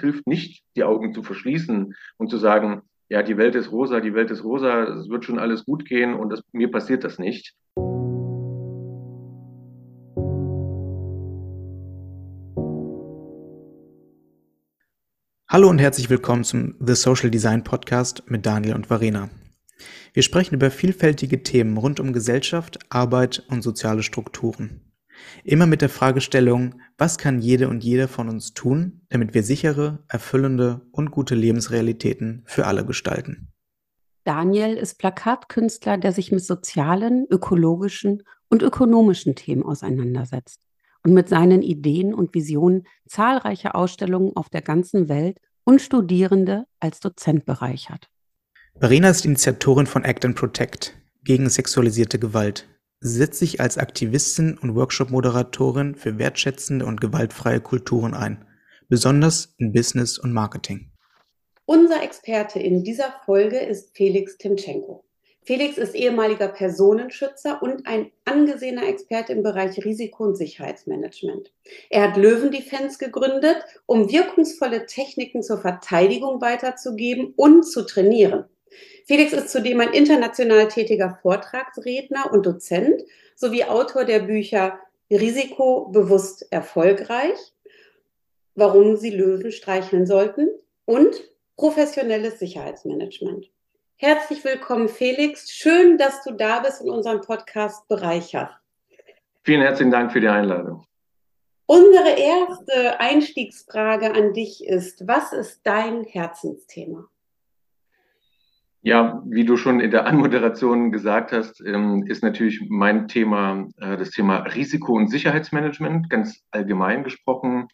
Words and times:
hilft 0.00 0.26
nicht, 0.26 0.62
die 0.76 0.84
Augen 0.84 1.14
zu 1.14 1.22
verschließen 1.22 1.94
und 2.16 2.30
zu 2.30 2.38
sagen, 2.38 2.82
ja, 3.08 3.22
die 3.22 3.36
Welt 3.36 3.54
ist 3.54 3.72
rosa, 3.72 4.00
die 4.00 4.14
Welt 4.14 4.30
ist 4.30 4.44
rosa, 4.44 4.84
es 4.84 5.08
wird 5.08 5.24
schon 5.24 5.38
alles 5.38 5.64
gut 5.64 5.84
gehen 5.84 6.14
und 6.14 6.30
das, 6.30 6.42
mir 6.52 6.70
passiert 6.70 7.04
das 7.04 7.18
nicht. 7.18 7.54
Hallo 15.48 15.68
und 15.68 15.80
herzlich 15.80 16.08
willkommen 16.08 16.44
zum 16.44 16.76
The 16.78 16.94
Social 16.94 17.28
Design 17.28 17.64
Podcast 17.64 18.22
mit 18.28 18.46
Daniel 18.46 18.76
und 18.76 18.88
Varena. 18.88 19.30
Wir 20.12 20.22
sprechen 20.22 20.54
über 20.54 20.70
vielfältige 20.70 21.42
Themen 21.42 21.76
rund 21.76 21.98
um 21.98 22.12
Gesellschaft, 22.12 22.78
Arbeit 22.88 23.42
und 23.48 23.62
soziale 23.62 24.04
Strukturen. 24.04 24.89
Immer 25.44 25.66
mit 25.66 25.82
der 25.82 25.88
Fragestellung, 25.88 26.80
was 26.98 27.18
kann 27.18 27.40
jede 27.40 27.68
und 27.68 27.82
jeder 27.82 28.08
von 28.08 28.28
uns 28.28 28.54
tun, 28.54 29.02
damit 29.08 29.34
wir 29.34 29.42
sichere, 29.42 30.04
erfüllende 30.08 30.82
und 30.92 31.10
gute 31.10 31.34
Lebensrealitäten 31.34 32.42
für 32.46 32.66
alle 32.66 32.84
gestalten. 32.84 33.48
Daniel 34.24 34.76
ist 34.76 34.98
Plakatkünstler, 34.98 35.96
der 35.96 36.12
sich 36.12 36.30
mit 36.30 36.44
sozialen, 36.44 37.26
ökologischen 37.30 38.22
und 38.48 38.62
ökonomischen 38.62 39.34
Themen 39.34 39.62
auseinandersetzt 39.62 40.60
und 41.04 41.14
mit 41.14 41.28
seinen 41.28 41.62
Ideen 41.62 42.12
und 42.12 42.34
Visionen 42.34 42.86
zahlreiche 43.06 43.74
Ausstellungen 43.74 44.36
auf 44.36 44.50
der 44.50 44.62
ganzen 44.62 45.08
Welt 45.08 45.38
und 45.64 45.80
Studierende 45.80 46.66
als 46.80 47.00
Dozent 47.00 47.46
bereichert. 47.46 48.08
Verena 48.78 49.10
ist 49.10 49.24
Initiatorin 49.24 49.86
von 49.86 50.04
Act 50.04 50.24
and 50.24 50.36
Protect 50.36 50.94
gegen 51.24 51.48
sexualisierte 51.48 52.18
Gewalt, 52.18 52.68
setzt 53.00 53.38
sich 53.38 53.60
als 53.60 53.78
Aktivistin 53.78 54.58
und 54.58 54.74
Workshop-Moderatorin 54.74 55.94
für 55.94 56.18
wertschätzende 56.18 56.84
und 56.84 57.00
gewaltfreie 57.00 57.60
Kulturen 57.60 58.14
ein, 58.14 58.44
besonders 58.88 59.54
in 59.58 59.72
Business 59.72 60.18
und 60.18 60.32
Marketing. 60.32 60.90
Unser 61.64 62.02
Experte 62.02 62.58
in 62.58 62.82
dieser 62.84 63.14
Folge 63.24 63.58
ist 63.58 63.96
Felix 63.96 64.36
Timchenko. 64.36 65.04
Felix 65.42 65.78
ist 65.78 65.94
ehemaliger 65.94 66.48
Personenschützer 66.48 67.62
und 67.62 67.86
ein 67.86 68.10
angesehener 68.26 68.86
Experte 68.86 69.32
im 69.32 69.42
Bereich 69.42 69.82
Risiko- 69.84 70.24
und 70.24 70.36
Sicherheitsmanagement. 70.36 71.50
Er 71.88 72.02
hat 72.02 72.18
Löwendefense 72.18 72.98
gegründet, 72.98 73.56
um 73.86 74.10
wirkungsvolle 74.10 74.84
Techniken 74.84 75.42
zur 75.42 75.58
Verteidigung 75.58 76.42
weiterzugeben 76.42 77.32
und 77.36 77.64
zu 77.64 77.86
trainieren. 77.86 78.44
Felix 79.06 79.32
ist 79.32 79.50
zudem 79.50 79.80
ein 79.80 79.92
international 79.92 80.68
tätiger 80.68 81.18
Vortragsredner 81.22 82.32
und 82.32 82.46
Dozent 82.46 83.02
sowie 83.34 83.64
Autor 83.64 84.04
der 84.04 84.20
Bücher 84.20 84.78
Risikobewusst 85.10 86.46
erfolgreich, 86.52 87.38
warum 88.54 88.96
Sie 88.96 89.10
Löwen 89.10 89.50
streicheln 89.50 90.06
sollten 90.06 90.48
und 90.84 91.22
professionelles 91.56 92.38
Sicherheitsmanagement. 92.38 93.50
Herzlich 93.96 94.44
willkommen, 94.44 94.88
Felix. 94.88 95.50
Schön, 95.50 95.98
dass 95.98 96.22
du 96.22 96.32
da 96.32 96.60
bist 96.60 96.80
und 96.80 96.90
unseren 96.90 97.20
Podcast 97.20 97.86
bereicherst. 97.88 98.54
Vielen 99.44 99.62
herzlichen 99.62 99.90
Dank 99.90 100.12
für 100.12 100.20
die 100.20 100.28
Einladung. 100.28 100.84
Unsere 101.66 102.10
erste 102.18 102.98
Einstiegsfrage 102.98 104.12
an 104.12 104.32
dich 104.32 104.66
ist, 104.66 105.06
was 105.06 105.32
ist 105.32 105.60
dein 105.64 106.04
Herzensthema? 106.04 107.08
Ja, 108.82 109.22
wie 109.26 109.44
du 109.44 109.56
schon 109.58 109.80
in 109.80 109.90
der 109.90 110.06
Anmoderation 110.06 110.90
gesagt 110.90 111.32
hast, 111.32 111.60
ähm, 111.66 112.04
ist 112.06 112.22
natürlich 112.22 112.66
mein 112.68 113.08
Thema 113.08 113.66
äh, 113.76 113.96
das 113.96 114.10
Thema 114.10 114.38
Risiko- 114.38 114.94
und 114.94 115.08
Sicherheitsmanagement, 115.08 116.08
ganz 116.08 116.42
allgemein 116.50 117.04
gesprochen. 117.04 117.68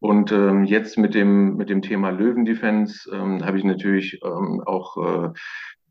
Und 0.00 0.32
ähm, 0.32 0.64
jetzt 0.64 0.98
mit 0.98 1.14
dem, 1.14 1.56
mit 1.56 1.70
dem 1.70 1.82
Thema 1.82 2.10
Löwendefense 2.10 3.10
ähm, 3.12 3.44
habe 3.44 3.58
ich 3.58 3.64
natürlich 3.64 4.20
auch 4.22 4.96
äh, 4.96 5.30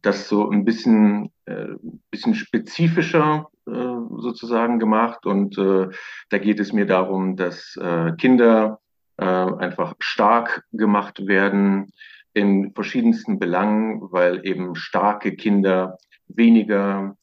das 0.01 0.29
so 0.29 0.49
ein 0.49 0.63
bisschen, 0.63 1.31
äh, 1.45 1.67
bisschen 2.11 2.35
spezifischer 2.35 3.47
sozusagen 3.65 4.79
gemacht. 4.79 5.25
Und 5.25 5.57
da 5.57 6.37
geht 6.37 6.61
es 6.61 6.71
mir 6.71 6.85
darum, 6.85 7.35
dass 7.35 7.77
Kinder 8.17 8.79
einfach 9.17 9.95
stark 9.99 10.63
gemacht 10.71 11.27
werden, 11.27 11.91
in 12.33 12.73
verschiedensten 12.73 13.39
Belangen, 13.39 14.01
weil 14.11 14.45
eben 14.45 14.75
starke 14.75 15.35
Kinder 15.35 15.97
weniger, 16.27 17.15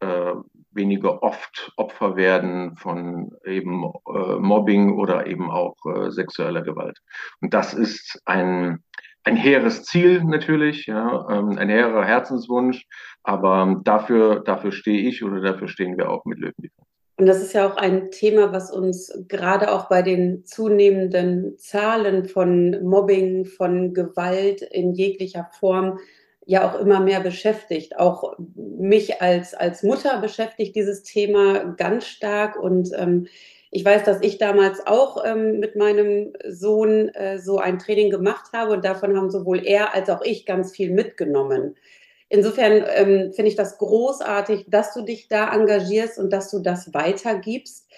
äh, 0.00 0.32
weniger 0.70 1.22
oft 1.22 1.72
Opfer 1.76 2.16
werden 2.16 2.76
von 2.76 3.32
eben 3.44 3.84
äh, 3.84 4.36
Mobbing 4.38 4.96
oder 4.96 5.26
eben 5.26 5.50
auch 5.50 5.76
äh, 5.86 6.10
sexueller 6.10 6.62
Gewalt. 6.62 6.98
Und 7.40 7.54
das 7.54 7.74
ist 7.74 8.20
ein, 8.24 8.84
ein 9.24 9.36
hehres 9.36 9.84
Ziel 9.84 10.24
natürlich, 10.24 10.86
ja, 10.86 11.28
ähm, 11.30 11.58
ein 11.58 11.68
hehrer 11.68 12.04
Herzenswunsch, 12.04 12.86
aber 13.22 13.80
dafür, 13.84 14.40
dafür 14.40 14.72
stehe 14.72 15.08
ich 15.08 15.24
oder 15.24 15.40
dafür 15.40 15.68
stehen 15.68 15.98
wir 15.98 16.10
auch 16.10 16.24
mit 16.24 16.38
Löwen. 16.38 16.70
Und 17.20 17.26
das 17.26 17.42
ist 17.42 17.52
ja 17.52 17.70
auch 17.70 17.76
ein 17.76 18.10
Thema, 18.10 18.50
was 18.50 18.72
uns 18.72 19.12
gerade 19.28 19.72
auch 19.72 19.90
bei 19.90 20.00
den 20.00 20.46
zunehmenden 20.46 21.58
Zahlen 21.58 22.24
von 22.24 22.82
Mobbing, 22.82 23.44
von 23.44 23.92
Gewalt 23.92 24.62
in 24.62 24.94
jeglicher 24.94 25.50
Form 25.60 25.98
ja 26.46 26.66
auch 26.66 26.80
immer 26.80 26.98
mehr 26.98 27.20
beschäftigt. 27.20 27.98
Auch 27.98 28.38
mich 28.56 29.20
als, 29.20 29.52
als 29.52 29.82
Mutter 29.82 30.18
beschäftigt 30.22 30.74
dieses 30.74 31.02
Thema 31.02 31.74
ganz 31.76 32.06
stark. 32.06 32.58
Und 32.58 32.90
ähm, 32.96 33.26
ich 33.70 33.84
weiß, 33.84 34.04
dass 34.04 34.22
ich 34.22 34.38
damals 34.38 34.86
auch 34.86 35.22
ähm, 35.22 35.58
mit 35.58 35.76
meinem 35.76 36.32
Sohn 36.48 37.10
äh, 37.10 37.38
so 37.38 37.58
ein 37.58 37.78
Training 37.78 38.08
gemacht 38.08 38.46
habe 38.54 38.72
und 38.72 38.82
davon 38.82 39.14
haben 39.14 39.30
sowohl 39.30 39.62
er 39.62 39.92
als 39.92 40.08
auch 40.08 40.22
ich 40.22 40.46
ganz 40.46 40.74
viel 40.74 40.90
mitgenommen. 40.90 41.76
Insofern 42.30 42.84
ähm, 42.94 43.32
finde 43.32 43.50
ich 43.50 43.56
das 43.56 43.76
großartig, 43.76 44.66
dass 44.68 44.94
du 44.94 45.02
dich 45.02 45.26
da 45.26 45.52
engagierst 45.52 46.16
und 46.18 46.32
dass 46.32 46.50
du 46.50 46.60
das 46.60 46.94
weitergibst. 46.94 47.90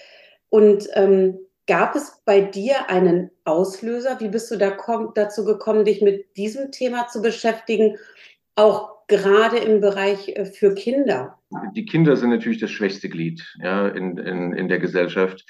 Und 0.49 0.89
ähm, 0.95 1.39
gab 1.67 1.95
es 1.95 2.23
bei 2.25 2.41
dir 2.41 2.89
einen 2.89 3.31
Auslöser? 3.45 4.19
Wie 4.21 4.29
bist 4.29 4.51
du 4.51 4.57
da 4.57 4.77
dazu 5.15 5.45
gekommen, 5.45 5.85
dich 5.85 6.01
mit 6.01 6.35
diesem 6.37 6.73
Thema 6.73 7.09
zu 7.09 7.21
beschäftigen? 7.21 7.99
Auch 8.57 9.07
gerade 9.07 9.59
im 9.59 9.83
Bereich 9.83 10.31
äh, 10.31 10.47
für 10.47 10.75
Kinder. 10.75 11.39
Die 11.77 11.85
Kinder 11.85 12.17
sind 12.17 12.31
natürlich 12.31 12.59
das 12.59 12.71
schwächste 12.71 13.11
Glied 13.11 13.47
ja, 13.63 13.89
in, 13.89 14.17
in, 14.17 14.55
in 14.55 14.69
der 14.69 14.79
Gesellschaft. 14.79 15.45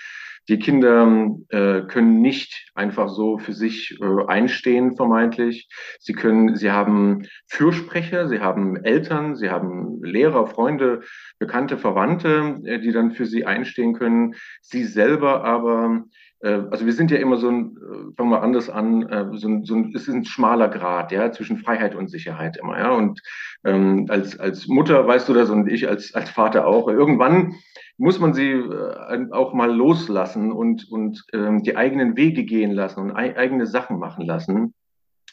Die 0.49 0.59
Kinder 0.59 1.37
äh, 1.51 1.83
können 1.83 2.21
nicht 2.21 2.71
einfach 2.75 3.09
so 3.09 3.39
für 3.39 3.53
sich 3.53 3.99
äh, 4.01 4.27
einstehen, 4.27 4.97
vermeintlich. 4.97 5.69
Sie 6.01 6.13
können, 6.13 6.57
sie 6.57 6.71
haben 6.71 7.27
Fürsprecher, 7.47 8.29
sie 8.29 8.41
haben 8.41 8.77
Eltern, 8.85 9.37
sie 9.37 9.51
haben 9.51 10.03
Lehrer, 10.03 10.47
Freunde, 10.47 11.03
Bekannte, 11.39 11.79
Verwandte, 11.79 12.61
äh, 12.65 12.81
die 12.81 12.93
dann 12.93 13.13
für 13.13 13.27
sie 13.27 13.47
einstehen 13.47 13.95
können. 13.95 14.35
Sie 14.61 14.85
selber 14.85 15.45
aber 15.45 16.05
äh, 16.43 16.63
also 16.71 16.85
wir 16.87 16.93
sind 16.93 17.11
ja 17.11 17.19
immer 17.19 17.37
so 17.37 17.49
ein, 17.49 17.77
äh, 17.77 18.15
fangen 18.17 18.31
wir 18.31 18.43
anders 18.43 18.69
an, 18.69 19.09
äh, 19.09 19.27
so 19.39 19.49
ein, 19.49 19.65
so 19.65 19.75
ein, 19.75 19.93
es 19.95 20.09
ist 20.09 20.15
ein 20.15 20.25
schmaler 20.25 20.69
Grad, 20.69 21.13
ja, 21.13 21.33
zwischen 21.33 21.59
Freiheit 21.59 21.95
und 21.95 22.09
Sicherheit 22.09 22.57
immer, 22.57 22.79
ja. 22.79 22.91
Und 22.91 23.21
ähm, 23.65 24.07
als, 24.09 24.39
als 24.39 24.67
Mutter 24.67 25.07
weißt 25.07 25.29
du 25.29 25.35
das 25.35 25.51
und 25.51 25.69
ich 25.69 25.89
als, 25.89 26.15
als 26.15 26.31
Vater 26.31 26.67
auch. 26.67 26.89
Irgendwann 26.89 27.55
muss 27.99 28.19
man 28.19 28.35
sie 28.35 28.51
äh, 28.51 29.27
auch 29.31 29.53
mal 29.55 29.73
loslassen 29.73 30.53
und, 30.53 30.91
und 30.91 31.25
ähm, 31.33 31.63
die 31.63 31.77
eigenen 31.77 32.17
Wege 32.17 32.45
gehen 32.45 32.73
lassen 32.73 33.01
und 33.01 33.13
ei 33.13 33.37
eigene 33.37 33.67
Sachen 33.67 33.99
machen 33.99 34.25
lassen. 34.27 34.75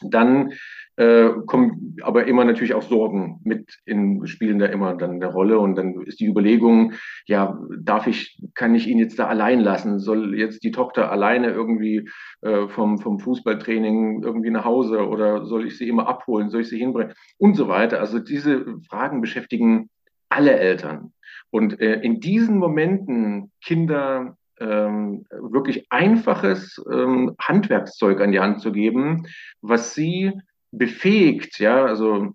Dann 0.02 0.52
äh, 0.96 1.30
kommen 1.46 1.96
aber 2.02 2.26
immer 2.26 2.44
natürlich 2.44 2.74
auch 2.74 2.82
Sorgen 2.82 3.40
mit 3.44 3.78
in, 3.84 4.26
spielen 4.26 4.58
da 4.58 4.66
immer 4.66 4.94
dann 4.94 5.12
eine 5.12 5.26
Rolle. 5.26 5.58
Und 5.58 5.76
dann 5.76 6.02
ist 6.02 6.20
die 6.20 6.26
Überlegung, 6.26 6.92
ja, 7.26 7.58
darf 7.78 8.06
ich, 8.06 8.38
kann 8.54 8.74
ich 8.74 8.86
ihn 8.86 8.98
jetzt 8.98 9.18
da 9.18 9.26
allein 9.26 9.60
lassen? 9.60 9.98
Soll 9.98 10.34
jetzt 10.38 10.62
die 10.62 10.70
Tochter 10.70 11.10
alleine 11.10 11.50
irgendwie 11.50 12.08
äh, 12.42 12.68
vom, 12.68 12.98
vom 12.98 13.18
Fußballtraining 13.18 14.22
irgendwie 14.22 14.50
nach 14.50 14.64
Hause 14.64 15.06
oder 15.06 15.44
soll 15.44 15.66
ich 15.66 15.76
sie 15.78 15.88
immer 15.88 16.08
abholen? 16.08 16.50
Soll 16.50 16.62
ich 16.62 16.68
sie 16.68 16.78
hinbringen? 16.78 17.14
Und 17.38 17.54
so 17.54 17.68
weiter. 17.68 18.00
Also 18.00 18.18
diese 18.18 18.64
Fragen 18.88 19.20
beschäftigen 19.20 19.90
alle 20.30 20.58
Eltern. 20.58 21.12
Und 21.50 21.80
äh, 21.80 22.00
in 22.00 22.20
diesen 22.20 22.58
Momenten 22.58 23.50
Kinder 23.62 24.36
ähm, 24.60 25.26
wirklich 25.30 25.86
einfaches 25.90 26.82
ähm, 26.90 27.34
Handwerkszeug 27.40 28.20
an 28.20 28.32
die 28.32 28.40
Hand 28.40 28.60
zu 28.60 28.72
geben, 28.72 29.26
was 29.60 29.94
sie 29.94 30.32
befähigt, 30.70 31.58
ja, 31.58 31.84
also 31.84 32.34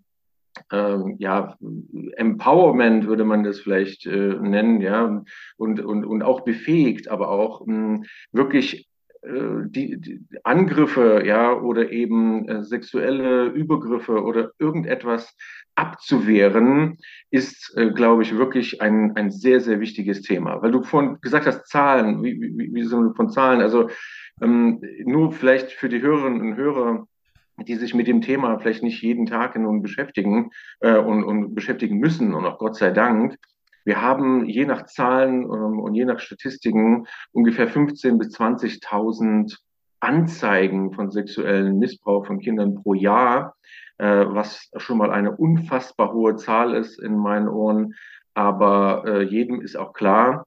ähm, 0.71 1.15
ja, 1.19 1.57
Empowerment 2.15 3.07
würde 3.07 3.25
man 3.25 3.43
das 3.43 3.59
vielleicht 3.59 4.05
äh, 4.05 4.35
nennen, 4.39 4.81
ja, 4.81 5.23
und, 5.57 5.79
und, 5.79 6.05
und 6.05 6.23
auch 6.23 6.41
befähigt, 6.41 7.09
aber 7.09 7.29
auch 7.29 7.65
mh, 7.65 8.03
wirklich 8.31 8.81
äh, 8.81 8.85
die, 9.67 9.99
die, 9.99 10.19
Angriffe, 10.43 11.23
ja, 11.25 11.53
oder 11.53 11.91
eben 11.91 12.47
äh, 12.47 12.63
sexuelle 12.63 13.47
Übergriffe 13.47 14.23
oder 14.23 14.51
irgendetwas 14.59 15.35
abzuwehren, 15.75 16.97
ist, 17.31 17.73
äh, 17.77 17.91
glaube 17.91 18.23
ich, 18.23 18.37
wirklich 18.37 18.81
ein, 18.81 19.15
ein 19.15 19.31
sehr, 19.31 19.59
sehr 19.61 19.79
wichtiges 19.79 20.21
Thema. 20.21 20.61
Weil 20.61 20.71
du 20.71 20.83
vorhin 20.83 21.17
gesagt 21.21 21.45
hast, 21.45 21.67
Zahlen, 21.67 22.23
wie, 22.23 22.39
wie, 22.39 22.73
wie 22.73 22.83
sind 22.83 23.03
wir 23.03 23.15
von 23.15 23.29
Zahlen? 23.29 23.61
Also 23.61 23.89
ähm, 24.41 24.81
nur 25.03 25.31
vielleicht 25.31 25.71
für 25.71 25.89
die 25.89 26.01
Hörerinnen 26.01 26.41
und 26.41 26.55
Hörer, 26.55 27.07
die 27.57 27.75
sich 27.75 27.93
mit 27.93 28.07
dem 28.07 28.21
Thema 28.21 28.59
vielleicht 28.59 28.83
nicht 28.83 29.01
jeden 29.01 29.25
Tag 29.25 29.57
nun 29.57 29.81
beschäftigen 29.81 30.51
äh, 30.81 30.97
und, 30.97 31.23
und 31.23 31.55
beschäftigen 31.55 31.97
müssen 31.97 32.33
und 32.33 32.45
auch 32.45 32.57
Gott 32.57 32.75
sei 32.75 32.91
Dank. 32.91 33.37
Wir 33.85 34.01
haben 34.01 34.45
je 34.45 34.65
nach 34.65 34.87
Zahlen 34.87 35.43
ähm, 35.43 35.79
und 35.79 35.93
je 35.93 36.05
nach 36.05 36.19
Statistiken 36.19 37.07
ungefähr 37.31 37.69
15.000 37.69 38.17
bis 38.17 38.35
20.000 38.35 39.57
Anzeigen 39.99 40.91
von 40.91 41.11
sexuellen 41.11 41.79
Missbrauch 41.79 42.25
von 42.25 42.39
Kindern 42.39 42.75
pro 42.75 42.93
Jahr, 42.93 43.55
äh, 43.97 44.25
was 44.27 44.69
schon 44.77 44.97
mal 44.97 45.11
eine 45.11 45.35
unfassbar 45.35 46.13
hohe 46.13 46.35
Zahl 46.35 46.75
ist 46.75 46.99
in 46.99 47.15
meinen 47.15 47.47
Ohren. 47.47 47.95
Aber 48.33 49.03
äh, 49.07 49.21
jedem 49.23 49.61
ist 49.61 49.77
auch 49.77 49.93
klar, 49.93 50.45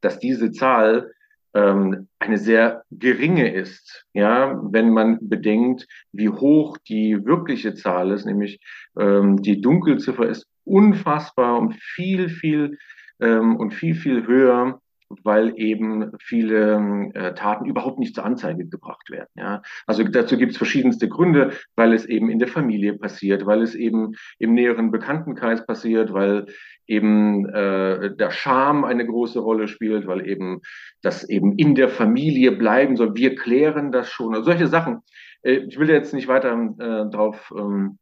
dass 0.00 0.18
diese 0.18 0.52
Zahl 0.52 1.12
ähm, 1.54 2.08
eine 2.20 2.38
sehr 2.38 2.84
geringe 2.90 3.52
ist, 3.52 4.06
ja, 4.12 4.58
wenn 4.62 4.90
man 4.90 5.18
bedenkt, 5.20 5.86
wie 6.12 6.28
hoch 6.28 6.78
die 6.78 7.24
wirkliche 7.24 7.74
Zahl 7.74 8.12
ist, 8.12 8.24
nämlich 8.24 8.60
ähm, 8.98 9.42
die 9.42 9.60
Dunkelziffer 9.60 10.28
ist 10.28 10.46
unfassbar 10.70 11.58
und 11.58 11.74
viel, 11.74 12.28
viel 12.28 12.78
ähm, 13.20 13.56
und 13.56 13.74
viel, 13.74 13.94
viel 13.94 14.26
höher 14.26 14.80
weil 15.24 15.52
eben 15.56 16.12
viele 16.20 17.10
äh, 17.14 17.34
Taten 17.34 17.66
überhaupt 17.66 17.98
nicht 17.98 18.14
zur 18.14 18.24
Anzeige 18.24 18.66
gebracht 18.66 19.10
werden. 19.10 19.28
Ja? 19.36 19.62
Also 19.86 20.04
dazu 20.04 20.36
gibt 20.36 20.52
es 20.52 20.58
verschiedenste 20.58 21.08
Gründe, 21.08 21.52
weil 21.76 21.92
es 21.92 22.06
eben 22.06 22.30
in 22.30 22.38
der 22.38 22.48
Familie 22.48 22.96
passiert, 22.96 23.44
weil 23.46 23.62
es 23.62 23.74
eben 23.74 24.14
im 24.38 24.54
näheren 24.54 24.90
Bekanntenkreis 24.90 25.66
passiert, 25.66 26.12
weil 26.12 26.46
eben 26.86 27.48
äh, 27.48 28.14
der 28.16 28.30
Scham 28.30 28.84
eine 28.84 29.06
große 29.06 29.40
Rolle 29.40 29.68
spielt, 29.68 30.06
weil 30.06 30.26
eben 30.26 30.60
das 31.02 31.28
eben 31.28 31.56
in 31.56 31.74
der 31.74 31.88
Familie 31.88 32.52
bleiben 32.52 32.96
soll. 32.96 33.16
Wir 33.16 33.34
klären 33.34 33.92
das 33.92 34.10
schon. 34.10 34.34
Also 34.34 34.44
solche 34.44 34.68
Sachen. 34.68 35.00
Äh, 35.42 35.64
ich 35.68 35.78
will 35.78 35.90
jetzt 35.90 36.14
nicht 36.14 36.28
weiter 36.28 36.52
äh, 36.52 37.10
drauf, 37.10 37.52
ähm, 37.56 37.98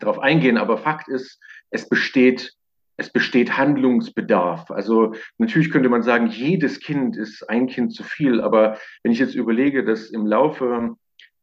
drauf 0.00 0.18
eingehen, 0.18 0.58
aber 0.58 0.78
Fakt 0.78 1.08
ist, 1.08 1.40
es 1.70 1.88
besteht 1.88 2.54
es 3.00 3.10
besteht 3.10 3.56
Handlungsbedarf. 3.56 4.70
Also 4.70 5.14
natürlich 5.38 5.70
könnte 5.70 5.88
man 5.88 6.02
sagen, 6.02 6.26
jedes 6.26 6.80
Kind 6.80 7.16
ist 7.16 7.48
ein 7.48 7.66
Kind 7.66 7.94
zu 7.94 8.04
viel, 8.04 8.42
aber 8.42 8.76
wenn 9.02 9.10
ich 9.10 9.18
jetzt 9.18 9.34
überlege, 9.34 9.84
dass 9.84 10.10
im 10.10 10.26
Laufe 10.26 10.96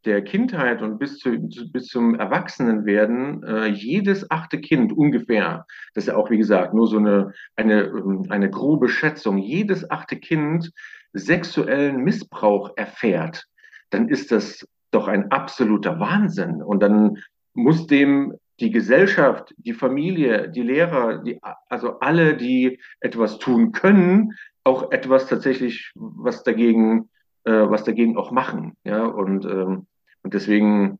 der 0.05 0.23
Kindheit 0.23 0.83
und 0.83 0.99
bis, 0.99 1.17
zu, 1.17 1.31
bis 1.71 1.87
zum 1.87 2.15
Erwachsenenwerden 2.15 3.43
äh, 3.43 3.67
jedes 3.67 4.29
achte 4.29 4.61
Kind 4.61 4.93
ungefähr, 4.93 5.65
das 5.95 6.03
ist 6.03 6.07
ja 6.09 6.15
auch 6.15 6.29
wie 6.29 6.37
gesagt 6.37 6.75
nur 6.75 6.87
so 6.87 6.97
eine, 6.97 7.33
eine, 7.55 7.85
ähm, 7.85 8.27
eine 8.29 8.49
grobe 8.49 8.87
Schätzung, 8.87 9.39
jedes 9.39 9.89
achte 9.89 10.15
Kind 10.15 10.71
sexuellen 11.13 12.03
Missbrauch 12.03 12.71
erfährt, 12.77 13.45
dann 13.89 14.07
ist 14.07 14.31
das 14.31 14.67
doch 14.91 15.07
ein 15.07 15.31
absoluter 15.31 15.99
Wahnsinn. 15.99 16.61
Und 16.61 16.81
dann 16.81 17.17
muss 17.53 17.87
dem 17.87 18.35
die 18.59 18.71
Gesellschaft, 18.71 19.53
die 19.57 19.73
Familie, 19.73 20.49
die 20.49 20.63
Lehrer, 20.63 21.19
die, 21.23 21.39
also 21.69 21.99
alle, 21.99 22.35
die 22.35 22.79
etwas 22.99 23.37
tun 23.37 23.71
können, 23.71 24.33
auch 24.63 24.91
etwas 24.91 25.27
tatsächlich, 25.27 25.91
was 25.95 26.43
dagegen, 26.43 27.09
äh, 27.45 27.51
was 27.51 27.83
dagegen 27.83 28.17
auch 28.17 28.31
machen. 28.31 28.75
Ja, 28.83 29.05
und, 29.05 29.45
ähm, 29.45 29.87
und 30.23 30.33
deswegen 30.33 30.99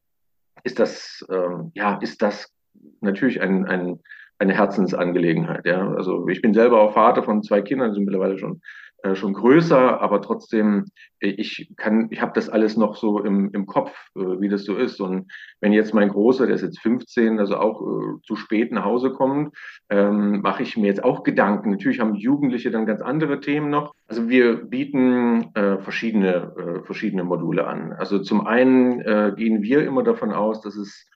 ist 0.64 0.80
das, 0.80 1.26
ähm, 1.30 1.72
ja, 1.74 1.98
ist 1.98 2.22
das 2.22 2.54
natürlich 3.02 3.42
ein, 3.42 3.66
ein, 3.66 4.00
eine 4.40 4.54
Herzensangelegenheit. 4.54 5.66
Ja, 5.66 5.94
also 5.94 6.28
ich 6.28 6.42
bin 6.42 6.54
selber 6.54 6.82
auch 6.82 6.94
Vater 6.94 7.24
von 7.24 7.44
zwei 7.44 7.62
Kindern, 7.62 7.94
sind 7.94 8.06
mittlerweile 8.06 8.38
schon 8.38 8.62
äh, 9.04 9.16
schon 9.16 9.34
größer, 9.34 10.02
aber 10.02 10.24
trotzdem, 10.24 10.86
äh, 11.20 11.28
ich 11.28 11.72
kann, 11.78 12.08
ich 12.10 12.20
habe 12.20 12.32
das 12.34 12.50
alles 12.50 12.78
noch 12.78 12.96
so 12.96 13.24
im, 13.24 13.52
im 13.54 13.68
Kopf, 13.68 13.92
äh, 14.16 14.20
wie 14.40 14.50
das 14.50 14.64
so 14.64 14.76
ist. 14.76 15.00
Und 15.00 15.32
wenn 15.62 15.72
jetzt 15.72 15.94
mein 15.94 16.10
Großer, 16.10 16.48
der 16.48 16.56
ist 16.56 16.64
jetzt 16.64 16.80
15, 16.80 17.40
also 17.40 17.58
auch 17.58 17.82
zu 18.24 18.36
spät 18.36 18.72
nach 18.72 18.86
Hause 18.86 19.12
kommt, 19.12 19.56
ähm, 19.90 20.42
mache 20.42 20.64
ich 20.64 20.78
mir 20.78 20.88
jetzt 20.88 21.04
auch 21.04 21.24
Gedanken. 21.24 21.72
Natürlich 21.72 22.00
haben 22.00 22.16
Jugendliche 22.16 22.72
dann 22.72 22.88
ganz 22.88 23.02
andere 23.02 23.40
Themen 23.40 23.70
noch. 23.70 23.94
Also 24.08 24.30
wir 24.30 24.66
bieten 24.66 25.52
äh, 25.54 25.78
verschiedene, 25.78 26.54
äh, 26.58 26.84
verschiedene 26.84 27.24
Module 27.24 27.68
an. 27.68 27.94
Also 27.94 28.20
zum 28.20 28.48
einen 28.48 29.02
äh, 29.02 29.34
gehen 29.36 29.62
wir 29.62 29.86
immer 29.86 30.02
davon 30.02 30.32
aus, 30.34 30.62
dass 30.62 30.76
es 30.76 31.08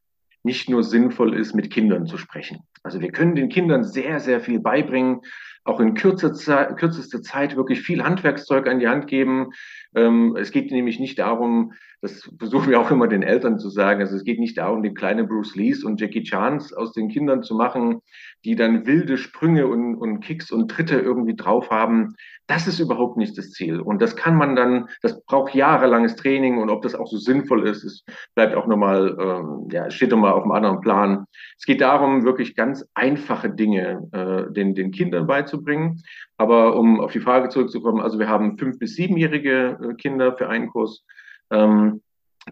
nicht 0.44 0.70
nur 0.70 0.84
sinnvoll 0.84 1.36
ist, 1.36 1.54
mit 1.54 1.72
Kindern 1.72 2.06
zu 2.08 2.18
sprechen. 2.18 2.60
Also 2.84 3.02
wir 3.02 3.12
können 3.12 3.36
den 3.36 3.50
Kindern 3.50 3.84
sehr, 3.84 4.20
sehr 4.20 4.42
viel 4.42 4.60
beibringen, 4.60 5.22
auch 5.64 5.80
in 5.80 5.94
kürzester, 5.94 6.76
Zeit 7.22 7.56
wirklich 7.56 7.82
viel 7.82 8.04
Handwerkszeug 8.04 8.68
an 8.68 8.80
die 8.80 8.88
Hand 8.88 9.08
geben. 9.08 9.52
Ähm, 9.96 10.36
es 10.40 10.52
geht 10.52 10.72
nämlich 10.72 11.00
nicht 11.00 11.20
darum, 11.20 11.74
das 12.02 12.30
versuchen 12.40 12.70
wir 12.70 12.80
auch 12.80 12.90
immer 12.90 13.08
den 13.08 13.22
Eltern 13.22 13.60
zu 13.60 13.70
sagen, 13.70 14.02
also 14.02 14.16
es 14.16 14.24
geht 14.24 14.40
nicht 14.40 14.58
darum, 14.58 14.82
die 14.82 14.94
kleine 14.94 15.24
Bruce 15.24 15.56
Lees 15.56 15.84
und 15.84 16.02
Jackie 16.02 16.24
Chans 16.24 16.74
aus 16.74 16.94
den 16.94 17.10
Kindern 17.10 17.44
zu 17.44 17.56
machen, 17.56 18.02
die 18.44 18.56
dann 18.56 18.88
wilde 18.88 19.18
Sprünge 19.18 19.68
und, 19.68 19.96
und 19.96 20.22
Kicks 20.22 20.52
und 20.52 20.72
Tritte 20.72 21.00
irgendwie 21.00 21.36
drauf 21.36 21.70
haben. 21.70 22.16
Das 22.48 22.68
ist 22.68 22.80
überhaupt 22.80 23.18
nicht 23.18 23.38
das 23.38 23.52
Ziel. 23.52 23.80
Und 23.80 24.02
das 24.02 24.16
kann 24.16 24.36
man 24.36 24.56
dann, 24.56 24.88
das 25.04 25.24
braucht 25.26 25.54
jahrelanges 25.54 26.16
Training 26.16 26.58
und 26.58 26.70
ob 26.70 26.82
das 26.82 26.96
auch 26.96 27.08
so 27.08 27.18
sinnvoll 27.18 27.68
ist, 27.68 27.84
es 27.84 28.04
bleibt 28.34 28.56
auch 28.56 28.66
nochmal, 28.66 29.16
ähm, 29.20 29.68
ja, 29.72 29.90
steht 29.92 30.12
nochmal 30.12 30.34
auf 30.34 30.44
einem 30.44 30.54
anderen 30.54 30.82
Plan. 30.82 31.26
Es 31.58 31.66
geht 31.66 31.82
darum, 31.82 32.24
wirklich 32.24 32.56
ganz 32.56 32.86
einfache 32.96 33.52
Dinge 33.52 34.10
äh, 34.12 34.52
den, 34.52 34.74
den 34.74 34.92
Kindern 34.92 35.28
beizubringen. 35.28 36.02
Aber 36.42 36.76
um 36.76 37.00
auf 37.00 37.12
die 37.12 37.20
Frage 37.20 37.50
zurückzukommen, 37.50 38.02
also 38.02 38.18
wir 38.18 38.28
haben 38.28 38.58
fünf- 38.58 38.80
bis 38.80 38.96
siebenjährige 38.96 39.78
äh, 39.80 39.94
Kinder 39.94 40.36
für 40.36 40.50
einen 40.50 40.70
Kurs. 40.70 41.06
Ähm, 41.52 42.02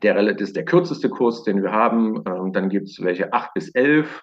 der, 0.03 0.13
das 0.13 0.39
ist 0.49 0.55
der 0.55 0.63
kürzeste 0.63 1.09
Kurs, 1.09 1.41
den 1.41 1.63
wir 1.63 1.71
haben. 1.71 2.21
Ähm, 2.27 2.53
dann 2.53 2.69
gibt 2.69 2.87
es 2.87 3.01
welche 3.01 3.33
acht 3.33 3.55
bis 3.55 3.69
elf. 3.69 4.21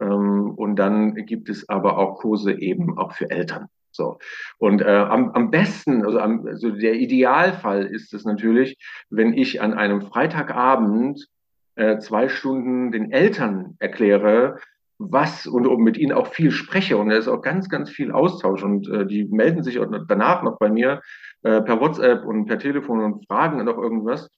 Ähm, 0.00 0.52
und 0.54 0.76
dann 0.76 1.16
gibt 1.26 1.48
es 1.48 1.68
aber 1.68 1.98
auch 1.98 2.20
Kurse 2.20 2.52
eben 2.52 2.96
auch 2.96 3.12
für 3.12 3.28
Eltern. 3.28 3.66
So. 3.90 4.20
Und 4.58 4.82
äh, 4.82 4.84
am, 4.84 5.32
am 5.32 5.50
besten, 5.50 6.04
also, 6.04 6.20
am, 6.20 6.46
also 6.46 6.70
der 6.70 6.94
Idealfall 6.94 7.86
ist 7.86 8.14
es 8.14 8.24
natürlich, 8.24 8.78
wenn 9.10 9.32
ich 9.32 9.60
an 9.60 9.74
einem 9.74 10.02
Freitagabend 10.02 11.26
äh, 11.74 11.98
zwei 11.98 12.28
Stunden 12.28 12.92
den 12.92 13.10
Eltern 13.10 13.74
erkläre, 13.80 14.60
was 14.98 15.46
und 15.46 15.64
mit 15.78 15.96
ihnen 15.96 16.12
auch 16.12 16.26
viel 16.26 16.50
spreche. 16.50 16.96
Und 16.96 17.08
da 17.08 17.16
ist 17.16 17.28
auch 17.28 17.40
ganz, 17.40 17.68
ganz 17.68 17.90
viel 17.90 18.10
Austausch. 18.12 18.62
Und 18.62 18.88
äh, 18.88 19.06
die 19.06 19.24
melden 19.24 19.62
sich 19.62 19.78
danach 20.08 20.42
noch 20.42 20.58
bei 20.58 20.68
mir 20.68 21.00
äh, 21.42 21.60
per 21.60 21.80
WhatsApp 21.80 22.24
und 22.24 22.46
per 22.46 22.58
Telefon 22.58 23.00
und 23.02 23.26
fragen 23.26 23.64
noch 23.64 23.78
irgendwas. 23.78 24.28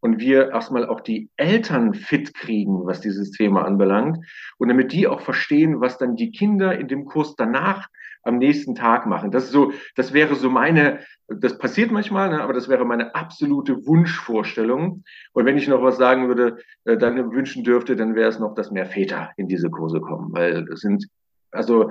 Und 0.00 0.18
wir 0.18 0.50
erstmal 0.50 0.86
auch 0.86 1.00
die 1.00 1.28
Eltern 1.36 1.92
fit 1.92 2.34
kriegen, 2.34 2.86
was 2.86 3.00
dieses 3.00 3.32
Thema 3.32 3.64
anbelangt. 3.64 4.18
Und 4.58 4.68
damit 4.68 4.92
die 4.92 5.06
auch 5.06 5.20
verstehen, 5.20 5.80
was 5.80 5.98
dann 5.98 6.16
die 6.16 6.30
Kinder 6.30 6.78
in 6.78 6.88
dem 6.88 7.04
Kurs 7.04 7.34
danach 7.36 7.88
am 8.22 8.38
nächsten 8.38 8.74
Tag 8.74 9.06
machen. 9.06 9.30
Das 9.30 9.44
ist 9.44 9.52
so, 9.52 9.72
das 9.96 10.12
wäre 10.12 10.34
so 10.34 10.50
meine, 10.50 11.00
das 11.28 11.58
passiert 11.58 11.90
manchmal, 11.90 12.30
ne, 12.30 12.42
aber 12.42 12.52
das 12.52 12.68
wäre 12.68 12.84
meine 12.84 13.14
absolute 13.14 13.86
Wunschvorstellung. 13.86 15.04
Und 15.32 15.44
wenn 15.44 15.56
ich 15.56 15.68
noch 15.68 15.82
was 15.82 15.96
sagen 15.96 16.28
würde, 16.28 16.58
äh, 16.84 16.96
dann 16.96 17.32
wünschen 17.32 17.64
dürfte, 17.64 17.96
dann 17.96 18.14
wäre 18.14 18.28
es 18.28 18.38
noch, 18.38 18.54
dass 18.54 18.70
mehr 18.70 18.86
Väter 18.86 19.30
in 19.36 19.48
diese 19.48 19.70
Kurse 19.70 20.00
kommen, 20.00 20.32
weil 20.32 20.68
es 20.72 20.80
sind, 20.80 21.06
also 21.50 21.90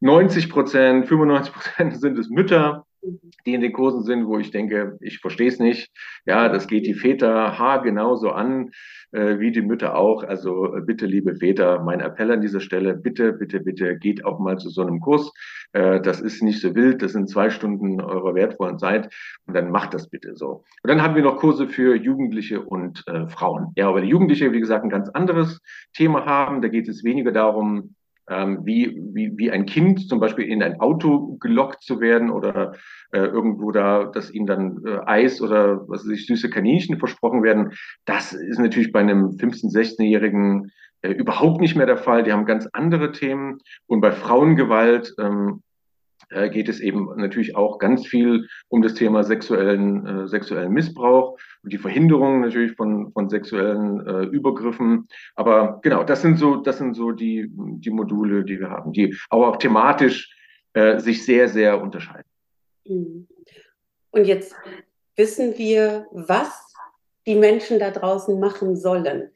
90 0.00 0.50
Prozent, 0.50 1.06
95 1.06 1.52
Prozent 1.52 1.96
sind 2.00 2.18
es 2.18 2.28
Mütter, 2.28 2.86
die 3.44 3.54
in 3.54 3.60
den 3.60 3.72
Kursen 3.72 4.02
sind, 4.02 4.26
wo 4.26 4.38
ich 4.38 4.50
denke, 4.50 4.98
ich 5.00 5.18
verstehe 5.18 5.48
es 5.48 5.58
nicht. 5.58 5.90
Ja, 6.24 6.48
das 6.48 6.66
geht 6.66 6.86
die 6.86 6.94
Väter 6.94 7.58
H 7.58 7.78
genauso 7.78 8.30
an, 8.30 8.70
äh, 9.12 9.38
wie 9.38 9.52
die 9.52 9.62
Mütter 9.62 9.96
auch. 9.96 10.22
Also 10.22 10.74
äh, 10.74 10.80
bitte, 10.80 11.06
liebe 11.06 11.36
Väter, 11.36 11.82
mein 11.82 12.00
Appell 12.00 12.30
an 12.30 12.40
dieser 12.40 12.60
Stelle, 12.60 12.94
bitte, 12.94 13.32
bitte, 13.32 13.60
bitte 13.60 13.96
geht 13.98 14.24
auch 14.24 14.38
mal 14.38 14.58
zu 14.58 14.68
so 14.68 14.82
einem 14.82 15.00
Kurs. 15.00 15.32
Äh, 15.72 16.00
das 16.00 16.20
ist 16.20 16.42
nicht 16.42 16.60
so 16.60 16.74
wild, 16.74 17.02
das 17.02 17.12
sind 17.12 17.28
zwei 17.28 17.50
Stunden 17.50 18.00
eurer 18.00 18.34
wertvollen 18.34 18.78
Zeit 18.78 19.12
und 19.46 19.54
dann 19.54 19.70
macht 19.70 19.94
das 19.94 20.08
bitte 20.08 20.34
so. 20.34 20.64
Und 20.82 20.90
dann 20.90 21.02
haben 21.02 21.14
wir 21.14 21.22
noch 21.22 21.38
Kurse 21.38 21.68
für 21.68 21.96
Jugendliche 21.96 22.62
und 22.62 23.04
äh, 23.06 23.28
Frauen. 23.28 23.72
Ja, 23.76 23.88
aber 23.88 24.00
die 24.00 24.08
Jugendliche, 24.08 24.52
wie 24.52 24.60
gesagt, 24.60 24.84
ein 24.84 24.90
ganz 24.90 25.08
anderes 25.10 25.60
Thema 25.94 26.24
haben. 26.26 26.62
Da 26.62 26.68
geht 26.68 26.88
es 26.88 27.04
weniger 27.04 27.32
darum, 27.32 27.94
wie, 28.28 29.00
wie, 29.12 29.32
wie 29.36 29.50
ein 29.50 29.66
Kind 29.66 30.08
zum 30.08 30.18
Beispiel 30.18 30.46
in 30.46 30.62
ein 30.62 30.80
Auto 30.80 31.36
gelockt 31.40 31.82
zu 31.82 32.00
werden 32.00 32.30
oder 32.30 32.72
äh, 33.12 33.20
irgendwo 33.20 33.70
da, 33.70 34.04
dass 34.04 34.32
ihnen 34.32 34.46
dann 34.46 34.82
äh, 34.84 34.98
Eis 35.06 35.40
oder 35.40 35.88
was 35.88 36.04
weiß 36.04 36.12
ich, 36.12 36.26
süße 36.26 36.50
Kaninchen 36.50 36.98
versprochen 36.98 37.42
werden. 37.42 37.72
Das 38.04 38.32
ist 38.32 38.58
natürlich 38.58 38.92
bei 38.92 39.00
einem 39.00 39.36
15-, 39.36 39.72
16-Jährigen 39.72 40.72
äh, 41.02 41.10
überhaupt 41.12 41.60
nicht 41.60 41.76
mehr 41.76 41.86
der 41.86 41.98
Fall. 41.98 42.24
Die 42.24 42.32
haben 42.32 42.46
ganz 42.46 42.68
andere 42.72 43.12
Themen. 43.12 43.58
Und 43.86 44.00
bei 44.00 44.12
Frauengewalt 44.12 45.14
ähm, 45.18 45.62
äh, 46.30 46.48
geht 46.50 46.68
es 46.68 46.80
eben 46.80 47.08
natürlich 47.16 47.56
auch 47.56 47.78
ganz 47.78 48.06
viel 48.06 48.48
um 48.68 48.82
das 48.82 48.94
Thema 48.94 49.22
sexuellen, 49.24 50.06
äh, 50.06 50.28
sexuellen 50.28 50.72
Missbrauch 50.72 51.38
und 51.62 51.72
die 51.72 51.78
Verhinderung 51.78 52.40
natürlich 52.40 52.72
von, 52.72 53.12
von 53.12 53.28
sexuellen 53.28 54.06
äh, 54.06 54.24
Übergriffen. 54.24 55.08
Aber 55.34 55.80
genau, 55.82 56.04
das 56.04 56.22
sind 56.22 56.38
so, 56.38 56.56
das 56.56 56.78
sind 56.78 56.94
so 56.94 57.12
die, 57.12 57.48
die 57.52 57.90
Module, 57.90 58.44
die 58.44 58.58
wir 58.58 58.70
haben, 58.70 58.92
die 58.92 59.16
aber 59.30 59.48
auch 59.48 59.56
thematisch 59.56 60.34
äh, 60.72 60.98
sich 60.98 61.24
sehr, 61.24 61.48
sehr 61.48 61.80
unterscheiden. 61.80 62.28
Mhm. 62.84 63.28
Und 64.10 64.26
jetzt 64.26 64.54
wissen 65.16 65.56
wir, 65.58 66.06
was 66.12 66.74
die 67.26 67.34
Menschen 67.34 67.78
da 67.78 67.90
draußen 67.90 68.38
machen 68.38 68.76
sollen. 68.76 69.30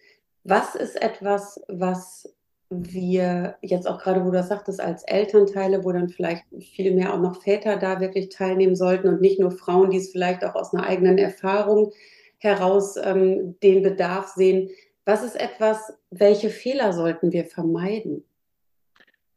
Was 0.44 0.74
ist 0.74 1.00
etwas, 1.02 1.60
was 1.68 2.34
wir 2.70 3.56
jetzt 3.62 3.88
auch 3.88 4.00
gerade, 4.00 4.20
wo 4.20 4.26
du 4.26 4.32
das 4.32 4.48
sagtest, 4.48 4.80
als 4.80 5.02
Elternteile, 5.02 5.84
wo 5.84 5.90
dann 5.90 6.08
vielleicht 6.08 6.44
viel 6.60 6.94
mehr 6.94 7.12
auch 7.12 7.20
noch 7.20 7.42
Väter 7.42 7.76
da 7.76 8.00
wirklich 8.00 8.28
teilnehmen 8.28 8.76
sollten 8.76 9.08
und 9.08 9.20
nicht 9.20 9.40
nur 9.40 9.50
Frauen, 9.50 9.90
die 9.90 9.96
es 9.96 10.12
vielleicht 10.12 10.44
auch 10.44 10.54
aus 10.54 10.72
einer 10.72 10.86
eigenen 10.86 11.18
Erfahrung 11.18 11.92
heraus 12.38 12.96
ähm, 13.02 13.56
den 13.62 13.82
Bedarf 13.82 14.28
sehen. 14.28 14.70
Was 15.04 15.24
ist 15.24 15.34
etwas, 15.34 15.92
welche 16.10 16.48
Fehler 16.48 16.92
sollten 16.92 17.32
wir 17.32 17.44
vermeiden? 17.44 18.22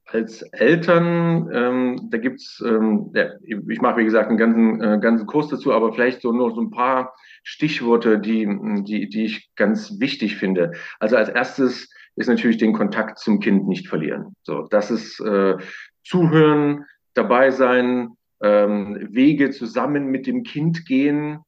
Als 0.06 0.44
Eltern, 0.52 1.50
ähm, 1.52 2.10
da 2.12 2.20
gibt's, 2.20 2.62
ähm, 2.64 3.10
ja, 3.16 3.32
ich 3.42 3.82
mache 3.82 3.98
wie 3.98 4.04
gesagt 4.04 4.30
einen 4.30 4.38
ganzen, 4.38 4.80
äh, 4.80 5.00
ganzen 5.00 5.26
Kurs 5.26 5.48
dazu, 5.48 5.74
aber 5.74 5.92
vielleicht 5.92 6.22
so 6.22 6.32
nur 6.32 6.54
so 6.54 6.62
ein 6.62 6.70
paar 6.70 7.16
Stichworte, 7.42 8.20
die, 8.20 8.48
die, 8.84 9.10
die 9.10 9.26
ich 9.26 9.50
ganz 9.56 10.00
wichtig 10.00 10.36
finde. 10.36 10.74
Also 11.00 11.16
als 11.18 11.30
erstes 11.30 11.90
ist 12.16 12.28
natürlich 12.28 12.58
den 12.58 12.74
Kontakt 12.74 13.20
zum 13.20 13.40
Kind 13.40 13.68
nicht 13.68 13.88
verlieren. 13.88 14.36
So, 14.44 14.68
das 14.70 14.92
ist 14.92 15.20
äh, 15.20 15.58
Zuhören, 16.04 16.86
dabei 17.14 17.52
sein, 17.52 18.18
ähm, 18.42 19.08
Wege 19.12 19.52
zusammen 19.52 20.08
mit 20.08 20.28
dem 20.28 20.44
Kind 20.44 20.86
gehen 20.86 21.40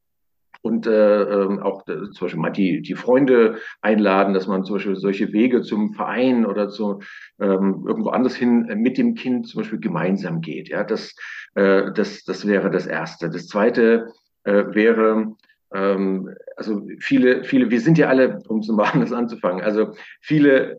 und 0.61 0.87
äh, 0.87 1.21
ähm, 1.21 1.59
auch 1.59 1.87
äh, 1.87 2.09
zum 2.11 2.25
Beispiel 2.25 2.39
mal 2.39 2.49
die, 2.49 2.81
die 2.81 2.95
Freunde 2.95 3.59
einladen, 3.81 4.33
dass 4.33 4.47
man 4.47 4.63
zum 4.63 4.77
Beispiel 4.77 4.95
solche 4.95 5.31
Wege 5.31 5.61
zum 5.61 5.93
Verein 5.93 6.45
oder 6.45 6.69
zu 6.69 7.01
ähm, 7.39 7.85
irgendwo 7.87 8.09
anders 8.09 8.35
hin 8.35 8.67
äh, 8.69 8.75
mit 8.75 8.97
dem 8.97 9.13
Kind 9.13 9.47
zum 9.47 9.61
Beispiel 9.61 9.79
gemeinsam 9.79 10.41
geht. 10.41 10.69
Ja, 10.69 10.83
das, 10.83 11.13
äh, 11.53 11.91
das, 11.93 12.23
das 12.23 12.47
wäre 12.47 12.71
das 12.71 12.87
Erste. 12.87 13.29
Das 13.29 13.47
Zweite 13.47 14.11
äh, 14.43 14.63
wäre 14.73 15.35
also 15.71 16.87
viele, 16.99 17.43
viele, 17.43 17.69
wir 17.69 17.81
sind 17.81 17.97
ja 17.97 18.07
alle, 18.07 18.39
um 18.47 18.61
zum 18.61 18.79
anders 18.81 19.11
anzufangen, 19.11 19.63
also 19.63 19.93
viele, 20.21 20.73
äh, 20.73 20.77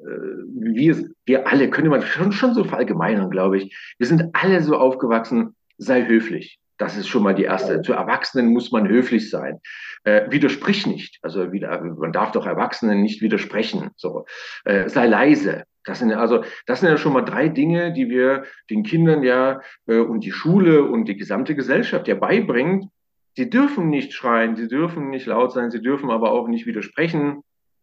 wir, 0.49 1.09
wir 1.25 1.49
alle, 1.49 1.71
könnte 1.71 1.91
man 1.91 2.03
schon, 2.03 2.33
schon 2.33 2.55
so 2.55 2.65
verallgemeinern, 2.65 3.31
glaube 3.31 3.59
ich. 3.59 3.77
Wir 3.99 4.07
sind 4.07 4.31
alle 4.33 4.63
so 4.63 4.77
aufgewachsen, 4.77 5.55
sei 5.79 6.07
höflich. 6.07 6.59
Das 6.79 6.97
ist 6.97 7.09
schon 7.09 7.23
mal 7.23 7.35
die 7.35 7.45
erste. 7.45 7.81
Zu 7.83 7.95
Erwachsenen 7.95 8.53
muss 8.53 8.71
man 8.71 8.87
höflich 8.87 9.31
sein. 9.31 9.61
Äh, 10.05 10.31
widersprich 10.31 10.87
nicht. 10.87 11.19
Also 11.23 11.53
wieder, 11.53 11.83
man 11.83 12.13
darf 12.13 12.33
doch 12.33 12.47
Erwachsenen 12.47 13.01
nicht 13.01 13.23
widersprechen. 13.23 13.91
So, 13.97 14.27
äh, 14.65 14.89
sei 14.89 15.07
leise. 15.07 15.65
Das 15.85 16.01
sind 16.01 16.13
also, 16.13 16.45
das 16.67 16.81
sind 16.81 16.89
ja 16.91 16.99
schon 16.99 17.13
mal 17.13 17.23
drei 17.23 17.49
Dinge, 17.49 17.93
die 17.93 18.11
wir 18.11 18.45
den 18.69 18.83
Kindern 18.83 19.23
ja 19.23 19.61
äh, 19.87 19.99
und 19.99 20.25
die 20.25 20.33
Schule 20.33 20.85
und 20.85 21.07
die 21.07 21.17
gesamte 21.17 21.55
Gesellschaft 21.55 22.09
ja 22.09 22.15
beibringt, 22.15 22.91
Sie 23.37 23.51
dürfen 23.51 23.91
nicht 23.91 24.15
schreien, 24.15 24.57
sie 24.57 24.67
dürfen 24.67 25.11
nicht 25.11 25.27
laut 25.27 25.53
sein, 25.53 25.71
sie 25.71 25.83
dürfen 25.83 26.11
aber 26.11 26.33
auch 26.33 26.49
nicht 26.49 26.67
widersprechen, 26.67 27.43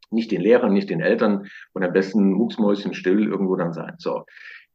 nicht 0.09 0.31
den 0.31 0.41
Lehrern, 0.41 0.73
nicht 0.73 0.89
den 0.89 0.99
Eltern 0.99 1.47
und 1.73 1.83
am 1.83 1.93
besten 1.93 2.33
mucksmäuschen 2.33 2.93
still 2.93 3.27
irgendwo 3.27 3.55
dann 3.55 3.73
sein. 3.73 3.93
So. 3.99 4.25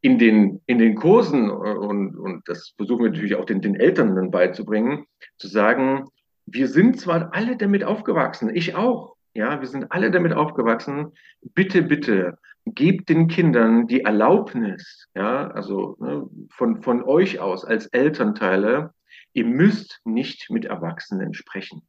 In 0.00 0.18
den, 0.18 0.60
in 0.66 0.78
den 0.78 0.94
Kursen, 0.94 1.48
äh, 1.48 1.50
und, 1.50 2.16
und 2.16 2.48
das 2.48 2.74
versuchen 2.76 3.04
wir 3.04 3.10
natürlich 3.10 3.34
auch 3.34 3.44
den, 3.44 3.60
den 3.60 3.74
Eltern 3.74 4.14
dann 4.14 4.30
beizubringen, 4.30 5.06
zu 5.38 5.48
sagen, 5.48 6.04
wir 6.46 6.68
sind 6.68 7.00
zwar 7.00 7.34
alle 7.34 7.56
damit 7.56 7.82
aufgewachsen, 7.82 8.54
ich 8.54 8.76
auch, 8.76 9.16
ja, 9.34 9.60
wir 9.60 9.66
sind 9.66 9.90
alle 9.90 10.10
damit 10.10 10.32
aufgewachsen. 10.32 11.12
Bitte, 11.54 11.82
bitte, 11.82 12.38
gebt 12.64 13.08
den 13.08 13.26
Kindern 13.28 13.86
die 13.86 14.02
Erlaubnis, 14.02 15.08
ja, 15.14 15.48
also 15.48 15.96
ne, 15.98 16.28
von, 16.50 16.82
von 16.82 17.02
euch 17.02 17.40
aus 17.40 17.64
als 17.64 17.86
Elternteile, 17.86 18.92
Ihr 19.32 19.44
müsst 19.44 20.00
nicht 20.04 20.50
mit 20.50 20.64
Erwachsenen 20.64 21.34
sprechen. 21.34 21.82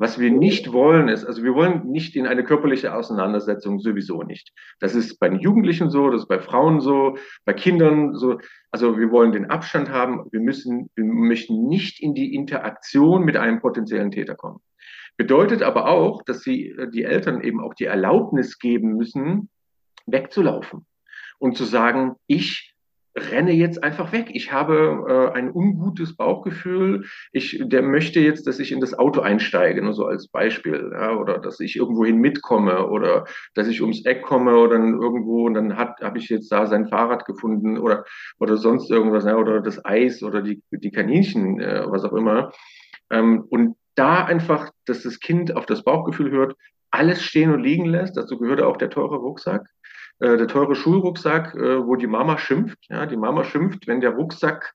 Was 0.00 0.20
wir 0.20 0.30
nicht 0.30 0.72
wollen 0.72 1.08
ist, 1.08 1.24
also 1.24 1.42
wir 1.42 1.54
wollen 1.54 1.90
nicht 1.90 2.14
in 2.14 2.28
eine 2.28 2.44
körperliche 2.44 2.94
Auseinandersetzung 2.94 3.80
sowieso 3.80 4.22
nicht. 4.22 4.52
Das 4.78 4.94
ist 4.94 5.18
bei 5.18 5.28
den 5.28 5.40
Jugendlichen 5.40 5.90
so, 5.90 6.08
das 6.08 6.22
ist 6.22 6.28
bei 6.28 6.38
Frauen 6.38 6.80
so, 6.80 7.16
bei 7.44 7.52
Kindern 7.52 8.14
so. 8.14 8.38
Also 8.70 8.96
wir 8.96 9.10
wollen 9.10 9.32
den 9.32 9.50
Abstand 9.50 9.88
haben. 9.88 10.28
Wir 10.30 10.40
müssen, 10.40 10.88
wir 10.94 11.04
möchten 11.04 11.66
nicht 11.66 12.00
in 12.00 12.14
die 12.14 12.32
Interaktion 12.34 13.24
mit 13.24 13.36
einem 13.36 13.60
potenziellen 13.60 14.12
Täter 14.12 14.36
kommen. 14.36 14.60
Bedeutet 15.16 15.62
aber 15.62 15.88
auch, 15.88 16.22
dass 16.22 16.42
sie, 16.42 16.76
die 16.94 17.02
Eltern 17.02 17.40
eben 17.42 17.60
auch 17.60 17.74
die 17.74 17.86
Erlaubnis 17.86 18.60
geben 18.60 18.94
müssen, 18.94 19.50
wegzulaufen 20.06 20.86
und 21.40 21.56
zu 21.56 21.64
sagen, 21.64 22.14
ich 22.28 22.67
renne 23.18 23.52
jetzt 23.52 23.82
einfach 23.82 24.12
weg. 24.12 24.30
Ich 24.32 24.52
habe 24.52 25.04
äh, 25.08 25.36
ein 25.36 25.50
ungutes 25.52 26.16
Bauchgefühl. 26.16 27.04
Ich, 27.32 27.60
der 27.62 27.82
möchte 27.82 28.20
jetzt, 28.20 28.46
dass 28.46 28.58
ich 28.58 28.72
in 28.72 28.80
das 28.80 28.98
Auto 28.98 29.20
einsteige, 29.20 29.82
nur 29.82 29.92
so 29.92 30.06
als 30.06 30.28
Beispiel, 30.28 30.90
ja, 30.92 31.16
oder 31.16 31.38
dass 31.38 31.60
ich 31.60 31.76
irgendwohin 31.76 32.18
mitkomme 32.18 32.88
oder 32.88 33.26
dass 33.54 33.68
ich 33.68 33.82
ums 33.82 34.04
Eck 34.04 34.22
komme 34.22 34.56
oder 34.56 34.76
irgendwo 34.76 35.46
und 35.46 35.54
dann 35.54 35.76
habe 35.76 36.18
ich 36.18 36.28
jetzt 36.28 36.50
da 36.50 36.66
sein 36.66 36.88
Fahrrad 36.88 37.24
gefunden 37.24 37.78
oder 37.78 38.04
oder 38.38 38.56
sonst 38.56 38.90
irgendwas, 38.90 39.24
ja, 39.24 39.36
oder 39.36 39.60
das 39.60 39.84
Eis 39.84 40.22
oder 40.22 40.42
die 40.42 40.62
die 40.70 40.90
Kaninchen, 40.90 41.60
äh, 41.60 41.84
was 41.86 42.04
auch 42.04 42.12
immer. 42.12 42.52
Ähm, 43.10 43.44
und 43.48 43.76
da 43.94 44.24
einfach, 44.24 44.70
dass 44.86 45.02
das 45.02 45.18
Kind 45.18 45.56
auf 45.56 45.66
das 45.66 45.82
Bauchgefühl 45.82 46.30
hört, 46.30 46.56
alles 46.90 47.22
stehen 47.22 47.52
und 47.52 47.62
liegen 47.62 47.86
lässt. 47.86 48.16
Dazu 48.16 48.38
gehört 48.38 48.62
auch 48.62 48.76
der 48.76 48.90
teure 48.90 49.16
Rucksack 49.16 49.68
äh, 50.20 50.36
der 50.36 50.48
teure 50.48 50.74
Schulrucksack, 50.74 51.54
äh, 51.54 51.86
wo 51.86 51.96
die 51.96 52.06
Mama 52.06 52.38
schimpft. 52.38 52.78
Ja, 52.88 53.06
die 53.06 53.16
Mama 53.16 53.44
schimpft, 53.44 53.86
wenn 53.86 54.00
der 54.00 54.10
Rucksack 54.10 54.74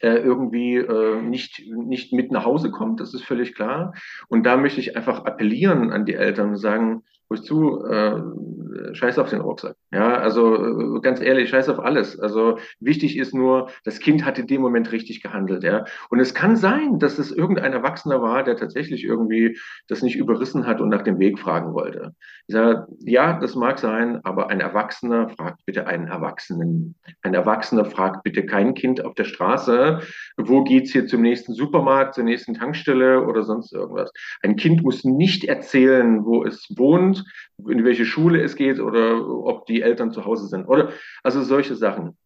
äh, 0.00 0.16
irgendwie 0.16 0.76
äh, 0.76 1.22
nicht, 1.22 1.62
nicht 1.68 2.12
mit 2.12 2.30
nach 2.30 2.44
Hause 2.44 2.70
kommt, 2.70 3.00
das 3.00 3.14
ist 3.14 3.24
völlig 3.24 3.54
klar. 3.54 3.94
Und 4.28 4.44
da 4.44 4.56
möchte 4.56 4.80
ich 4.80 4.96
einfach 4.96 5.24
appellieren 5.24 5.90
an 5.90 6.04
die 6.04 6.14
Eltern 6.14 6.50
und 6.50 6.58
sagen, 6.58 7.02
ruhig 7.30 7.42
zu, 7.42 7.84
äh, 7.84 8.94
scheiß 8.94 9.18
auf 9.18 9.30
den 9.30 9.40
Rucksack. 9.40 9.76
Ja, 9.92 10.16
also 10.18 10.96
äh, 10.96 11.00
ganz 11.00 11.20
ehrlich, 11.20 11.50
scheiß 11.50 11.68
auf 11.68 11.78
alles. 11.78 12.18
Also 12.18 12.58
wichtig 12.80 13.16
ist 13.16 13.34
nur, 13.34 13.70
das 13.84 14.00
Kind 14.00 14.24
hat 14.24 14.38
in 14.38 14.46
dem 14.46 14.60
Moment 14.60 14.92
richtig 14.92 15.22
gehandelt. 15.22 15.64
Ja, 15.64 15.84
und 16.10 16.20
es 16.20 16.34
kann 16.34 16.56
sein, 16.56 16.98
dass 16.98 17.18
es 17.18 17.32
irgendein 17.32 17.72
Erwachsener 17.72 18.22
war, 18.22 18.44
der 18.44 18.56
tatsächlich 18.56 19.04
irgendwie 19.04 19.58
das 19.88 20.02
nicht 20.02 20.16
überrissen 20.16 20.66
hat 20.66 20.80
und 20.80 20.88
nach 20.88 21.02
dem 21.02 21.18
Weg 21.18 21.38
fragen 21.38 21.72
wollte. 21.74 22.14
Ich 22.48 22.54
sage, 22.54 22.86
ja, 23.00 23.38
das 23.38 23.56
mag 23.56 23.78
sein, 23.78 24.20
aber 24.24 24.50
ein 24.50 24.60
Erwachsener 24.60 25.28
fragt 25.30 25.64
bitte 25.66 25.86
einen 25.86 26.06
Erwachsenen. 26.06 26.94
Ein 27.22 27.34
Erwachsener 27.34 27.84
fragt 27.84 28.22
bitte 28.22 28.46
kein 28.46 28.74
Kind 28.74 29.04
auf 29.04 29.14
der 29.14 29.24
Straße, 29.24 30.00
wo 30.36 30.62
geht's 30.62 30.92
hier 30.92 31.06
zum 31.06 31.22
nächsten 31.22 31.54
Supermarkt, 31.54 32.14
zur 32.14 32.24
nächsten 32.24 32.54
Tankstelle 32.54 33.24
oder 33.26 33.42
sonst 33.42 33.72
irgendwas. 33.72 34.12
Ein 34.42 34.56
Kind 34.56 34.82
muss 34.82 35.04
nicht 35.04 35.44
erzählen, 35.44 36.24
wo 36.24 36.44
es 36.44 36.68
wohnt, 36.76 37.15
in 37.58 37.84
welche 37.84 38.06
Schule 38.06 38.42
es 38.42 38.56
geht 38.56 38.80
oder 38.80 39.26
ob 39.26 39.66
die 39.66 39.82
Eltern 39.82 40.12
zu 40.12 40.24
Hause 40.24 40.48
sind. 40.48 40.66
Oder 40.66 40.92
also 41.22 41.42
solche 41.42 41.74
Sachen. 41.74 42.16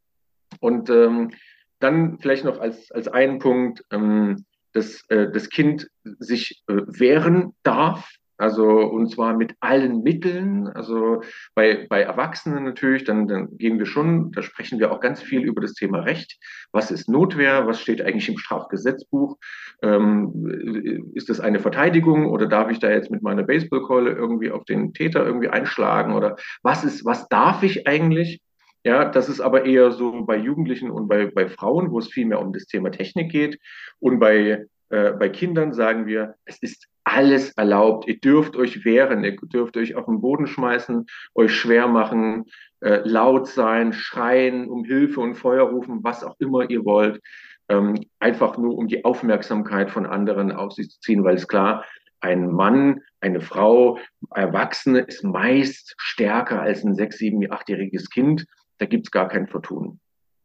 Und 0.60 0.90
ähm, 0.90 1.32
dann 1.78 2.18
vielleicht 2.18 2.44
noch 2.44 2.60
als, 2.60 2.90
als 2.90 3.08
einen 3.08 3.38
Punkt, 3.38 3.84
ähm, 3.90 4.44
dass 4.72 5.02
äh, 5.08 5.30
das 5.30 5.48
Kind 5.48 5.90
sich 6.04 6.62
äh, 6.68 6.74
wehren 6.86 7.54
darf 7.62 8.08
also, 8.40 8.64
und 8.64 9.10
zwar 9.10 9.36
mit 9.36 9.54
allen 9.60 10.02
Mitteln. 10.02 10.66
Also 10.68 11.22
bei, 11.54 11.86
bei 11.90 12.00
Erwachsenen 12.00 12.64
natürlich, 12.64 13.04
dann, 13.04 13.28
dann 13.28 13.58
gehen 13.58 13.78
wir 13.78 13.84
schon, 13.84 14.32
da 14.32 14.40
sprechen 14.40 14.78
wir 14.78 14.90
auch 14.90 15.00
ganz 15.00 15.20
viel 15.20 15.42
über 15.42 15.60
das 15.60 15.74
Thema 15.74 16.00
Recht. 16.00 16.38
Was 16.72 16.90
ist 16.90 17.06
Notwehr? 17.06 17.66
Was 17.66 17.82
steht 17.82 18.00
eigentlich 18.00 18.30
im 18.30 18.38
Strafgesetzbuch? 18.38 19.36
Ähm, 19.82 21.10
ist 21.14 21.28
das 21.28 21.38
eine 21.38 21.60
Verteidigung 21.60 22.30
oder 22.30 22.46
darf 22.46 22.70
ich 22.70 22.78
da 22.78 22.90
jetzt 22.90 23.10
mit 23.10 23.20
meiner 23.20 23.42
Baseballkeule 23.42 24.12
irgendwie 24.12 24.50
auf 24.50 24.64
den 24.64 24.94
Täter 24.94 25.22
irgendwie 25.26 25.50
einschlagen? 25.50 26.14
Oder 26.14 26.36
was 26.62 26.82
ist, 26.82 27.04
was 27.04 27.28
darf 27.28 27.62
ich 27.62 27.86
eigentlich? 27.86 28.40
Ja, 28.84 29.04
das 29.04 29.28
ist 29.28 29.42
aber 29.42 29.66
eher 29.66 29.92
so 29.92 30.24
bei 30.24 30.38
Jugendlichen 30.38 30.90
und 30.90 31.08
bei, 31.08 31.26
bei 31.26 31.46
Frauen, 31.50 31.90
wo 31.90 31.98
es 31.98 32.08
viel 32.08 32.24
mehr 32.24 32.40
um 32.40 32.54
das 32.54 32.64
Thema 32.64 32.90
Technik 32.90 33.30
geht. 33.30 33.58
Und 33.98 34.18
bei, 34.18 34.64
äh, 34.90 35.12
bei 35.12 35.28
Kindern 35.28 35.72
sagen 35.72 36.06
wir, 36.06 36.34
es 36.44 36.58
ist 36.62 36.88
alles 37.04 37.52
erlaubt. 37.52 38.06
Ihr 38.06 38.20
dürft 38.20 38.56
euch 38.56 38.84
wehren, 38.84 39.24
ihr 39.24 39.36
dürft 39.36 39.76
euch 39.76 39.94
auf 39.94 40.06
den 40.06 40.20
Boden 40.20 40.46
schmeißen, 40.46 41.06
euch 41.34 41.54
schwer 41.54 41.88
machen, 41.88 42.44
äh, 42.80 43.00
laut 43.04 43.48
sein, 43.48 43.92
schreien, 43.92 44.68
um 44.68 44.84
Hilfe 44.84 45.20
und 45.20 45.34
Feuer 45.34 45.64
rufen, 45.64 46.00
was 46.02 46.22
auch 46.24 46.36
immer 46.38 46.68
ihr 46.68 46.84
wollt. 46.84 47.20
Ähm, 47.68 48.04
einfach 48.18 48.58
nur, 48.58 48.76
um 48.76 48.88
die 48.88 49.04
Aufmerksamkeit 49.04 49.90
von 49.90 50.06
anderen 50.06 50.52
auf 50.52 50.72
sich 50.72 50.90
zu 50.90 51.00
ziehen, 51.00 51.24
weil 51.24 51.36
es 51.36 51.46
klar, 51.46 51.84
ein 52.20 52.50
Mann, 52.50 53.00
eine 53.20 53.40
Frau, 53.40 53.98
Erwachsene 54.34 55.00
ist 55.00 55.24
meist 55.24 55.94
stärker 55.98 56.60
als 56.60 56.84
ein 56.84 56.94
sechs, 56.94 57.18
sieben, 57.18 57.50
achtjähriges 57.50 58.10
Kind. 58.10 58.46
Da 58.78 58.86
gibt's 58.86 59.10
gar 59.10 59.28
kein 59.28 59.46
Vertun. 59.46 60.00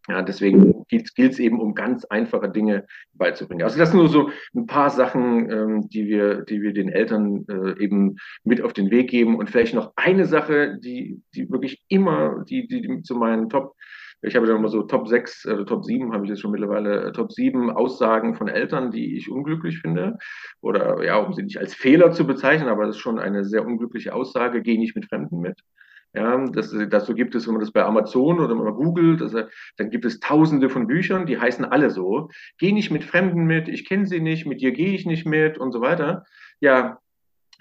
Ja, 0.08 0.22
deswegen 0.22 0.86
gilt 0.88 1.18
es 1.18 1.40
eben 1.40 1.60
um 1.60 1.74
ganz 1.74 2.06
einfache 2.06 2.50
Dinge 2.50 2.86
beizubringen. 3.14 3.64
Also 3.64 3.80
das 3.80 3.90
sind 3.90 4.00
nur 4.00 4.10
so 4.10 4.30
ein 4.54 4.68
paar 4.68 4.92
Sachen, 4.92 5.50
ähm, 5.50 5.90
die 5.90 6.08
wir, 6.08 6.44
die 6.44 6.62
wir 6.62 6.74
den 6.74 6.90
Eltern 6.90 7.46
äh, 7.50 7.84
eben 7.84 8.18
mit 8.44 8.62
auf 8.62 8.74
den 8.74 8.92
Weg 8.92 9.10
geben. 9.10 9.36
Und 9.38 9.50
vielleicht 9.50 9.74
noch 9.74 9.94
eine 9.96 10.26
Sache, 10.26 10.78
die, 10.78 11.22
die 11.34 11.50
wirklich 11.50 11.84
immer, 11.88 12.44
die, 12.48 12.68
die, 12.68 12.82
die 12.82 13.02
zu 13.02 13.16
meinen 13.16 13.50
Top, 13.50 13.74
ich 14.22 14.36
habe 14.36 14.46
dann 14.46 14.58
immer 14.58 14.70
so 14.70 14.84
Top 14.84 15.08
6, 15.08 15.46
äh, 15.46 15.66
Top 15.66 15.86
7, 15.86 16.14
habe 16.14 16.26
ich 16.26 16.30
jetzt 16.30 16.42
schon 16.42 16.52
mittlerweile, 16.52 17.06
äh, 17.06 17.12
Top 17.12 17.32
7 17.32 17.72
Aussagen 17.72 18.36
von 18.36 18.48
Eltern, 18.48 18.92
die 18.92 19.18
ich 19.18 19.32
unglücklich 19.32 19.80
finde. 19.80 20.18
Oder 20.62 21.04
ja, 21.04 21.18
um 21.18 21.34
sie 21.34 21.44
nicht 21.44 21.58
als 21.58 21.74
Fehler 21.74 22.12
zu 22.12 22.28
bezeichnen, 22.28 22.70
aber 22.70 22.86
das 22.86 22.96
ist 22.96 23.02
schon 23.02 23.18
eine 23.18 23.44
sehr 23.44 23.66
unglückliche 23.66 24.14
Aussage, 24.14 24.62
gehe 24.62 24.78
nicht 24.78 24.96
mit 24.96 25.08
Fremden 25.08 25.40
mit. 25.40 25.60
Ja, 26.16 26.46
das, 26.48 26.74
dazu 26.90 27.14
gibt 27.14 27.36
es, 27.36 27.46
wenn 27.46 27.56
man 27.56 27.62
das 27.62 27.74
bei 27.74 27.84
Amazon 27.84 28.40
oder 28.40 28.56
man 28.56 28.74
googelt, 28.74 29.22
also, 29.22 29.42
dann 29.76 29.90
gibt 29.90 30.06
es 30.06 30.22
tausende 30.22 30.70
von 30.70 30.88
Büchern, 30.88 31.26
die 31.26 31.38
heißen 31.38 31.66
alle 31.66 31.90
so. 31.90 32.30
Geh 32.58 32.72
nicht 32.72 32.90
mit 32.90 33.04
Fremden 33.04 33.46
mit, 33.46 33.68
ich 33.68 33.86
kenne 33.86 34.06
sie 34.06 34.22
nicht, 34.22 34.46
mit 34.46 34.62
dir 34.62 34.72
gehe 34.72 34.94
ich 34.94 35.06
nicht 35.06 35.26
mit 35.26 35.58
und 35.58 35.74
so 35.74 35.82
weiter. 35.82 36.24
Ja, 36.62 37.00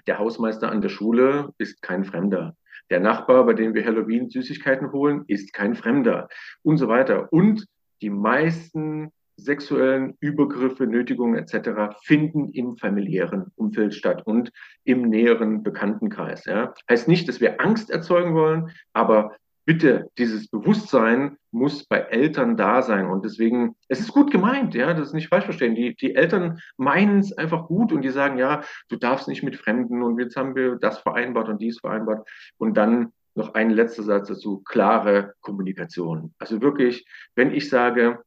der 0.07 0.19
Hausmeister 0.19 0.71
an 0.71 0.79
der 0.79 0.87
Schule 0.87 1.53
ist 1.57 1.81
kein 1.81 2.05
Fremder. 2.05 2.55
Der 2.89 3.01
Nachbar, 3.01 3.45
bei 3.45 3.53
dem 3.53 3.73
wir 3.73 3.83
Halloween 3.83 4.29
Süßigkeiten 4.29 4.93
holen, 4.93 5.25
ist 5.27 5.51
kein 5.51 5.75
Fremder 5.75 6.29
und 6.63 6.77
so 6.77 6.87
weiter. 6.87 7.33
Und 7.33 7.65
die 8.01 8.09
meisten 8.09 9.11
sexuellen 9.37 10.15
Übergriffe, 10.19 10.87
Nötigungen 10.87 11.35
etc. 11.35 11.95
finden 12.03 12.49
im 12.49 12.77
familiären 12.77 13.51
Umfeld 13.55 13.93
statt 13.93 14.25
und 14.25 14.51
im 14.83 15.03
näheren 15.03 15.63
Bekanntenkreis. 15.63 16.45
Ja. 16.45 16.73
Heißt 16.89 17.07
nicht, 17.07 17.27
dass 17.27 17.41
wir 17.41 17.61
Angst 17.61 17.89
erzeugen 17.89 18.33
wollen, 18.33 18.71
aber 18.93 19.35
bitte, 19.65 20.09
dieses 20.17 20.47
Bewusstsein 20.47 21.37
muss 21.51 21.85
bei 21.85 21.99
Eltern 21.99 22.55
da 22.55 22.81
sein. 22.81 23.07
Und 23.07 23.25
deswegen, 23.25 23.75
es 23.89 23.99
ist 23.99 24.13
gut 24.13 24.31
gemeint, 24.31 24.75
ja, 24.75 24.93
das 24.93 25.09
ist 25.09 25.13
nicht 25.13 25.29
falsch 25.29 25.45
verstehen. 25.45 25.75
Die, 25.75 25.95
die 25.95 26.15
Eltern 26.15 26.59
meinen 26.77 27.19
es 27.19 27.33
einfach 27.33 27.67
gut 27.67 27.91
und 27.91 28.03
die 28.03 28.09
sagen, 28.09 28.37
ja, 28.37 28.61
du 28.89 28.95
darfst 28.95 29.27
nicht 29.27 29.43
mit 29.43 29.55
Fremden 29.55 30.03
und 30.03 30.19
jetzt 30.19 30.35
haben 30.35 30.55
wir 30.55 30.75
das 30.75 30.99
vereinbart 30.99 31.49
und 31.49 31.61
dies 31.61 31.79
vereinbart. 31.79 32.27
Und 32.57 32.77
dann 32.77 33.11
noch 33.33 33.53
ein 33.53 33.69
letzter 33.69 34.03
Satz 34.03 34.29
dazu, 34.29 34.61
klare 34.63 35.33
Kommunikation. 35.41 36.33
Also 36.39 36.61
wirklich, 36.61 37.05
wenn 37.35 37.53
ich 37.53 37.69
sage, 37.69 38.23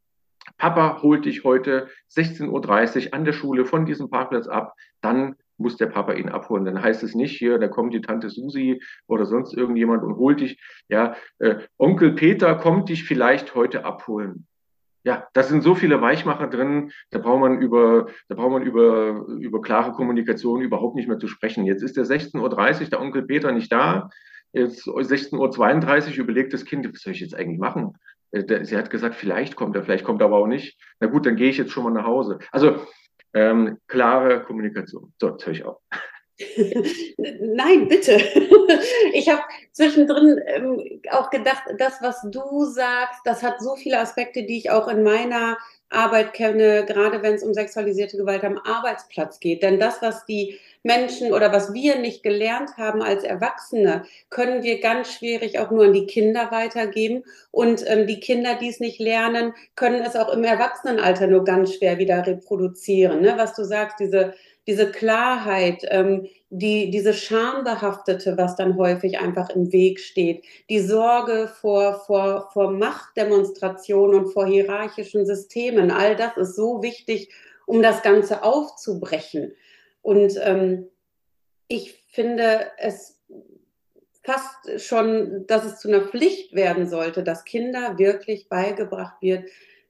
Papa 0.56 1.02
holt 1.02 1.24
dich 1.24 1.44
heute 1.44 1.88
16.30 2.14 3.06
Uhr 3.06 3.14
an 3.14 3.24
der 3.24 3.32
Schule 3.32 3.64
von 3.66 3.86
diesem 3.86 4.10
Parkplatz 4.10 4.48
ab, 4.48 4.74
dann 5.00 5.36
muss 5.58 5.76
der 5.76 5.86
Papa 5.86 6.12
ihn 6.12 6.28
abholen. 6.28 6.64
Dann 6.64 6.80
heißt 6.80 7.02
es 7.02 7.14
nicht 7.14 7.36
hier, 7.36 7.58
da 7.58 7.68
kommt 7.68 7.92
die 7.92 8.00
Tante 8.00 8.30
Susi 8.30 8.80
oder 9.06 9.26
sonst 9.26 9.54
irgendjemand 9.54 10.04
und 10.04 10.16
holt 10.16 10.40
dich. 10.40 10.60
Ja, 10.88 11.16
äh, 11.38 11.56
Onkel 11.76 12.12
Peter 12.12 12.54
kommt 12.54 12.88
dich 12.88 13.04
vielleicht 13.04 13.54
heute 13.54 13.84
abholen. 13.84 14.46
Ja, 15.04 15.26
da 15.32 15.42
sind 15.42 15.62
so 15.62 15.74
viele 15.74 16.00
Weichmacher 16.00 16.48
drin, 16.48 16.92
da 17.10 17.18
braucht 17.18 17.40
man 17.40 17.60
über, 17.60 18.06
da 18.28 18.34
braucht 18.34 18.52
man 18.52 18.62
über, 18.62 19.26
über 19.40 19.60
klare 19.62 19.92
Kommunikation 19.92 20.60
überhaupt 20.60 20.96
nicht 20.96 21.08
mehr 21.08 21.18
zu 21.18 21.28
sprechen. 21.28 21.64
Jetzt 21.64 21.82
ist 21.82 21.96
der 21.96 22.04
16.30 22.04 22.82
Uhr, 22.82 22.88
der 22.88 23.00
Onkel 23.00 23.22
Peter 23.22 23.52
nicht 23.52 23.72
da. 23.72 24.10
Jetzt 24.52 24.86
16.32 24.86 26.10
Uhr 26.10 26.24
überlegt 26.24 26.52
das 26.52 26.64
Kind, 26.64 26.90
was 26.92 27.00
soll 27.00 27.12
ich 27.12 27.20
jetzt 27.20 27.34
eigentlich 27.34 27.58
machen? 27.58 27.96
Äh, 28.30 28.64
sie 28.64 28.76
hat 28.76 28.90
gesagt, 28.90 29.14
vielleicht 29.14 29.56
kommt 29.56 29.76
er, 29.76 29.82
vielleicht 29.82 30.04
kommt 30.04 30.20
er 30.22 30.26
aber 30.26 30.38
auch 30.38 30.46
nicht. 30.46 30.78
Na 31.00 31.08
gut, 31.08 31.26
dann 31.26 31.36
gehe 31.36 31.50
ich 31.50 31.58
jetzt 31.58 31.72
schon 31.72 31.84
mal 31.84 31.90
nach 31.90 32.06
Hause. 32.06 32.38
Also 32.52 32.86
ähm, 33.34 33.78
klare 33.86 34.42
Kommunikation. 34.42 35.12
So, 35.20 35.30
jetzt 35.30 35.46
höre 35.46 35.52
ich 35.52 35.64
auf. 35.64 35.78
Nein, 37.18 37.88
bitte. 37.88 38.18
Ich 39.14 39.28
habe 39.30 39.42
zwischendrin 39.72 40.38
ähm, 40.44 41.00
auch 41.10 41.30
gedacht, 41.30 41.62
das, 41.78 42.02
was 42.02 42.20
du 42.30 42.64
sagst, 42.64 43.20
das 43.24 43.42
hat 43.42 43.60
so 43.60 43.74
viele 43.76 43.98
Aspekte, 43.98 44.44
die 44.44 44.58
ich 44.58 44.70
auch 44.70 44.88
in 44.88 45.02
meiner 45.02 45.56
Arbeit 45.90 46.34
kenne, 46.34 46.84
gerade 46.86 47.22
wenn 47.22 47.34
es 47.34 47.42
um 47.42 47.54
sexualisierte 47.54 48.16
Gewalt 48.16 48.44
am 48.44 48.58
Arbeitsplatz 48.58 49.40
geht. 49.40 49.62
Denn 49.62 49.80
das, 49.80 50.02
was 50.02 50.26
die 50.26 50.58
Menschen 50.82 51.32
oder 51.32 51.52
was 51.52 51.72
wir 51.72 51.98
nicht 51.98 52.22
gelernt 52.22 52.76
haben 52.76 53.02
als 53.02 53.24
Erwachsene, 53.24 54.04
können 54.30 54.62
wir 54.62 54.80
ganz 54.80 55.12
schwierig 55.12 55.58
auch 55.58 55.70
nur 55.70 55.86
an 55.86 55.92
die 55.92 56.06
Kinder 56.06 56.50
weitergeben. 56.50 57.24
Und 57.50 57.84
ähm, 57.86 58.06
die 58.06 58.20
Kinder, 58.20 58.54
die 58.54 58.68
es 58.68 58.80
nicht 58.80 58.98
lernen, 58.98 59.54
können 59.76 60.02
es 60.02 60.14
auch 60.14 60.32
im 60.32 60.44
Erwachsenenalter 60.44 61.26
nur 61.26 61.44
ganz 61.44 61.74
schwer 61.74 61.98
wieder 61.98 62.26
reproduzieren. 62.26 63.22
Ne? 63.22 63.34
Was 63.36 63.54
du 63.54 63.64
sagst, 63.64 63.98
diese 63.98 64.34
diese 64.68 64.92
Klarheit, 64.92 65.82
ähm, 65.88 66.28
die, 66.50 66.90
diese 66.90 67.14
Schambehaftete, 67.14 68.36
was 68.36 68.54
dann 68.54 68.76
häufig 68.76 69.18
einfach 69.18 69.48
im 69.48 69.72
Weg 69.72 69.98
steht, 69.98 70.44
die 70.68 70.80
Sorge 70.80 71.48
vor, 71.48 72.04
vor, 72.06 72.50
vor 72.52 72.70
Machtdemonstrationen 72.70 74.24
und 74.24 74.32
vor 74.32 74.46
hierarchischen 74.46 75.24
Systemen, 75.24 75.90
all 75.90 76.16
das 76.16 76.36
ist 76.36 76.54
so 76.54 76.82
wichtig, 76.82 77.30
um 77.66 77.82
das 77.82 78.02
Ganze 78.02 78.42
aufzubrechen. 78.42 79.54
Und 80.02 80.38
ähm, 80.42 80.88
ich 81.66 82.04
finde 82.08 82.66
es 82.76 83.18
fast 84.22 84.80
schon, 84.86 85.46
dass 85.46 85.64
es 85.64 85.80
zu 85.80 85.88
einer 85.88 86.06
Pflicht 86.06 86.54
werden 86.54 86.86
sollte, 86.86 87.22
dass 87.22 87.46
Kinder 87.46 87.98
wirklich 87.98 88.50
beigebracht 88.50 89.22
wird, 89.22 89.48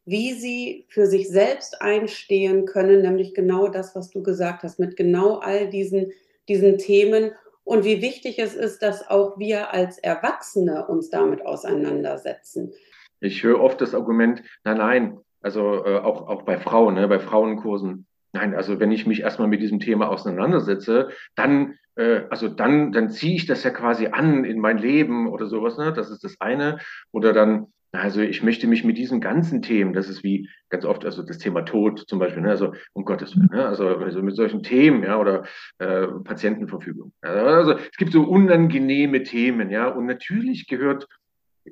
wie 0.08 0.32
sie 0.32 0.86
für 0.88 1.06
sich 1.06 1.28
selbst 1.28 1.82
einstehen 1.82 2.64
können, 2.64 3.02
nämlich 3.02 3.34
genau 3.34 3.68
das, 3.68 3.94
was 3.94 4.10
du 4.10 4.22
gesagt 4.22 4.62
hast, 4.62 4.78
mit 4.78 4.96
genau 4.96 5.38
all 5.38 5.68
diesen, 5.68 6.12
diesen 6.48 6.78
Themen 6.78 7.32
und 7.62 7.84
wie 7.84 8.00
wichtig 8.00 8.38
es 8.38 8.54
ist, 8.54 8.82
dass 8.82 9.06
auch 9.10 9.38
wir 9.38 9.74
als 9.74 9.98
Erwachsene 9.98 10.86
uns 10.86 11.10
damit 11.10 11.44
auseinandersetzen. 11.44 12.72
Ich 13.20 13.42
höre 13.42 13.60
oft 13.60 13.82
das 13.82 13.94
Argument, 13.94 14.42
nein, 14.64 14.78
nein, 14.78 15.18
also 15.42 15.84
äh, 15.84 15.98
auch, 15.98 16.26
auch 16.26 16.42
bei 16.42 16.56
Frauen, 16.56 16.94
ne, 16.94 17.06
bei 17.06 17.18
Frauenkursen, 17.18 18.06
nein, 18.32 18.54
also 18.54 18.80
wenn 18.80 18.92
ich 18.92 19.06
mich 19.06 19.20
erstmal 19.20 19.48
mit 19.48 19.60
diesem 19.60 19.78
Thema 19.78 20.08
auseinandersetze, 20.08 21.10
dann, 21.34 21.74
äh, 21.96 22.22
also 22.30 22.48
dann, 22.48 22.92
dann 22.92 23.10
ziehe 23.10 23.34
ich 23.34 23.44
das 23.44 23.62
ja 23.62 23.70
quasi 23.70 24.06
an 24.06 24.44
in 24.46 24.58
mein 24.58 24.78
Leben 24.78 25.28
oder 25.28 25.46
sowas, 25.46 25.76
ne? 25.76 25.92
Das 25.92 26.10
ist 26.10 26.24
das 26.24 26.40
eine. 26.40 26.78
Oder 27.12 27.34
dann, 27.34 27.72
also 27.92 28.20
ich 28.20 28.42
möchte 28.42 28.66
mich 28.66 28.84
mit 28.84 28.98
diesen 28.98 29.20
ganzen 29.20 29.62
Themen, 29.62 29.92
das 29.92 30.08
ist 30.08 30.22
wie 30.22 30.48
ganz 30.68 30.84
oft, 30.84 31.04
also 31.04 31.22
das 31.22 31.38
Thema 31.38 31.62
Tod 31.62 32.04
zum 32.06 32.18
Beispiel, 32.18 32.42
ne, 32.42 32.50
also 32.50 32.74
um 32.92 33.04
Gottes 33.04 33.34
Willen, 33.36 33.48
ne, 33.50 33.66
also, 33.66 33.88
also 33.88 34.22
mit 34.22 34.36
solchen 34.36 34.62
Themen, 34.62 35.02
ja, 35.02 35.18
oder 35.18 35.44
äh, 35.78 36.06
Patientenverfügung. 36.24 37.12
Also 37.22 37.72
es 37.72 37.96
gibt 37.96 38.12
so 38.12 38.22
unangenehme 38.22 39.22
Themen, 39.22 39.70
ja, 39.70 39.88
und 39.88 40.06
natürlich 40.06 40.66
gehört 40.66 41.08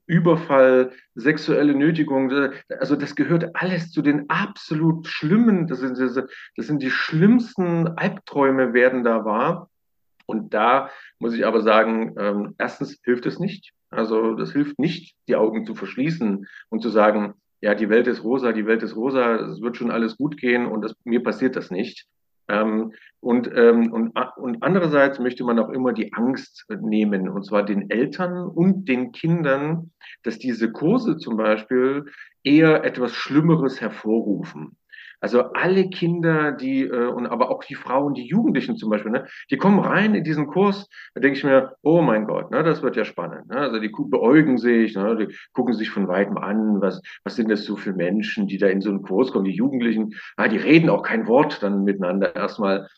Überfall, 0.06 0.92
sexuelle 1.14 1.74
Nötigung, 1.74 2.30
also 2.78 2.96
das 2.96 3.14
gehört 3.16 3.54
alles 3.54 3.90
zu 3.92 4.02
den 4.02 4.28
absolut 4.28 5.06
schlimmen, 5.06 5.66
das 5.66 5.80
sind, 5.80 5.98
das 5.98 6.66
sind 6.66 6.82
die 6.82 6.90
schlimmsten 6.90 7.88
Albträume 7.88 8.74
werden 8.74 9.04
da 9.04 9.24
wahr. 9.24 9.70
Und 10.26 10.54
da 10.54 10.90
muss 11.18 11.34
ich 11.34 11.46
aber 11.46 11.62
sagen, 11.62 12.14
ähm, 12.18 12.54
erstens 12.58 12.98
hilft 13.04 13.26
es 13.26 13.38
nicht. 13.38 13.72
Also 13.90 14.34
das 14.34 14.52
hilft 14.52 14.78
nicht, 14.78 15.16
die 15.28 15.36
Augen 15.36 15.64
zu 15.64 15.74
verschließen 15.74 16.46
und 16.68 16.82
zu 16.82 16.88
sagen, 16.88 17.34
ja, 17.60 17.74
die 17.74 17.88
Welt 17.88 18.06
ist 18.06 18.22
rosa, 18.22 18.52
die 18.52 18.66
Welt 18.66 18.82
ist 18.82 18.96
rosa, 18.96 19.36
es 19.36 19.60
wird 19.60 19.76
schon 19.76 19.90
alles 19.90 20.16
gut 20.16 20.36
gehen 20.36 20.66
und 20.66 20.82
das, 20.82 20.94
mir 21.04 21.22
passiert 21.22 21.56
das 21.56 21.70
nicht. 21.70 22.06
Ähm, 22.48 22.92
und, 23.20 23.50
ähm, 23.54 23.92
und, 23.92 24.16
und 24.36 24.62
andererseits 24.62 25.18
möchte 25.18 25.42
man 25.42 25.58
auch 25.58 25.70
immer 25.70 25.92
die 25.92 26.12
Angst 26.12 26.64
nehmen, 26.68 27.28
und 27.28 27.44
zwar 27.44 27.64
den 27.64 27.90
Eltern 27.90 28.46
und 28.46 28.88
den 28.88 29.10
Kindern, 29.12 29.90
dass 30.22 30.38
diese 30.38 30.70
Kurse 30.70 31.16
zum 31.16 31.36
Beispiel 31.36 32.04
eher 32.44 32.84
etwas 32.84 33.14
Schlimmeres 33.14 33.80
hervorrufen. 33.80 34.76
Also 35.20 35.52
alle 35.52 35.88
Kinder, 35.88 36.52
die 36.52 36.82
äh, 36.82 37.06
und 37.06 37.26
aber 37.26 37.50
auch 37.50 37.64
die 37.64 37.74
Frauen, 37.74 38.14
die 38.14 38.26
Jugendlichen 38.26 38.76
zum 38.76 38.90
Beispiel, 38.90 39.12
ne, 39.12 39.26
die 39.50 39.56
kommen 39.56 39.78
rein 39.78 40.14
in 40.14 40.24
diesen 40.24 40.46
Kurs, 40.46 40.88
da 41.14 41.20
denke 41.20 41.38
ich 41.38 41.44
mir, 41.44 41.74
oh 41.82 42.02
mein 42.02 42.26
Gott, 42.26 42.50
ne, 42.50 42.62
das 42.62 42.82
wird 42.82 42.96
ja 42.96 43.04
spannend. 43.04 43.48
Ne? 43.48 43.56
Also 43.56 43.78
die 43.78 43.88
beäugen 43.88 44.58
sich, 44.58 44.94
ne, 44.94 45.16
die 45.16 45.34
gucken 45.52 45.74
sich 45.74 45.90
von 45.90 46.08
weitem 46.08 46.36
an, 46.38 46.80
was, 46.80 47.00
was 47.24 47.36
sind 47.36 47.50
das 47.50 47.64
so 47.64 47.76
für 47.76 47.92
Menschen, 47.92 48.46
die 48.46 48.58
da 48.58 48.66
in 48.66 48.80
so 48.80 48.90
einen 48.90 49.02
Kurs 49.02 49.32
kommen, 49.32 49.44
die 49.44 49.52
Jugendlichen, 49.52 50.14
ah, 50.36 50.48
die 50.48 50.58
reden 50.58 50.90
auch 50.90 51.02
kein 51.02 51.26
Wort 51.26 51.62
dann 51.62 51.84
miteinander 51.84 52.34
erstmal. 52.34 52.88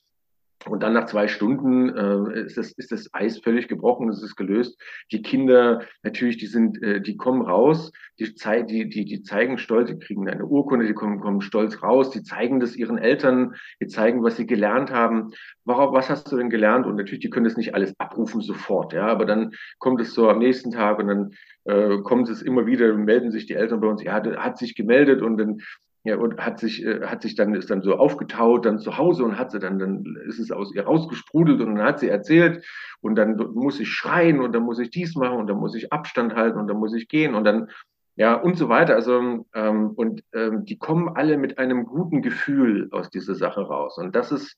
Und 0.68 0.82
dann 0.82 0.92
nach 0.92 1.06
zwei 1.06 1.28
Stunden 1.28 1.88
äh, 1.88 2.40
ist, 2.44 2.56
das, 2.56 2.72
ist 2.72 2.92
das 2.92 3.12
Eis 3.12 3.38
völlig 3.38 3.68
gebrochen, 3.68 4.08
es 4.08 4.22
ist 4.22 4.36
gelöst. 4.36 4.80
Die 5.12 5.22
Kinder, 5.22 5.82
natürlich, 6.02 6.36
die 6.36 6.46
sind, 6.46 6.82
äh, 6.82 7.00
die 7.00 7.16
kommen 7.16 7.42
raus, 7.42 7.92
die, 8.18 8.34
zei 8.34 8.62
die, 8.62 8.88
die, 8.88 9.04
die 9.04 9.22
zeigen 9.22 9.58
stolz, 9.58 9.90
die 9.90 9.98
kriegen 9.98 10.28
eine 10.28 10.44
Urkunde, 10.44 10.86
die 10.86 10.94
kommen, 10.94 11.20
kommen 11.20 11.40
stolz 11.40 11.82
raus, 11.82 12.10
die 12.10 12.22
zeigen 12.22 12.60
das 12.60 12.76
ihren 12.76 12.98
Eltern, 12.98 13.54
die 13.80 13.86
zeigen, 13.86 14.22
was 14.22 14.36
sie 14.36 14.46
gelernt 14.46 14.90
haben. 14.92 15.32
Warum, 15.64 15.94
was 15.94 16.10
hast 16.10 16.30
du 16.30 16.36
denn 16.36 16.50
gelernt? 16.50 16.86
Und 16.86 16.96
natürlich, 16.96 17.20
die 17.20 17.30
können 17.30 17.44
das 17.44 17.56
nicht 17.56 17.74
alles 17.74 17.94
abrufen 17.98 18.40
sofort, 18.40 18.92
ja, 18.92 19.06
aber 19.06 19.24
dann 19.24 19.52
kommt 19.78 20.00
es 20.00 20.14
so 20.14 20.28
am 20.28 20.38
nächsten 20.38 20.70
Tag 20.70 20.98
und 20.98 21.08
dann 21.08 21.30
äh, 21.64 21.98
kommt 22.02 22.28
es 22.28 22.42
immer 22.42 22.66
wieder, 22.66 22.92
melden 22.94 23.30
sich 23.30 23.46
die 23.46 23.54
Eltern 23.54 23.80
bei 23.80 23.88
uns, 23.88 24.02
ja, 24.02 24.22
hat 24.36 24.58
sich 24.58 24.74
gemeldet 24.74 25.22
und 25.22 25.36
dann 25.38 25.60
ja, 26.08 26.16
und 26.16 26.38
hat 26.38 26.58
sich, 26.58 26.82
äh, 26.86 27.02
hat 27.04 27.20
sich 27.20 27.34
dann, 27.34 27.54
ist 27.54 27.68
dann 27.68 27.82
so 27.82 27.96
aufgetaut, 27.96 28.64
dann 28.64 28.78
zu 28.78 28.96
Hause 28.96 29.24
und 29.24 29.38
hat 29.38 29.50
sie 29.50 29.58
dann, 29.58 29.78
dann 29.78 30.16
ist 30.26 30.38
es 30.38 30.50
aus 30.50 30.74
ihr 30.74 30.84
rausgesprudelt 30.84 31.60
und 31.60 31.74
dann 31.74 31.86
hat 31.86 32.00
sie 32.00 32.08
erzählt 32.08 32.64
und 33.02 33.14
dann 33.14 33.36
muss 33.36 33.78
ich 33.78 33.90
schreien 33.90 34.40
und 34.40 34.52
dann 34.52 34.62
muss 34.62 34.78
ich 34.78 34.88
dies 34.88 35.16
machen 35.16 35.36
und 35.36 35.48
dann 35.48 35.58
muss 35.58 35.74
ich 35.74 35.92
Abstand 35.92 36.34
halten 36.34 36.58
und 36.58 36.66
dann 36.66 36.78
muss 36.78 36.94
ich 36.94 37.08
gehen 37.08 37.34
und 37.34 37.44
dann, 37.44 37.68
ja, 38.16 38.34
und 38.36 38.56
so 38.56 38.70
weiter. 38.70 38.94
Also, 38.94 39.46
ähm, 39.52 39.90
und 39.90 40.24
ähm, 40.32 40.64
die 40.64 40.78
kommen 40.78 41.10
alle 41.14 41.36
mit 41.36 41.58
einem 41.58 41.84
guten 41.84 42.22
Gefühl 42.22 42.88
aus 42.90 43.10
dieser 43.10 43.34
Sache 43.34 43.60
raus. 43.60 43.98
Und 43.98 44.16
das 44.16 44.32
ist 44.32 44.56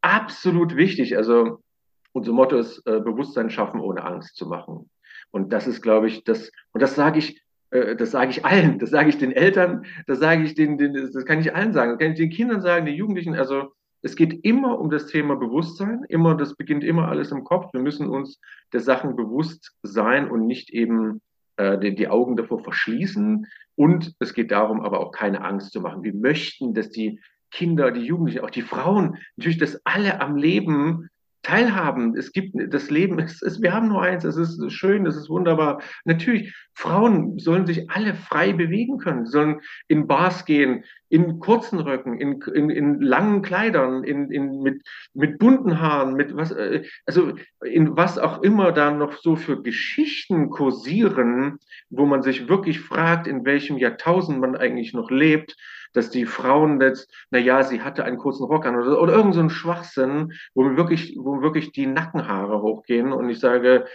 absolut 0.00 0.74
wichtig. 0.74 1.16
Also, 1.16 1.62
unser 2.10 2.32
Motto 2.32 2.56
ist, 2.56 2.84
äh, 2.84 2.98
Bewusstsein 2.98 3.48
schaffen, 3.48 3.78
ohne 3.78 4.02
Angst 4.02 4.34
zu 4.34 4.48
machen. 4.48 4.90
Und 5.30 5.52
das 5.52 5.68
ist, 5.68 5.82
glaube 5.82 6.08
ich, 6.08 6.24
das, 6.24 6.50
und 6.72 6.82
das 6.82 6.96
sage 6.96 7.20
ich, 7.20 7.40
das 7.70 8.10
sage 8.10 8.30
ich 8.30 8.44
allen, 8.44 8.78
das 8.78 8.90
sage 8.90 9.10
ich 9.10 9.18
den 9.18 9.32
Eltern, 9.32 9.84
das 10.06 10.18
sage 10.18 10.42
ich 10.42 10.54
den, 10.54 10.76
den, 10.76 10.92
das 10.92 11.24
kann 11.24 11.40
ich 11.40 11.54
allen 11.54 11.72
sagen, 11.72 11.92
das 11.92 11.98
kann 11.98 12.12
ich 12.12 12.18
den 12.18 12.30
Kindern 12.30 12.60
sagen, 12.60 12.86
den 12.86 12.96
Jugendlichen, 12.96 13.34
also, 13.34 13.72
es 14.02 14.16
geht 14.16 14.44
immer 14.44 14.78
um 14.78 14.90
das 14.90 15.06
Thema 15.06 15.36
Bewusstsein, 15.36 16.04
immer, 16.08 16.34
das 16.34 16.56
beginnt 16.56 16.84
immer 16.84 17.08
alles 17.08 17.32
im 17.32 17.44
Kopf. 17.44 17.72
Wir 17.72 17.82
müssen 17.82 18.08
uns 18.08 18.40
der 18.72 18.80
Sachen 18.80 19.14
bewusst 19.14 19.76
sein 19.82 20.30
und 20.30 20.46
nicht 20.46 20.70
eben 20.70 21.20
äh, 21.56 21.78
die, 21.78 21.94
die 21.94 22.08
Augen 22.08 22.36
davor 22.36 22.60
verschließen. 22.60 23.46
Und 23.76 24.14
es 24.18 24.32
geht 24.32 24.50
darum, 24.50 24.80
aber 24.80 25.00
auch 25.00 25.12
keine 25.12 25.44
Angst 25.44 25.72
zu 25.72 25.80
machen. 25.80 26.02
Wir 26.02 26.14
möchten, 26.14 26.72
dass 26.72 26.90
die 26.90 27.20
Kinder, 27.50 27.90
die 27.90 28.00
Jugendlichen, 28.00 28.40
auch 28.40 28.50
die 28.50 28.62
Frauen, 28.62 29.18
natürlich, 29.36 29.58
dass 29.58 29.80
alle 29.84 30.20
am 30.20 30.36
Leben 30.36 31.10
teilhaben. 31.42 32.16
Es 32.16 32.32
gibt 32.32 32.54
das 32.72 32.90
Leben, 32.90 33.18
es 33.18 33.42
ist, 33.42 33.62
wir 33.62 33.72
haben 33.72 33.88
nur 33.88 34.02
eins, 34.02 34.24
es 34.24 34.36
ist 34.36 34.72
schön, 34.72 35.06
es 35.06 35.16
ist 35.16 35.28
wunderbar. 35.28 35.82
Natürlich, 36.04 36.54
Frauen 36.80 37.38
sollen 37.38 37.66
sich 37.66 37.90
alle 37.90 38.14
frei 38.14 38.54
bewegen 38.54 38.96
können, 38.96 39.26
sollen 39.26 39.60
in 39.86 40.06
Bars 40.06 40.46
gehen, 40.46 40.84
in 41.10 41.38
kurzen 41.38 41.78
Röcken, 41.78 42.18
in, 42.18 42.40
in, 42.54 42.70
in 42.70 43.00
langen 43.02 43.42
Kleidern, 43.42 44.02
in, 44.02 44.30
in, 44.30 44.62
mit, 44.62 44.82
mit 45.12 45.38
bunten 45.38 45.78
Haaren, 45.78 46.14
mit 46.14 46.34
was, 46.34 46.52
äh, 46.52 46.84
also 47.04 47.34
in 47.62 47.98
was 47.98 48.16
auch 48.16 48.42
immer 48.42 48.72
da 48.72 48.90
noch 48.92 49.12
so 49.18 49.36
für 49.36 49.62
Geschichten 49.62 50.48
kursieren, 50.48 51.58
wo 51.90 52.06
man 52.06 52.22
sich 52.22 52.48
wirklich 52.48 52.80
fragt, 52.80 53.26
in 53.26 53.44
welchem 53.44 53.76
Jahrtausend 53.76 54.40
man 54.40 54.56
eigentlich 54.56 54.94
noch 54.94 55.10
lebt 55.10 55.56
dass 55.92 56.08
die 56.08 56.24
Frauen 56.24 56.80
jetzt, 56.80 57.12
na 57.32 57.40
ja, 57.40 57.64
sie 57.64 57.82
hatte 57.82 58.04
einen 58.04 58.16
kurzen 58.16 58.44
Rock 58.44 58.64
an 58.64 58.76
oder, 58.76 59.02
oder 59.02 59.12
irgend 59.12 59.34
so 59.34 59.48
Schwachsinn, 59.48 60.34
wo 60.54 60.62
mir 60.62 60.76
wirklich, 60.76 61.16
wo 61.18 61.42
wirklich 61.42 61.72
die 61.72 61.86
Nackenhaare 61.86 62.62
hochgehen 62.62 63.12
und 63.12 63.28
ich 63.28 63.40
sage, 63.40 63.86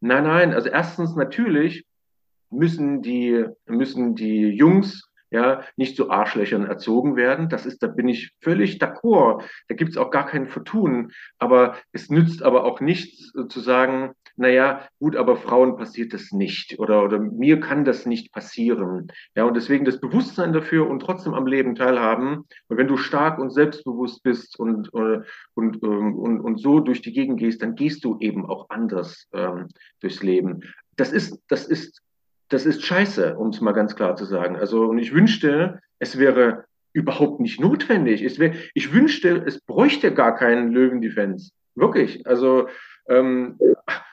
nein, 0.00 0.24
nein, 0.24 0.52
also 0.52 0.68
erstens 0.68 1.14
natürlich 1.14 1.86
müssen 2.54 3.02
die, 3.02 3.44
müssen 3.66 4.14
die 4.14 4.48
Jungs 4.48 5.08
ja, 5.34 5.62
nicht 5.76 5.96
zu 5.96 6.10
Arschlöchern 6.10 6.64
erzogen 6.64 7.16
werden. 7.16 7.48
Das 7.48 7.66
ist, 7.66 7.82
da 7.82 7.88
bin 7.88 8.06
ich 8.06 8.32
völlig 8.40 8.80
d'accord. 8.80 9.42
Da 9.66 9.74
gibt 9.74 9.90
es 9.90 9.96
auch 9.96 10.12
gar 10.12 10.26
kein 10.26 10.46
Vertun. 10.46 11.10
Aber 11.38 11.76
es 11.90 12.08
nützt 12.08 12.44
aber 12.44 12.64
auch 12.64 12.80
nichts 12.80 13.32
zu 13.48 13.60
sagen, 13.60 14.12
naja, 14.36 14.88
gut, 15.00 15.16
aber 15.16 15.36
Frauen 15.36 15.76
passiert 15.76 16.12
das 16.12 16.30
nicht 16.30 16.78
oder, 16.78 17.04
oder 17.04 17.18
mir 17.18 17.58
kann 17.58 17.84
das 17.84 18.06
nicht 18.06 18.32
passieren. 18.32 19.08
Ja, 19.34 19.44
und 19.44 19.54
deswegen 19.56 19.84
das 19.84 20.00
Bewusstsein 20.00 20.52
dafür 20.52 20.88
und 20.88 21.00
trotzdem 21.00 21.34
am 21.34 21.48
Leben 21.48 21.74
teilhaben. 21.74 22.44
Und 22.68 22.76
wenn 22.76 22.88
du 22.88 22.96
stark 22.96 23.40
und 23.40 23.50
selbstbewusst 23.50 24.22
bist 24.22 24.58
und, 24.58 24.88
äh, 24.94 25.20
und, 25.54 25.82
ähm, 25.82 26.16
und, 26.16 26.40
und 26.40 26.60
so 26.60 26.78
durch 26.78 27.02
die 27.02 27.12
Gegend 27.12 27.40
gehst, 27.40 27.60
dann 27.60 27.74
gehst 27.74 28.04
du 28.04 28.18
eben 28.20 28.46
auch 28.46 28.70
anders 28.70 29.26
ähm, 29.32 29.66
durchs 30.00 30.22
Leben. 30.22 30.62
Das 30.96 31.12
ist, 31.12 31.40
das 31.48 31.66
ist, 31.66 32.03
das 32.54 32.66
ist 32.66 32.84
scheiße, 32.84 33.36
um 33.36 33.48
es 33.48 33.60
mal 33.60 33.72
ganz 33.72 33.96
klar 33.96 34.14
zu 34.14 34.24
sagen. 34.24 34.56
Also, 34.56 34.84
und 34.84 34.98
ich 34.98 35.12
wünschte, 35.12 35.80
es 35.98 36.18
wäre 36.18 36.64
überhaupt 36.92 37.40
nicht 37.40 37.60
notwendig. 37.60 38.22
Es 38.22 38.38
wär, 38.38 38.54
ich 38.74 38.92
wünschte, 38.92 39.42
es 39.44 39.60
bräuchte 39.60 40.14
gar 40.14 40.36
keinen 40.36 40.70
Löwen-Defense. 40.70 41.50
Wirklich. 41.74 42.24
Also, 42.26 42.68
ähm, 43.08 43.58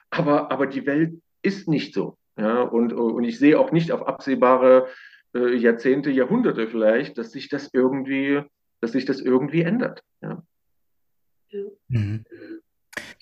aber, 0.10 0.52
aber 0.52 0.66
die 0.66 0.88
Welt 0.88 1.22
ist 1.44 1.68
nicht 1.68 1.94
so. 1.94 2.18
Ja? 2.36 2.64
Und, 2.64 2.94
und 2.94 3.24
ich 3.24 3.38
sehe 3.38 3.60
auch 3.60 3.72
nicht 3.72 3.92
auf 3.92 4.08
absehbare 4.08 4.88
äh, 5.36 5.56
Jahrzehnte, 5.56 6.10
Jahrhunderte 6.10 6.68
vielleicht, 6.68 7.20
dass 7.20 7.32
sich 7.32 7.48
das 7.48 7.70
irgendwie, 7.72 8.42
dass 8.82 8.94
sich 8.94 9.06
das 9.06 9.22
irgendwie 9.22 9.62
ändert. 9.62 10.02
Ja. 10.22 10.42
Mhm. 11.90 12.26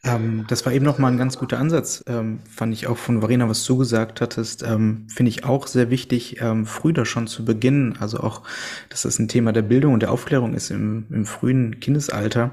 Ähm, 0.03 0.45
das 0.47 0.65
war 0.65 0.71
eben 0.71 0.85
noch 0.85 0.97
mal 0.97 1.09
ein 1.11 1.17
ganz 1.17 1.37
guter 1.37 1.59
Ansatz, 1.59 2.03
ähm, 2.07 2.39
fand 2.49 2.73
ich 2.73 2.87
auch 2.87 2.97
von 2.97 3.19
Verena, 3.19 3.49
was 3.49 3.65
du 3.65 3.77
gesagt 3.77 4.21
hattest, 4.21 4.63
ähm, 4.63 5.07
finde 5.09 5.29
ich 5.29 5.43
auch 5.43 5.67
sehr 5.67 5.89
wichtig, 5.89 6.41
ähm, 6.41 6.65
früh 6.65 6.93
da 6.93 7.03
schon 7.03 7.27
zu 7.27 7.43
beginnen. 7.43 7.97
Also 7.99 8.21
auch, 8.21 8.43
dass 8.89 9.01
das 9.01 9.19
ein 9.19 9.27
Thema 9.27 9.51
der 9.51 9.61
Bildung 9.61 9.93
und 9.93 10.01
der 10.01 10.11
Aufklärung 10.11 10.53
ist 10.53 10.71
im, 10.71 11.05
im 11.09 11.25
frühen 11.25 11.81
Kindesalter. 11.81 12.51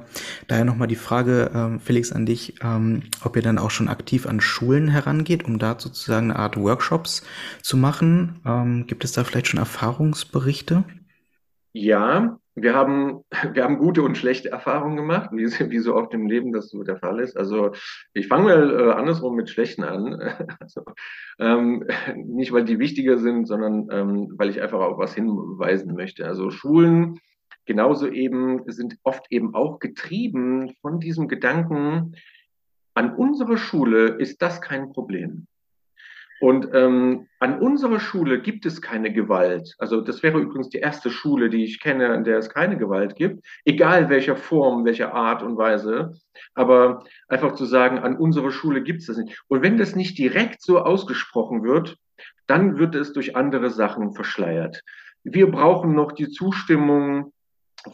Daher 0.49 0.65
noch 0.65 0.77
mal 0.77 0.89
die 0.89 0.97
Frage, 0.97 1.53
ähm, 1.55 1.81
Felix, 1.81 2.11
an 2.11 2.27
dich, 2.27 2.55
ähm, 2.63 3.05
ob 3.23 3.37
ihr 3.37 3.43
dann 3.43 3.59
auch 3.59 3.71
schon 3.71 3.89
aktiv 3.89 4.27
an 4.27 4.41
Schulen 4.41 4.89
herangeht, 4.89 5.45
um 5.45 5.61
da 5.61 5.77
sozusagen 5.79 6.31
eine 6.33 6.41
Art 6.41 6.57
Workshops 6.57 7.23
zu 7.63 7.77
machen. 7.77 8.85
gibt 8.87 9.05
es 9.05 9.13
da 9.13 9.25
vielleicht 9.25 9.49
schon 9.49 9.59
Erfahrungsberichte? 9.59 10.85
Ja, 11.79 12.39
wir 12.55 12.75
haben, 12.75 13.23
wir 13.53 13.63
haben 13.63 13.77
gute 13.77 14.03
und 14.03 14.17
schlechte 14.17 14.51
Erfahrungen 14.51 14.97
gemacht, 14.97 15.29
wie, 15.33 15.45
wie 15.45 15.79
so 15.79 15.95
oft 15.95 16.15
im 16.15 16.27
Leben 16.27 16.51
das 16.51 16.71
so 16.71 16.83
der 16.83 16.97
Fall 16.97 17.21
ist. 17.21 17.37
Also 17.37 17.73
ich 18.15 18.29
fange 18.29 18.45
mal 18.45 18.71
äh, 18.71 18.93
andersrum 18.93 19.37
mit 19.37 19.51
schlechten 19.51 19.85
an. 19.85 20.19
Also, 20.59 20.83
ähm, 21.39 21.87
nicht, 22.17 22.53
weil 22.53 22.65
die 22.65 22.79
wichtiger 22.79 23.19
sind, 23.19 23.45
sondern 23.45 23.89
ähm, 23.91 24.33
weil 24.37 24.49
ich 24.49 24.63
einfach 24.63 24.81
auf 24.81 24.97
was 24.97 25.15
hinweisen 25.15 25.95
möchte. 25.95 26.27
Also 26.27 26.51
Schulen 26.51 27.21
genauso 27.67 28.09
eben 28.09 28.63
sind 28.71 28.97
oft 29.03 29.27
eben 29.31 29.55
auch 29.55 29.79
getrieben 29.79 30.73
von 30.81 30.99
diesem 30.99 31.29
Gedanken, 31.29 32.17
an 32.95 33.15
unserer 33.15 33.59
Schule 33.59 34.17
ist 34.19 34.41
das 34.41 34.63
kein 34.63 34.93
Problem. 34.93 35.47
Und 36.41 36.69
ähm, 36.75 37.29
an 37.41 37.61
unserer 37.61 37.99
Schule 37.99 38.41
gibt 38.41 38.67
es 38.67 38.83
keine 38.83 39.13
Gewalt. 39.13 39.75
Also 39.79 40.01
das 40.01 40.23
wäre 40.23 40.39
übrigens 40.39 40.69
die 40.69 40.79
erste 40.79 41.11
Schule, 41.11 41.49
die 41.49 41.65
ich 41.65 41.81
kenne, 41.81 42.11
an 42.11 42.25
der 42.25 42.39
es 42.39 42.51
keine 42.51 42.77
Gewalt 42.77 43.17
gibt, 43.17 43.45
egal 43.65 44.11
welcher 44.11 44.37
Form, 44.37 44.85
welcher 44.85 45.15
Art 45.15 45.43
und 45.43 45.57
Weise. 45.57 46.13
Aber 46.55 47.05
einfach 47.29 47.55
zu 47.55 47.65
sagen, 47.65 47.99
an 47.99 48.17
unserer 48.17 48.51
Schule 48.51 48.83
gibt 48.83 49.01
es 49.01 49.07
das 49.07 49.17
nicht. 49.17 49.43
Und 49.49 49.63
wenn 49.63 49.79
das 49.79 49.97
nicht 49.97 50.19
direkt 50.19 50.61
so 50.61 50.81
ausgesprochen 50.81 51.63
wird, 51.63 51.97
dann 52.47 52.79
wird 52.79 52.95
es 52.95 53.13
durch 53.13 53.35
andere 53.35 53.71
Sachen 53.71 54.13
verschleiert. 54.13 54.83
Wir 55.25 55.51
brauchen 55.51 55.95
noch 55.95 56.13
die 56.13 56.29
Zustimmung 56.29 57.33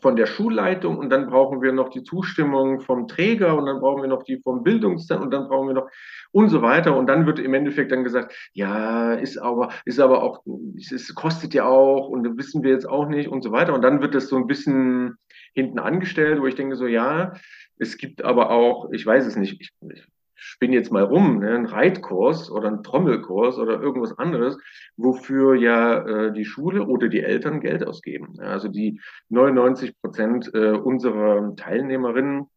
von 0.00 0.16
der 0.16 0.26
Schulleitung 0.26 0.98
und 0.98 1.10
dann 1.10 1.26
brauchen 1.28 1.62
wir 1.62 1.72
noch 1.72 1.88
die 1.88 2.02
Zustimmung 2.02 2.80
vom 2.80 3.08
Träger 3.08 3.56
und 3.56 3.66
dann 3.66 3.80
brauchen 3.80 4.02
wir 4.02 4.08
noch 4.08 4.22
die 4.22 4.38
vom 4.38 4.62
Bildungszentrum 4.62 5.26
und 5.26 5.30
dann 5.30 5.48
brauchen 5.48 5.68
wir 5.68 5.74
noch 5.74 5.88
und 6.32 6.48
so 6.48 6.62
weiter. 6.62 6.96
Und 6.96 7.06
dann 7.06 7.26
wird 7.26 7.38
im 7.38 7.54
Endeffekt 7.54 7.92
dann 7.92 8.04
gesagt, 8.04 8.34
ja, 8.52 9.14
ist 9.14 9.38
aber 9.38 9.70
ist 9.84 10.00
aber 10.00 10.22
auch 10.22 10.42
es 10.76 11.14
kostet 11.14 11.54
ja 11.54 11.64
auch 11.64 12.08
und 12.08 12.36
wissen 12.38 12.62
wir 12.62 12.70
jetzt 12.70 12.88
auch 12.88 13.08
nicht 13.08 13.28
und 13.28 13.42
so 13.42 13.52
weiter. 13.52 13.74
Und 13.74 13.82
dann 13.82 14.00
wird 14.00 14.14
das 14.14 14.28
so 14.28 14.36
ein 14.36 14.46
bisschen 14.46 15.16
hinten 15.54 15.78
angestellt, 15.78 16.40
wo 16.40 16.46
ich 16.46 16.54
denke 16.54 16.76
so, 16.76 16.86
ja, 16.86 17.34
es 17.78 17.96
gibt 17.98 18.22
aber 18.22 18.50
auch, 18.50 18.90
ich 18.92 19.04
weiß 19.04 19.26
es 19.26 19.36
nicht, 19.36 19.60
ich, 19.60 19.70
ich 19.94 20.04
spinne 20.44 20.74
jetzt 20.74 20.90
mal 20.90 21.04
rum, 21.04 21.38
ne, 21.38 21.54
ein 21.54 21.66
Reitkurs 21.66 22.50
oder 22.50 22.68
ein 22.68 22.82
Trommelkurs 22.82 23.58
oder 23.58 23.80
irgendwas 23.80 24.18
anderes, 24.18 24.58
wofür 24.96 25.54
ja 25.54 26.04
äh, 26.04 26.32
die 26.32 26.44
Schule 26.44 26.84
oder 26.84 27.08
die 27.08 27.22
Eltern 27.22 27.60
Geld 27.60 27.86
ausgeben. 27.86 28.40
Also 28.40 28.68
die 28.68 29.00
99 29.28 30.00
Prozent 30.00 30.50
äh, 30.52 30.72
unserer 30.72 31.54
Teilnehmerinnen 31.54 32.48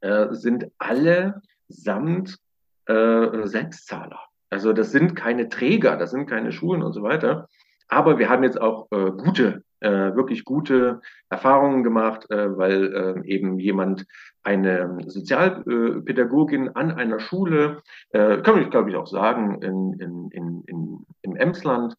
äh, 0.00 0.28
sind 0.32 0.66
alle 0.78 1.40
samt 1.68 2.36
äh, 2.86 3.46
Selbstzahler. 3.46 4.20
Also 4.50 4.72
das 4.72 4.90
sind 4.90 5.14
keine 5.14 5.48
Träger, 5.48 5.96
das 5.96 6.10
sind 6.10 6.28
keine 6.28 6.50
Schulen 6.50 6.82
und 6.82 6.92
so 6.92 7.02
weiter. 7.02 7.48
Aber 7.86 8.18
wir 8.18 8.28
haben 8.28 8.42
jetzt 8.42 8.60
auch 8.60 8.88
äh, 8.90 9.12
gute, 9.12 9.62
äh, 9.80 9.90
wirklich 9.90 10.44
gute 10.44 11.00
Erfahrungen 11.28 11.82
gemacht, 11.82 12.30
äh, 12.30 12.56
weil 12.56 12.94
äh, 13.24 13.28
eben 13.28 13.58
jemand, 13.58 14.06
eine 14.42 14.98
Sozialpädagogin 15.06 16.70
an 16.76 16.92
einer 16.92 17.20
Schule, 17.20 17.82
äh, 18.10 18.38
kann 18.38 18.60
ich 18.60 18.70
glaube 18.70 18.90
ich 18.90 18.96
auch 18.96 19.06
sagen, 19.06 19.60
in, 19.62 19.92
in, 20.00 20.30
in, 20.30 20.62
in, 20.66 21.06
im 21.22 21.36
Emsland, 21.36 21.96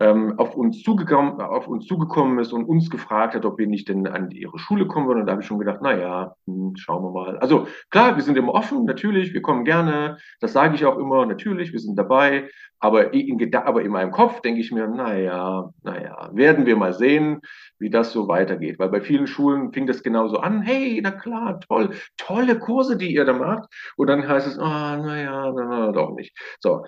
ähm, 0.00 0.38
auf, 0.38 0.54
uns 0.54 0.82
zugekommen, 0.82 1.40
auf 1.40 1.68
uns 1.68 1.86
zugekommen 1.86 2.38
ist 2.38 2.52
und 2.52 2.64
uns 2.64 2.90
gefragt 2.90 3.34
hat, 3.34 3.44
ob 3.44 3.58
wir 3.58 3.66
nicht 3.66 3.88
denn 3.88 4.06
an 4.06 4.30
ihre 4.30 4.58
Schule 4.58 4.86
kommen 4.86 5.06
wollen. 5.06 5.20
Und 5.20 5.26
da 5.26 5.32
habe 5.32 5.42
ich 5.42 5.48
schon 5.48 5.58
gedacht, 5.58 5.80
na 5.82 5.96
ja, 5.96 6.34
hm, 6.46 6.74
schauen 6.76 7.02
wir 7.02 7.10
mal. 7.10 7.38
Also 7.38 7.66
klar, 7.90 8.16
wir 8.16 8.22
sind 8.22 8.36
immer 8.36 8.54
offen, 8.54 8.84
natürlich, 8.84 9.32
wir 9.32 9.42
kommen 9.42 9.64
gerne. 9.64 10.18
Das 10.40 10.52
sage 10.52 10.74
ich 10.74 10.84
auch 10.84 10.98
immer, 10.98 11.24
natürlich, 11.24 11.72
wir 11.72 11.80
sind 11.80 11.98
dabei. 11.98 12.48
Aber 12.78 13.14
in, 13.14 13.54
aber 13.54 13.82
in 13.82 13.90
meinem 13.90 14.10
Kopf 14.10 14.42
denke 14.42 14.60
ich 14.60 14.70
mir, 14.70 14.86
naja, 14.86 15.70
naja, 15.82 16.28
werden 16.34 16.66
wir 16.66 16.76
mal 16.76 16.92
sehen, 16.92 17.40
wie 17.78 17.88
das 17.88 18.12
so 18.12 18.28
weitergeht. 18.28 18.78
Weil 18.78 18.90
bei 18.90 19.00
vielen 19.00 19.26
Schulen 19.26 19.72
fing 19.72 19.86
das 19.86 20.02
genauso 20.02 20.38
an, 20.38 20.60
hey, 20.60 21.00
na 21.02 21.10
klar, 21.10 21.58
toll, 21.68 21.90
tolle 22.16 22.58
Kurse, 22.58 22.96
die 22.96 23.12
ihr 23.14 23.24
da 23.24 23.32
macht. 23.32 23.68
Und 23.96 24.08
dann 24.08 24.26
heißt 24.26 24.46
es, 24.46 24.58
ah, 24.58 24.96
naja, 24.96 25.52
na, 25.54 25.64
na, 25.64 25.92
doch 25.92 26.14
nicht. 26.14 26.36
So, 26.60 26.84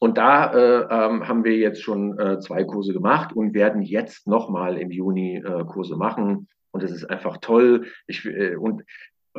und 0.00 0.16
da 0.16 0.52
äh, 0.52 0.86
ähm, 0.90 1.26
haben 1.26 1.44
wir 1.44 1.56
jetzt 1.56 1.82
schon 1.82 2.18
äh, 2.18 2.38
zwei 2.40 2.64
Kurse 2.64 2.92
gemacht 2.92 3.34
und 3.34 3.54
werden 3.54 3.82
jetzt 3.82 4.26
nochmal 4.26 4.78
im 4.78 4.90
Juni 4.90 5.36
äh, 5.36 5.64
Kurse 5.64 5.96
machen. 5.96 6.48
Und 6.70 6.82
das 6.82 6.92
ist 6.92 7.04
einfach 7.04 7.38
toll. 7.38 7.86
Ich, 8.06 8.24
äh, 8.24 8.56
und, 8.56 8.84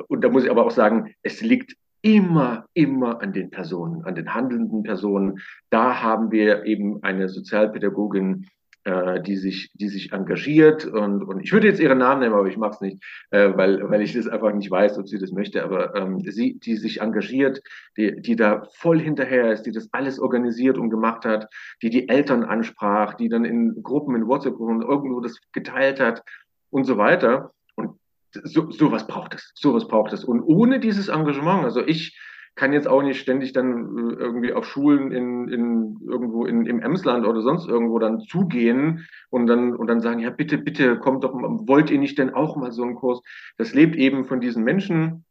und 0.07 0.23
da 0.23 0.29
muss 0.29 0.43
ich 0.43 0.51
aber 0.51 0.65
auch 0.65 0.71
sagen, 0.71 1.13
es 1.23 1.41
liegt 1.41 1.75
immer, 2.01 2.65
immer 2.73 3.21
an 3.21 3.33
den 3.33 3.49
Personen, 3.49 4.03
an 4.03 4.15
den 4.15 4.33
handelnden 4.33 4.83
Personen. 4.83 5.39
Da 5.69 6.01
haben 6.01 6.31
wir 6.31 6.65
eben 6.65 7.03
eine 7.03 7.29
Sozialpädagogin, 7.29 8.47
äh, 8.85 9.21
die 9.21 9.35
sich, 9.35 9.71
die 9.73 9.89
sich 9.89 10.13
engagiert 10.13 10.85
und, 10.85 11.23
und 11.23 11.41
ich 11.41 11.51
würde 11.51 11.67
jetzt 11.67 11.79
ihren 11.79 11.97
Namen 11.97 12.21
nehmen, 12.21 12.35
aber 12.35 12.47
ich 12.47 12.57
mache 12.57 12.75
es 12.75 12.81
nicht, 12.81 13.03
äh, 13.31 13.51
weil, 13.55 13.89
weil 13.89 14.01
ich 14.01 14.13
das 14.13 14.27
einfach 14.27 14.53
nicht 14.53 14.71
weiß, 14.71 14.97
ob 14.97 15.07
sie 15.07 15.19
das 15.19 15.31
möchte, 15.31 15.63
aber 15.63 15.95
ähm, 15.95 16.19
sie, 16.19 16.59
die 16.59 16.75
sich 16.75 17.01
engagiert, 17.01 17.61
die, 17.97 18.21
die 18.21 18.35
da 18.35 18.63
voll 18.75 18.99
hinterher 18.99 19.51
ist, 19.51 19.63
die 19.63 19.71
das 19.71 19.89
alles 19.91 20.19
organisiert 20.19 20.77
und 20.77 20.89
gemacht 20.89 21.25
hat, 21.25 21.47
die 21.81 21.89
die 21.89 22.07
Eltern 22.07 22.43
ansprach, 22.43 23.15
die 23.15 23.29
dann 23.29 23.45
in 23.45 23.83
Gruppen, 23.83 24.15
in 24.15 24.27
WhatsApp-Gruppen 24.27 24.81
irgendwo 24.81 25.19
das 25.19 25.39
geteilt 25.51 25.99
hat 25.99 26.23
und 26.69 26.85
so 26.85 26.97
weiter. 26.97 27.51
Und 27.75 27.99
so, 28.31 28.71
sowas 28.71 29.07
braucht 29.07 29.33
es, 29.33 29.51
sowas 29.55 29.87
braucht 29.87 30.13
es. 30.13 30.23
Und 30.23 30.41
ohne 30.41 30.79
dieses 30.79 31.09
Engagement, 31.09 31.63
also 31.65 31.85
ich, 31.85 32.17
kann 32.59 32.73
jetzt 32.73 32.89
auch 32.89 33.01
nicht 33.01 33.21
ständig 33.21 33.53
dann 33.53 33.69
äh, 33.97 34.15
irgendwie 34.15 34.51
auf 34.51 34.65
Schulen 34.65 35.13
in, 35.13 35.47
in 35.47 35.97
irgendwo 36.05 36.45
in, 36.45 36.65
im 36.65 36.81
Emsland 36.81 37.25
oder 37.25 37.41
sonst 37.41 37.69
irgendwo 37.69 37.99
dann 37.99 38.19
zugehen 38.19 39.07
und 39.29 39.47
dann, 39.47 39.73
und 39.73 39.87
dann 39.87 40.01
sagen, 40.01 40.19
ja, 40.19 40.29
bitte, 40.29 40.57
bitte, 40.57 40.99
kommt 40.99 41.23
doch, 41.23 41.33
wollt 41.33 41.89
ihr 41.89 41.97
nicht 41.97 42.17
denn 42.17 42.33
auch 42.33 42.57
mal 42.57 42.73
so 42.73 42.83
einen 42.83 42.95
Kurs? 42.95 43.21
Das 43.57 43.73
lebt 43.73 43.95
eben 43.95 44.25
von 44.25 44.41
diesen 44.41 44.65
Menschen, 44.65 45.23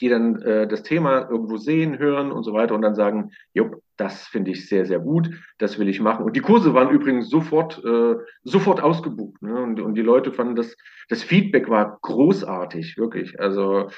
die 0.00 0.08
dann 0.08 0.40
äh, 0.40 0.66
das 0.66 0.82
Thema 0.82 1.28
irgendwo 1.28 1.58
sehen, 1.58 1.98
hören 1.98 2.32
und 2.32 2.44
so 2.44 2.54
weiter 2.54 2.74
und 2.74 2.80
dann 2.80 2.94
sagen, 2.94 3.32
jupp, 3.52 3.82
das 4.00 4.26
finde 4.26 4.52
ich 4.52 4.66
sehr, 4.68 4.86
sehr 4.86 4.98
gut, 4.98 5.30
das 5.58 5.78
will 5.78 5.88
ich 5.88 6.00
machen. 6.00 6.24
Und 6.24 6.34
die 6.34 6.40
Kurse 6.40 6.72
waren 6.72 6.90
übrigens 6.90 7.28
sofort, 7.28 7.82
äh, 7.84 8.14
sofort 8.42 8.82
ausgebucht. 8.82 9.42
Ne? 9.42 9.54
Und, 9.54 9.78
und 9.80 9.94
die 9.94 10.02
Leute 10.02 10.32
fanden 10.32 10.56
das, 10.56 10.74
das 11.10 11.22
Feedback 11.22 11.68
war 11.68 11.98
großartig, 12.00 12.96
wirklich. 12.96 13.38
Also 13.38 13.90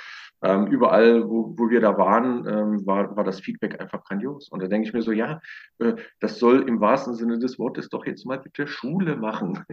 ähm, 0.42 0.66
überall, 0.66 1.28
wo, 1.28 1.54
wo 1.56 1.70
wir 1.70 1.80
da 1.80 1.96
waren, 1.96 2.46
ähm, 2.48 2.84
war, 2.84 3.16
war 3.16 3.22
das 3.22 3.38
Feedback 3.40 3.80
einfach 3.80 4.02
grandios. 4.02 4.48
Und 4.48 4.60
da 4.60 4.66
denke 4.66 4.88
ich 4.88 4.92
mir 4.92 5.02
so, 5.02 5.12
ja, 5.12 5.40
äh, 5.78 5.94
das 6.18 6.40
soll 6.40 6.68
im 6.68 6.80
wahrsten 6.80 7.14
Sinne 7.14 7.38
des 7.38 7.60
Wortes 7.60 7.88
doch 7.88 8.04
jetzt 8.04 8.26
mal 8.26 8.40
bitte 8.40 8.66
Schule 8.66 9.14
machen. 9.14 9.64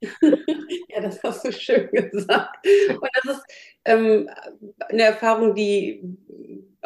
ja, 0.00 1.02
das 1.02 1.22
hast 1.22 1.46
du 1.46 1.52
schön 1.52 1.90
gesagt. 1.90 2.66
Und 2.88 3.10
das 3.22 3.36
ist 3.36 3.44
ähm, 3.84 4.30
eine 4.88 5.02
Erfahrung, 5.02 5.54
die 5.54 6.02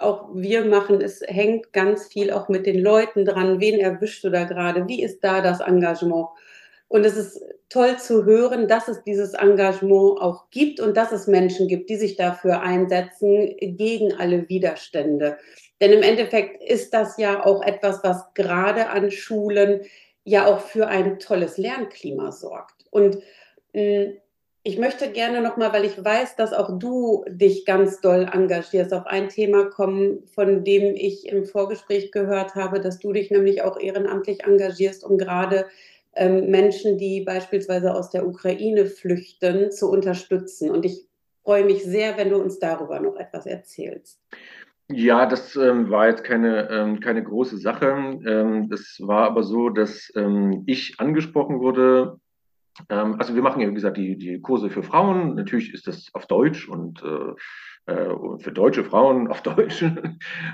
auch 0.00 0.28
wir 0.34 0.64
machen. 0.64 1.00
Es 1.00 1.22
hängt 1.26 1.72
ganz 1.72 2.06
viel 2.08 2.32
auch 2.32 2.48
mit 2.48 2.66
den 2.66 2.80
Leuten 2.80 3.24
dran. 3.24 3.60
Wen 3.60 3.78
erwischst 3.78 4.24
du 4.24 4.30
da 4.30 4.44
gerade? 4.44 4.86
Wie 4.88 5.02
ist 5.02 5.20
da 5.22 5.40
das 5.40 5.60
Engagement? 5.60 6.28
Und 6.88 7.04
es 7.04 7.16
ist 7.16 7.42
toll 7.68 7.98
zu 7.98 8.24
hören, 8.24 8.66
dass 8.66 8.88
es 8.88 9.02
dieses 9.04 9.34
Engagement 9.34 10.20
auch 10.20 10.48
gibt 10.50 10.80
und 10.80 10.96
dass 10.96 11.12
es 11.12 11.26
Menschen 11.26 11.68
gibt, 11.68 11.90
die 11.90 11.96
sich 11.96 12.16
dafür 12.16 12.62
einsetzen 12.62 13.54
gegen 13.60 14.14
alle 14.14 14.48
Widerstände. 14.48 15.36
Denn 15.80 15.92
im 15.92 16.02
Endeffekt 16.02 16.62
ist 16.62 16.94
das 16.94 17.18
ja 17.18 17.44
auch 17.44 17.62
etwas, 17.62 18.02
was 18.02 18.32
gerade 18.34 18.88
an 18.88 19.10
Schulen 19.10 19.82
ja 20.24 20.46
auch 20.46 20.60
für 20.60 20.88
ein 20.88 21.18
tolles 21.18 21.58
Lernklima 21.58 22.32
sorgt. 22.32 22.84
Und 22.90 23.18
hm, 23.74 24.16
ich 24.68 24.78
möchte 24.78 25.10
gerne 25.10 25.40
nochmal, 25.40 25.72
weil 25.72 25.86
ich 25.86 26.04
weiß, 26.04 26.36
dass 26.36 26.52
auch 26.52 26.78
du 26.78 27.24
dich 27.26 27.64
ganz 27.64 28.02
doll 28.02 28.28
engagierst, 28.30 28.92
auf 28.92 29.06
ein 29.06 29.30
Thema 29.30 29.64
kommen, 29.64 30.26
von 30.34 30.62
dem 30.62 30.94
ich 30.94 31.26
im 31.26 31.46
Vorgespräch 31.46 32.12
gehört 32.12 32.54
habe, 32.54 32.78
dass 32.78 32.98
du 32.98 33.14
dich 33.14 33.30
nämlich 33.30 33.62
auch 33.62 33.80
ehrenamtlich 33.80 34.44
engagierst, 34.44 35.04
um 35.04 35.16
gerade 35.16 35.64
ähm, 36.14 36.50
Menschen, 36.50 36.98
die 36.98 37.22
beispielsweise 37.22 37.94
aus 37.94 38.10
der 38.10 38.26
Ukraine 38.26 38.84
flüchten, 38.84 39.70
zu 39.70 39.90
unterstützen. 39.90 40.70
Und 40.70 40.84
ich 40.84 41.06
freue 41.44 41.64
mich 41.64 41.82
sehr, 41.82 42.18
wenn 42.18 42.28
du 42.28 42.36
uns 42.36 42.58
darüber 42.58 43.00
noch 43.00 43.16
etwas 43.16 43.46
erzählst. 43.46 44.20
Ja, 44.90 45.24
das 45.24 45.56
ähm, 45.56 45.88
war 45.88 46.08
jetzt 46.08 46.24
keine, 46.24 46.68
ähm, 46.70 47.00
keine 47.00 47.24
große 47.24 47.56
Sache. 47.56 47.86
Ähm, 47.86 48.68
es 48.70 48.98
war 49.00 49.28
aber 49.28 49.44
so, 49.44 49.70
dass 49.70 50.12
ähm, 50.14 50.64
ich 50.66 51.00
angesprochen 51.00 51.58
wurde. 51.60 52.20
Ähm, 52.88 53.16
also 53.18 53.34
wir 53.34 53.42
machen 53.42 53.60
ja, 53.60 53.68
wie 53.68 53.74
gesagt, 53.74 53.96
die, 53.96 54.16
die 54.16 54.40
Kurse 54.40 54.70
für 54.70 54.82
Frauen. 54.82 55.34
Natürlich 55.34 55.72
ist 55.74 55.86
das 55.86 56.10
auf 56.14 56.26
Deutsch 56.26 56.68
und 56.68 57.02
äh, 57.02 57.34
äh, 57.88 58.14
für 58.38 58.52
deutsche 58.52 58.84
Frauen 58.84 59.28
auf 59.28 59.42
Deutsch, 59.42 59.82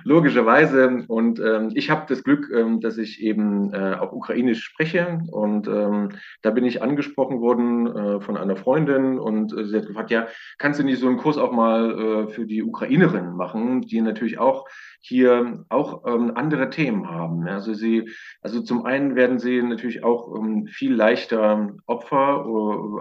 logischerweise. 0.05 1.05
Und 1.09 1.41
ähm, 1.41 1.73
ich 1.75 1.91
habe 1.91 2.07
das 2.09 2.23
Glück, 2.23 2.49
ähm, 2.55 2.81
dass 2.81 2.97
ich 2.97 3.21
eben 3.21 3.75
äh, 3.75 3.95
auch 3.95 4.13
Ukrainisch 4.13 4.63
spreche. 4.63 5.21
Und 5.33 5.67
ähm, 5.67 6.11
da 6.43 6.51
bin 6.51 6.65
ich 6.65 6.81
angesprochen 6.81 7.41
worden 7.41 7.89
äh, 7.89 8.21
von 8.21 8.37
einer 8.37 8.57
Freundin 8.57 9.19
und 9.19 9.53
äh, 9.53 9.65
sie 9.65 9.77
hat 9.77 9.87
gefragt, 9.87 10.13
ja, 10.13 10.29
kannst 10.59 10.79
du 10.79 10.85
nicht 10.85 11.01
so 11.01 11.09
einen 11.09 11.17
Kurs 11.17 11.37
auch 11.37 11.51
mal 11.51 11.91
äh, 11.91 12.29
für 12.29 12.47
die 12.47 12.63
Ukrainerinnen 12.63 13.35
machen, 13.35 13.83
die 13.83 14.01
natürlich 14.01 14.39
auch 14.39 14.67
hier 15.07 15.67
auch 15.69 16.07
ähm, 16.07 16.33
andere 16.35 16.71
Themen 16.71 17.11
haben. 17.11 17.47
Also 17.47 17.75
sie, 17.75 18.09
also 18.41 18.63
zum 18.63 18.87
einen 18.87 19.17
werden 19.17 19.39
sie 19.39 19.63
natürlich 19.63 20.03
auch 20.03 20.35
ähm, 20.35 20.67
viel 20.67 20.95
leichter 20.95 21.75
Opfer 21.85 22.47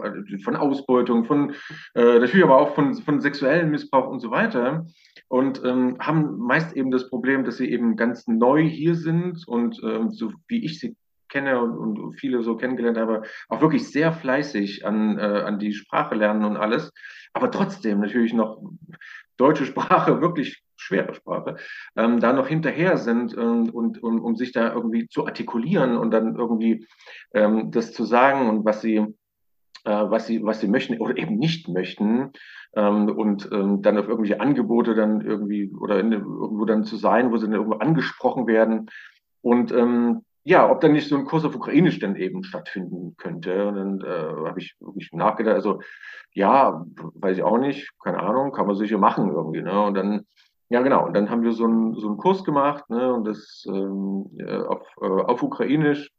äh, 0.03 0.37
von 0.39 0.57
Ausbeutung, 0.57 1.23
von 1.23 1.51
äh, 1.95 2.19
natürlich 2.19 2.43
aber 2.43 2.59
auch 2.59 2.75
von, 2.75 2.93
von 2.95 3.21
sexuellen 3.21 3.71
Missbrauch 3.71 4.09
und 4.09 4.19
so 4.19 4.31
weiter 4.31 4.85
und 5.29 5.63
ähm, 5.63 5.95
haben 5.99 6.39
meist 6.39 6.75
eben 6.75 6.91
das 6.91 7.09
Problem, 7.09 7.45
dass 7.45 7.55
sie 7.55 7.71
eben 7.71 7.95
ganz 7.95 8.27
neu 8.27 8.63
hier 8.63 8.95
sind 8.95 9.47
und 9.47 9.81
ähm, 9.81 10.11
so 10.11 10.33
wie 10.49 10.65
ich 10.65 10.81
sie 10.81 10.97
kenne 11.33 11.59
und, 11.59 11.97
und, 11.97 12.13
viele 12.13 12.43
so 12.43 12.55
kennengelernt 12.55 12.97
habe, 12.97 13.23
auch 13.49 13.59
wirklich 13.59 13.91
sehr 13.91 14.13
fleißig 14.13 14.85
an, 14.85 15.17
äh, 15.17 15.21
an 15.21 15.57
die 15.57 15.73
Sprache 15.73 16.15
lernen 16.15 16.45
und 16.45 16.57
alles, 16.57 16.91
aber 17.33 17.49
trotzdem 17.49 17.99
natürlich 17.99 18.33
noch 18.33 18.61
deutsche 19.37 19.65
Sprache, 19.65 20.21
wirklich 20.21 20.63
schwere 20.75 21.13
Sprache, 21.15 21.55
ähm, 21.95 22.19
da 22.19 22.33
noch 22.33 22.47
hinterher 22.47 22.97
sind 22.97 23.35
ähm, 23.35 23.69
und, 23.69 24.01
und 24.03 24.19
um 24.19 24.35
sich 24.35 24.51
da 24.51 24.71
irgendwie 24.73 25.07
zu 25.07 25.25
artikulieren 25.25 25.97
und 25.97 26.11
dann 26.11 26.35
irgendwie 26.35 26.85
ähm, 27.33 27.71
das 27.71 27.93
zu 27.93 28.05
sagen 28.05 28.47
und 28.47 28.63
was 28.63 28.81
sie 28.81 28.97
äh, 29.85 30.09
was 30.09 30.27
sie, 30.27 30.43
was 30.43 30.59
sie 30.59 30.67
möchten 30.67 31.01
oder 31.01 31.17
eben 31.17 31.37
nicht 31.37 31.67
möchten 31.67 32.31
ähm, 32.75 33.09
und 33.09 33.49
ähm, 33.51 33.81
dann 33.81 33.97
auf 33.97 34.07
irgendwelche 34.07 34.39
Angebote 34.39 34.93
dann 34.93 35.21
irgendwie 35.21 35.71
oder 35.71 35.99
in, 35.99 36.11
irgendwo 36.11 36.65
dann 36.65 36.83
zu 36.83 36.95
sein, 36.95 37.31
wo 37.31 37.37
sie 37.37 37.47
dann 37.47 37.55
irgendwo 37.55 37.77
angesprochen 37.77 38.47
werden. 38.47 38.89
Und 39.41 39.71
ähm, 39.71 40.23
ja, 40.45 40.69
ob 40.69 40.81
dann 40.81 40.91
nicht 40.91 41.07
so 41.07 41.15
ein 41.15 41.25
Kurs 41.25 41.45
auf 41.45 41.55
Ukrainisch 41.55 41.99
dann 41.99 42.15
eben 42.15 42.43
stattfinden 42.43 43.15
könnte. 43.17 43.67
Und 43.67 43.75
dann 43.75 44.01
äh, 44.01 44.47
habe 44.47 44.59
ich 44.59 44.75
wirklich 44.79 45.11
nachgedacht, 45.13 45.55
also 45.55 45.81
ja, 46.33 46.85
weiß 47.15 47.37
ich 47.37 47.43
auch 47.43 47.57
nicht, 47.57 47.89
keine 48.03 48.19
Ahnung, 48.19 48.51
kann 48.51 48.67
man 48.67 48.75
sicher 48.75 48.97
machen 48.97 49.31
irgendwie. 49.31 49.61
Ne? 49.61 49.81
Und 49.81 49.93
dann, 49.93 50.25
ja 50.69 50.81
genau, 50.81 51.05
und 51.05 51.13
dann 51.13 51.29
haben 51.29 51.43
wir 51.43 51.53
so 51.53 51.65
einen, 51.65 51.95
so 51.95 52.07
einen 52.07 52.17
Kurs 52.17 52.43
gemacht 52.43 52.89
ne? 52.89 53.13
und 53.13 53.25
das 53.25 53.63
ähm, 53.67 54.25
äh, 54.37 54.57
auf, 54.57 54.85
äh, 55.01 55.05
auf 55.05 55.43
Ukrainisch 55.43 56.11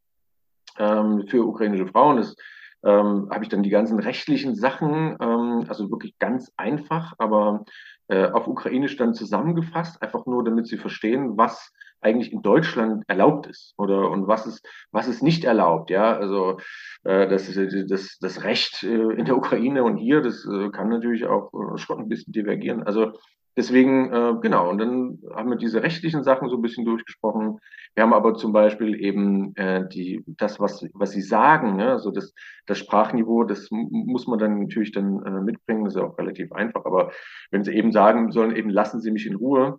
ähm, 0.79 1.27
für 1.29 1.45
ukrainische 1.45 1.87
Frauen. 1.89 2.17
Das 2.17 2.35
ähm, 2.83 3.29
habe 3.31 3.45
ich 3.45 3.51
dann 3.51 3.63
die 3.63 3.71
ganzen 3.71 3.99
rechtlichen 3.99 4.55
Sachen, 4.55 5.17
ähm, 5.21 5.67
also 5.69 5.91
wirklich 5.91 6.19
ganz 6.19 6.51
einfach, 6.57 7.13
aber 7.19 7.65
äh, 8.09 8.31
auf 8.31 8.47
Ukrainisch 8.47 8.97
dann 8.97 9.13
zusammengefasst, 9.13 10.01
einfach 10.03 10.25
nur, 10.25 10.45
damit 10.45 10.67
sie 10.67 10.79
verstehen, 10.79 11.37
was 11.37 11.73
eigentlich 12.05 12.33
in 12.33 12.43
Deutschland 12.43 13.05
erlaubt 13.09 13.47
ist 13.47 13.75
oder 13.79 14.11
und 14.11 14.27
was 14.29 14.47
ist 14.47 14.67
was 14.93 15.09
ist 15.09 15.23
nicht 15.23 15.45
erlaubt 15.45 15.91
ja 15.91 16.17
also 16.17 16.59
äh, 17.05 17.29
das, 17.29 17.53
das 17.89 18.19
das 18.21 18.45
Recht 18.45 18.83
äh, 18.83 19.13
in 19.15 19.25
der 19.25 19.37
Ukraine 19.37 19.85
und 19.85 19.97
hier 19.97 20.21
das 20.21 20.47
äh, 20.47 20.71
kann 20.71 20.89
natürlich 20.89 21.27
auch 21.27 21.53
äh, 21.53 21.79
schon 21.79 22.01
ein 22.01 22.09
bisschen 22.09 22.33
divergieren 22.33 22.83
also 22.83 23.13
Deswegen, 23.57 24.13
äh, 24.13 24.35
genau, 24.43 24.69
und 24.69 24.79
dann 24.79 25.19
haben 25.33 25.49
wir 25.49 25.57
diese 25.57 25.81
rechtlichen 25.81 26.25
Sachen 26.25 26.49
so 26.49 26.57
ein 26.57 26.63
bisschen 26.63 26.85
durchgesprochen. 26.85 27.61
Wir 27.95 28.03
haben 28.03 28.13
aber 28.13 28.35
zum 28.35 28.53
Beispiel 28.53 29.01
eben 29.01 29.55
äh, 29.55 29.89
die, 29.89 30.25
das, 30.27 30.59
was, 30.59 30.85
was 30.93 31.13
Sie 31.13 31.23
sagen, 31.23 31.77
ne? 31.77 31.93
also 31.93 32.11
das, 32.11 32.35
das 32.67 32.79
Sprachniveau, 32.79 33.45
das 33.45 33.69
muss 33.71 34.27
man 34.27 34.41
dann 34.41 34.61
natürlich 34.61 34.91
dann 34.91 35.25
äh, 35.25 35.41
mitbringen, 35.41 35.85
das 35.85 35.95
ist 35.95 36.01
ja 36.01 36.07
auch 36.07 36.19
relativ 36.19 36.51
einfach. 36.51 36.85
Aber 36.85 37.13
wenn 37.53 37.63
Sie 37.63 37.73
eben 37.73 37.93
sagen 37.93 38.33
sollen, 38.33 38.57
eben 38.57 38.71
lassen 38.71 39.01
Sie 39.01 39.13
mich 39.13 39.27
in 39.27 39.37
Ruhe, 39.37 39.79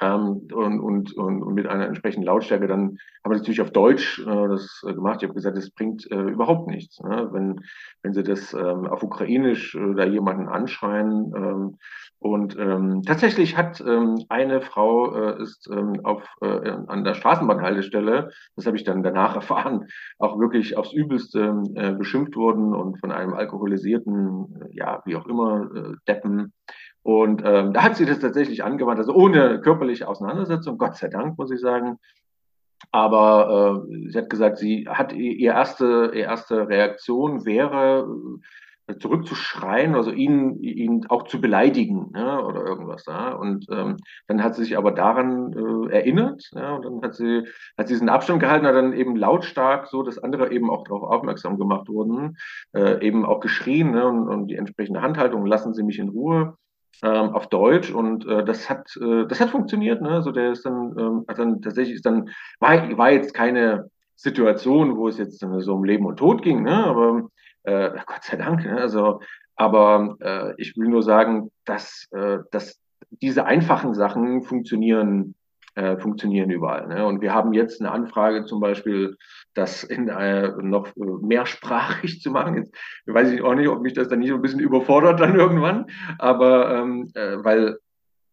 ähm, 0.00 0.48
und, 0.52 0.80
und, 0.80 1.16
und, 1.16 1.54
mit 1.54 1.66
einer 1.66 1.86
entsprechenden 1.86 2.26
Lautstärke, 2.26 2.66
dann 2.66 2.98
haben 3.24 3.32
wir 3.32 3.36
natürlich 3.36 3.60
auf 3.60 3.72
Deutsch 3.72 4.20
äh, 4.20 4.48
das 4.48 4.82
äh, 4.86 4.94
gemacht. 4.94 5.18
Ich 5.20 5.24
habe 5.24 5.34
gesagt, 5.34 5.56
das 5.56 5.70
bringt 5.70 6.10
äh, 6.10 6.20
überhaupt 6.20 6.68
nichts. 6.68 7.00
Ne? 7.00 7.28
Wenn, 7.32 7.60
wenn 8.02 8.12
Sie 8.12 8.22
das 8.22 8.54
ähm, 8.54 8.86
auf 8.86 9.02
Ukrainisch 9.02 9.74
äh, 9.74 9.94
da 9.94 10.04
jemanden 10.04 10.48
anschreien. 10.48 11.32
Ähm, 11.34 11.78
und 12.20 12.56
ähm, 12.58 13.02
tatsächlich 13.02 13.56
hat 13.56 13.80
ähm, 13.80 14.24
eine 14.28 14.60
Frau 14.60 15.14
äh, 15.14 15.42
ist 15.42 15.68
ähm, 15.72 16.00
auf, 16.02 16.24
äh, 16.40 16.70
an 16.88 17.04
der 17.04 17.14
Straßenbahnhaltestelle, 17.14 18.30
das 18.56 18.66
habe 18.66 18.76
ich 18.76 18.84
dann 18.84 19.04
danach 19.04 19.34
erfahren, 19.36 19.86
auch 20.18 20.38
wirklich 20.38 20.76
aufs 20.76 20.92
Übelste 20.92 21.62
äh, 21.74 21.92
beschimpft 21.92 22.34
worden 22.36 22.74
und 22.74 22.98
von 22.98 23.12
einem 23.12 23.34
alkoholisierten, 23.34 24.62
äh, 24.62 24.76
ja, 24.76 25.00
wie 25.04 25.14
auch 25.16 25.26
immer, 25.26 25.70
äh, 25.74 25.92
Deppen 26.08 26.52
und 27.02 27.42
ähm, 27.44 27.72
da 27.72 27.82
hat 27.82 27.96
sie 27.96 28.04
das 28.04 28.20
tatsächlich 28.20 28.64
angewandt, 28.64 28.98
also 28.98 29.14
ohne 29.14 29.60
körperliche 29.60 30.08
Auseinandersetzung, 30.08 30.78
Gott 30.78 30.96
sei 30.96 31.08
Dank, 31.08 31.38
muss 31.38 31.50
ich 31.50 31.60
sagen. 31.60 31.98
Aber 32.90 33.84
äh, 33.90 34.10
sie 34.10 34.18
hat 34.18 34.30
gesagt, 34.30 34.58
sie 34.58 34.86
hat 34.88 35.12
ihr 35.12 35.52
erste, 35.52 36.10
ihre 36.14 36.26
erste 36.26 36.68
Reaktion 36.68 37.44
wäre 37.44 38.06
zurückzuschreien, 38.98 39.94
also 39.94 40.10
ihn, 40.10 40.62
ihn 40.62 41.06
auch 41.08 41.24
zu 41.24 41.40
beleidigen 41.40 42.10
ne, 42.12 42.42
oder 42.42 42.64
irgendwas. 42.64 43.04
Ja. 43.06 43.32
Und 43.32 43.66
ähm, 43.70 43.96
dann 44.26 44.42
hat 44.42 44.54
sie 44.54 44.64
sich 44.64 44.78
aber 44.78 44.92
daran 44.92 45.52
äh, 45.52 45.92
erinnert 45.92 46.48
ja, 46.52 46.74
und 46.74 46.84
dann 46.84 47.02
hat 47.02 47.14
sie, 47.14 47.46
hat 47.76 47.88
sie 47.88 47.94
diesen 47.94 48.08
Abstand 48.08 48.40
gehalten, 48.40 48.66
hat 48.66 48.74
dann 48.74 48.94
eben 48.94 49.16
lautstark, 49.16 49.88
so 49.88 50.02
dass 50.02 50.18
andere 50.18 50.50
eben 50.52 50.70
auch 50.70 50.84
darauf 50.84 51.02
aufmerksam 51.02 51.58
gemacht 51.58 51.88
wurden, 51.88 52.38
äh, 52.74 53.04
eben 53.06 53.26
auch 53.26 53.40
geschrien 53.40 53.90
ne, 53.90 54.06
und, 54.06 54.28
und 54.28 54.46
die 54.48 54.56
entsprechende 54.56 55.02
Handhaltung, 55.02 55.44
lassen 55.44 55.74
Sie 55.74 55.82
mich 55.82 55.98
in 55.98 56.08
Ruhe. 56.08 56.56
Ähm, 57.00 57.30
auf 57.30 57.46
Deutsch 57.46 57.92
und 57.92 58.26
äh, 58.26 58.44
das 58.44 58.68
hat 58.68 58.96
äh, 59.00 59.24
das 59.28 59.38
hat 59.38 59.50
funktioniert 59.50 60.02
ne 60.02 60.10
also 60.10 60.32
der 60.32 60.50
ist 60.50 60.66
dann 60.66 60.96
ähm, 60.98 61.24
hat 61.28 61.38
dann 61.38 61.62
tatsächlich 61.62 61.94
ist 61.94 62.06
dann 62.06 62.30
war, 62.58 62.98
war 62.98 63.12
jetzt 63.12 63.34
keine 63.34 63.88
Situation 64.16 64.96
wo 64.96 65.06
es 65.06 65.16
jetzt 65.16 65.38
so 65.38 65.74
um 65.74 65.84
Leben 65.84 66.06
und 66.06 66.16
Tod 66.16 66.42
ging 66.42 66.64
ne 66.64 66.84
aber 66.84 67.28
äh, 67.68 67.90
Gott 68.06 68.24
sei 68.24 68.36
Dank. 68.36 68.64
Ne? 68.64 68.80
Also, 68.80 69.20
aber 69.56 70.16
äh, 70.20 70.54
ich 70.56 70.76
will 70.76 70.88
nur 70.88 71.02
sagen, 71.02 71.50
dass, 71.64 72.08
äh, 72.12 72.38
dass 72.50 72.80
diese 73.10 73.44
einfachen 73.44 73.94
Sachen 73.94 74.42
funktionieren, 74.42 75.34
äh, 75.74 75.96
funktionieren 75.96 76.50
überall. 76.50 76.86
Ne? 76.88 77.04
Und 77.06 77.20
wir 77.20 77.34
haben 77.34 77.52
jetzt 77.52 77.80
eine 77.80 77.90
Anfrage 77.90 78.44
zum 78.44 78.60
Beispiel, 78.60 79.16
das 79.58 79.84
in, 79.84 80.08
äh, 80.08 80.52
noch 80.62 80.88
mehrsprachig 80.96 82.20
zu 82.20 82.30
machen. 82.30 82.56
Jetzt 82.56 82.72
weiß 83.06 83.30
ich 83.32 83.42
auch 83.42 83.54
nicht, 83.54 83.68
ob 83.68 83.82
mich 83.82 83.92
das 83.92 84.08
dann 84.08 84.20
nicht 84.20 84.30
so 84.30 84.36
ein 84.36 84.42
bisschen 84.42 84.60
überfordert 84.60 85.20
dann 85.20 85.34
irgendwann, 85.34 85.86
aber 86.18 86.74
ähm, 86.74 87.10
äh, 87.14 87.36
weil 87.42 87.78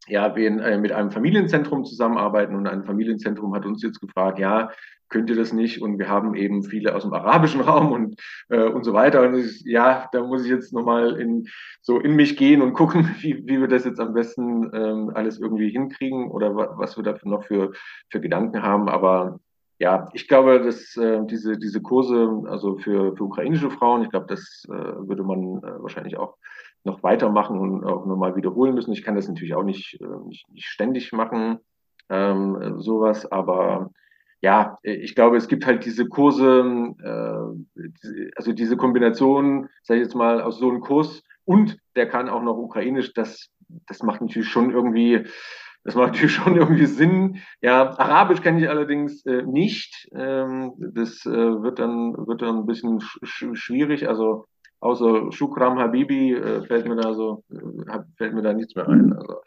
ja, 0.07 0.35
wir 0.35 0.47
in, 0.47 0.59
äh, 0.59 0.77
mit 0.77 0.91
einem 0.91 1.11
Familienzentrum 1.11 1.83
zusammenarbeiten 1.83 2.55
und 2.55 2.67
ein 2.67 2.83
Familienzentrum 2.83 3.55
hat 3.55 3.65
uns 3.65 3.81
jetzt 3.81 3.99
gefragt, 3.99 4.37
ja, 4.37 4.69
könnt 5.09 5.29
ihr 5.29 5.35
das 5.35 5.53
nicht? 5.53 5.81
Und 5.81 5.99
wir 5.99 6.09
haben 6.09 6.35
eben 6.35 6.63
viele 6.63 6.95
aus 6.95 7.03
dem 7.03 7.13
arabischen 7.13 7.61
Raum 7.61 7.91
und, 7.91 8.19
äh, 8.49 8.63
und 8.63 8.83
so 8.83 8.93
weiter. 8.93 9.21
Und 9.21 9.35
ist, 9.35 9.65
ja, 9.65 10.09
da 10.11 10.23
muss 10.23 10.43
ich 10.43 10.49
jetzt 10.49 10.73
nochmal 10.73 11.19
in, 11.19 11.47
so 11.81 11.99
in 11.99 12.15
mich 12.15 12.37
gehen 12.37 12.61
und 12.61 12.73
gucken, 12.73 13.15
wie, 13.21 13.43
wie 13.47 13.59
wir 13.59 13.67
das 13.67 13.85
jetzt 13.85 13.99
am 13.99 14.13
besten 14.13 14.69
ähm, 14.73 15.11
alles 15.13 15.39
irgendwie 15.39 15.69
hinkriegen 15.69 16.29
oder 16.29 16.55
wa 16.55 16.75
was 16.77 16.97
wir 16.97 17.03
dafür 17.03 17.31
noch 17.31 17.43
für, 17.45 17.71
für 18.11 18.19
Gedanken 18.19 18.61
haben. 18.61 18.89
Aber 18.89 19.39
ja, 19.77 20.07
ich 20.13 20.27
glaube, 20.27 20.61
dass 20.63 20.95
äh, 20.95 21.25
diese, 21.25 21.57
diese 21.57 21.81
Kurse, 21.81 22.43
also 22.47 22.77
für, 22.77 23.15
für 23.15 23.23
ukrainische 23.23 23.69
Frauen, 23.69 24.03
ich 24.03 24.09
glaube, 24.09 24.27
das 24.27 24.63
äh, 24.67 24.71
würde 24.71 25.23
man 25.23 25.57
äh, 25.57 25.81
wahrscheinlich 25.81 26.17
auch 26.17 26.37
noch 26.85 27.03
weitermachen 27.03 27.59
und 27.59 27.83
auch 27.83 28.05
nochmal 28.05 28.35
wiederholen 28.35 28.75
müssen. 28.75 28.93
Ich 28.93 29.03
kann 29.03 29.15
das 29.15 29.27
natürlich 29.27 29.55
auch 29.55 29.63
nicht, 29.63 29.99
äh, 30.01 30.27
nicht, 30.27 30.49
nicht 30.49 30.67
ständig 30.67 31.11
machen, 31.11 31.59
ähm, 32.09 32.79
sowas, 32.79 33.29
aber 33.31 33.89
ja, 34.41 34.77
ich 34.83 35.15
glaube, 35.15 35.37
es 35.37 35.47
gibt 35.47 35.65
halt 35.65 35.85
diese 35.85 36.07
Kurse, 36.07 36.93
äh, 37.03 37.81
also 38.35 38.53
diese 38.53 38.77
Kombination, 38.77 39.69
sage 39.81 40.01
ich 40.01 40.05
jetzt 40.05 40.15
mal, 40.15 40.41
aus 40.41 40.59
so 40.59 40.69
einem 40.69 40.81
Kurs 40.81 41.23
und 41.45 41.77
der 41.95 42.07
kann 42.07 42.29
auch 42.29 42.43
noch 42.43 42.57
Ukrainisch, 42.57 43.13
das, 43.13 43.49
das 43.87 44.03
macht 44.03 44.21
natürlich 44.21 44.49
schon 44.49 44.69
irgendwie, 44.71 45.25
das 45.85 45.93
macht 45.93 46.13
natürlich 46.13 46.33
schon 46.33 46.57
irgendwie 46.57 46.87
Sinn. 46.87 47.37
Ja, 47.61 47.97
Arabisch 47.97 48.41
kenne 48.41 48.59
ich 48.59 48.67
allerdings 48.67 49.23
äh, 49.25 49.43
nicht. 49.43 50.09
Ähm, 50.15 50.73
das 50.77 51.25
äh, 51.27 51.29
wird 51.29 51.77
dann 51.77 52.15
wird 52.27 52.41
dann 52.41 52.57
ein 52.57 52.65
bisschen 52.65 52.99
sch 53.01 53.45
schwierig. 53.53 54.07
Also 54.09 54.47
außer 54.79 55.31
Shukram 55.31 55.77
Habibi 55.77 56.33
äh, 56.33 56.63
fällt 56.65 56.87
mir 56.87 56.95
da 56.95 57.13
so, 57.13 57.43
äh, 57.51 57.99
fällt 58.17 58.33
mir 58.33 58.41
da 58.41 58.53
nichts 58.53 58.75
mehr 58.75 58.89
ein. 58.89 59.13
Also, 59.13 59.41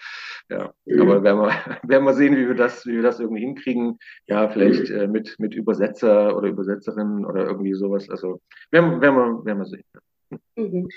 ja, 0.49 0.73
aber 1.01 1.25
werden 1.25 1.41
wir, 1.41 1.51
werden 1.83 2.05
wir 2.05 2.15
sehen, 2.15 2.37
wie 2.37 2.47
wir 2.47 2.55
das, 2.55 2.87
wie 2.87 2.95
wir 2.95 3.03
das 3.03 3.19
irgendwie 3.19 3.43
hinkriegen. 3.43 3.99
Ja, 4.29 4.49
vielleicht 4.49 4.91
äh, 4.91 5.09
mit, 5.09 5.35
mit 5.41 5.55
Übersetzer 5.55 6.37
oder 6.37 6.47
Übersetzerinnen 6.47 7.27
oder 7.27 7.47
irgendwie 7.47 7.75
sowas. 7.75 8.09
Also 8.11 8.41
werden, 8.71 9.01
werden, 9.01 9.17
wir, 9.17 9.45
werden 9.45 9.59
wir 9.59 9.67
sehen. 9.67 9.85
Mhm. 10.55 10.89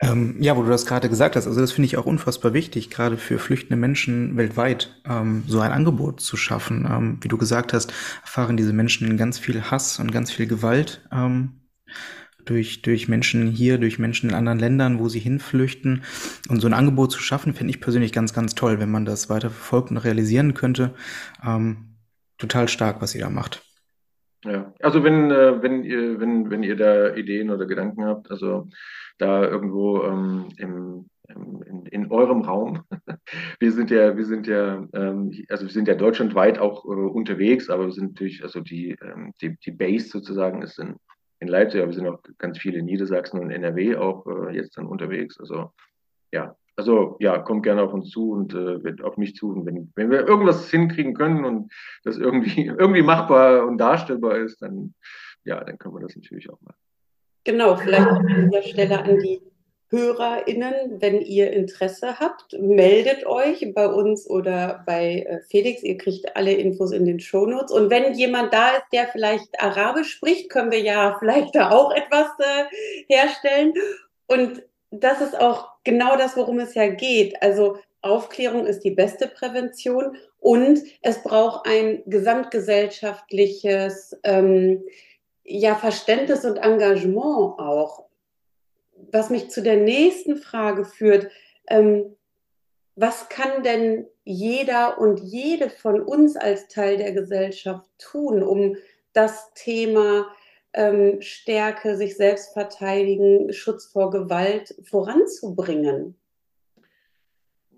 Ähm, 0.00 0.36
ja, 0.40 0.56
wo 0.56 0.62
du 0.62 0.68
das 0.68 0.86
gerade 0.86 1.08
gesagt 1.08 1.36
hast, 1.36 1.46
also 1.46 1.60
das 1.60 1.72
finde 1.72 1.86
ich 1.86 1.96
auch 1.96 2.06
unfassbar 2.06 2.52
wichtig, 2.52 2.90
gerade 2.90 3.16
für 3.16 3.38
flüchtende 3.38 3.76
Menschen 3.76 4.36
weltweit, 4.36 5.00
ähm, 5.08 5.44
so 5.46 5.60
ein 5.60 5.72
Angebot 5.72 6.20
zu 6.20 6.36
schaffen. 6.36 6.86
Ähm, 6.90 7.18
wie 7.20 7.28
du 7.28 7.38
gesagt 7.38 7.72
hast, 7.72 7.92
erfahren 8.22 8.56
diese 8.56 8.72
Menschen 8.72 9.16
ganz 9.16 9.38
viel 9.38 9.62
Hass 9.62 10.00
und 10.00 10.12
ganz 10.12 10.32
viel 10.32 10.46
Gewalt. 10.46 11.06
Ähm, 11.12 11.60
durch, 12.44 12.82
durch 12.82 13.08
Menschen 13.08 13.50
hier, 13.50 13.78
durch 13.78 13.98
Menschen 13.98 14.30
in 14.30 14.36
anderen 14.36 14.58
Ländern, 14.58 14.98
wo 14.98 15.08
sie 15.08 15.18
hinflüchten. 15.18 16.02
Und 16.48 16.60
so 16.60 16.66
ein 16.66 16.74
Angebot 16.74 17.12
zu 17.12 17.20
schaffen, 17.20 17.54
finde 17.54 17.70
ich 17.70 17.80
persönlich 17.80 18.12
ganz, 18.12 18.32
ganz 18.34 18.54
toll, 18.54 18.80
wenn 18.80 18.90
man 18.90 19.04
das 19.04 19.30
weiter 19.30 19.50
verfolgt 19.50 19.90
und 19.90 19.96
realisieren 19.98 20.54
könnte. 20.54 20.94
Ähm, 21.44 21.96
total 22.38 22.68
stark, 22.68 23.00
was 23.00 23.14
ihr 23.14 23.22
da 23.22 23.30
macht. 23.30 23.63
Ja, 24.44 24.74
also 24.80 25.02
wenn, 25.02 25.30
äh, 25.30 25.62
wenn, 25.62 25.84
ihr, 25.84 26.20
wenn, 26.20 26.50
wenn 26.50 26.62
ihr 26.62 26.76
da 26.76 27.14
Ideen 27.14 27.50
oder 27.50 27.66
Gedanken 27.66 28.04
habt, 28.04 28.30
also 28.30 28.68
da 29.18 29.42
irgendwo 29.42 30.02
ähm, 30.02 30.48
im, 30.58 31.08
in, 31.28 31.86
in, 31.86 32.10
eurem 32.10 32.42
Raum. 32.42 32.82
Wir 33.58 33.72
sind 33.72 33.90
ja, 33.90 34.14
wir 34.16 34.26
sind 34.26 34.46
ja, 34.46 34.86
ähm, 34.92 35.32
also 35.48 35.64
wir 35.64 35.72
sind 35.72 35.88
ja 35.88 35.94
deutschlandweit 35.94 36.58
auch 36.58 36.84
äh, 36.84 36.88
unterwegs, 36.88 37.70
aber 37.70 37.86
wir 37.86 37.92
sind 37.92 38.12
natürlich, 38.12 38.42
also 38.42 38.60
die, 38.60 38.96
ähm, 39.00 39.32
die, 39.40 39.56
die 39.56 39.70
Base 39.70 40.08
sozusagen 40.08 40.60
ist 40.60 40.78
in, 40.78 40.96
in 41.40 41.48
Leipzig, 41.48 41.80
aber 41.80 41.90
wir 41.90 41.94
sind 41.96 42.08
auch 42.08 42.20
ganz 42.38 42.58
viele 42.58 42.78
in 42.78 42.84
Niedersachsen 42.84 43.40
und 43.40 43.50
NRW 43.50 43.96
auch 43.96 44.26
äh, 44.26 44.54
jetzt 44.54 44.76
dann 44.76 44.86
unterwegs. 44.86 45.40
Also 45.40 45.72
ja, 46.32 46.54
also 46.76 47.16
ja, 47.20 47.38
kommt 47.38 47.62
gerne 47.62 47.82
auf 47.82 47.92
uns 47.92 48.10
zu 48.10 48.32
und 48.32 48.54
äh, 48.54 49.02
auf 49.02 49.16
mich 49.16 49.34
zu. 49.36 49.50
Und 49.50 49.66
wenn, 49.66 49.92
wenn 49.94 50.10
wir 50.10 50.26
irgendwas 50.26 50.70
hinkriegen 50.70 51.14
können 51.14 51.44
und 51.44 51.72
das 52.02 52.18
irgendwie, 52.18 52.66
irgendwie 52.78 53.02
machbar 53.02 53.66
und 53.66 53.78
darstellbar 53.78 54.38
ist, 54.38 54.60
dann 54.62 54.94
ja, 55.44 55.62
dann 55.62 55.78
können 55.78 55.94
wir 55.94 56.00
das 56.00 56.16
natürlich 56.16 56.50
auch 56.50 56.60
machen. 56.62 56.76
Genau, 57.44 57.76
vielleicht 57.76 58.06
an 58.06 58.50
dieser 58.50 58.62
Stelle 58.62 59.02
an 59.02 59.18
die 59.18 59.40
HörerInnen, 59.90 61.00
wenn 61.00 61.20
ihr 61.20 61.52
Interesse 61.52 62.18
habt, 62.18 62.54
meldet 62.58 63.26
euch 63.26 63.70
bei 63.74 63.86
uns 63.86 64.28
oder 64.28 64.82
bei 64.86 65.26
äh, 65.28 65.40
Felix. 65.50 65.82
Ihr 65.82 65.98
kriegt 65.98 66.34
alle 66.36 66.52
Infos 66.52 66.90
in 66.90 67.04
den 67.04 67.20
Shownotes. 67.20 67.70
Und 67.70 67.90
wenn 67.90 68.14
jemand 68.14 68.52
da 68.52 68.70
ist, 68.70 68.86
der 68.92 69.06
vielleicht 69.08 69.60
Arabisch 69.60 70.10
spricht, 70.12 70.50
können 70.50 70.72
wir 70.72 70.80
ja 70.80 71.16
vielleicht 71.18 71.54
da 71.54 71.70
auch 71.70 71.94
etwas 71.94 72.28
äh, 72.38 73.14
herstellen. 73.14 73.74
Und 74.26 74.62
das 75.00 75.20
ist 75.20 75.38
auch 75.38 75.68
genau 75.84 76.16
das, 76.16 76.36
worum 76.36 76.58
es 76.58 76.74
ja 76.74 76.88
geht. 76.88 77.40
Also 77.42 77.78
Aufklärung 78.02 78.66
ist 78.66 78.80
die 78.80 78.90
beste 78.90 79.28
Prävention 79.28 80.16
und 80.38 80.80
es 81.02 81.22
braucht 81.22 81.66
ein 81.66 82.02
gesamtgesellschaftliches 82.06 84.16
ähm, 84.24 84.82
ja, 85.44 85.74
Verständnis 85.74 86.44
und 86.44 86.58
Engagement 86.58 87.58
auch 87.58 88.04
was 89.12 89.30
mich 89.30 89.50
zu 89.50 89.62
der 89.62 89.76
nächsten 89.76 90.36
Frage 90.36 90.84
führt. 90.84 91.30
Ähm, 91.68 92.16
was 92.96 93.28
kann 93.28 93.62
denn 93.62 94.06
jeder 94.24 94.98
und 94.98 95.20
jede 95.20 95.70
von 95.70 96.00
uns 96.00 96.36
als 96.36 96.68
Teil 96.68 96.96
der 96.96 97.12
Gesellschaft 97.12 97.88
tun, 97.98 98.42
um 98.42 98.76
das 99.12 99.52
Thema 99.54 100.26
ähm, 100.74 101.20
Stärke, 101.20 101.96
sich 101.96 102.16
selbst 102.16 102.52
verteidigen, 102.52 103.52
Schutz 103.52 103.86
vor 103.86 104.10
Gewalt 104.10 104.74
voranzubringen? 104.88 106.16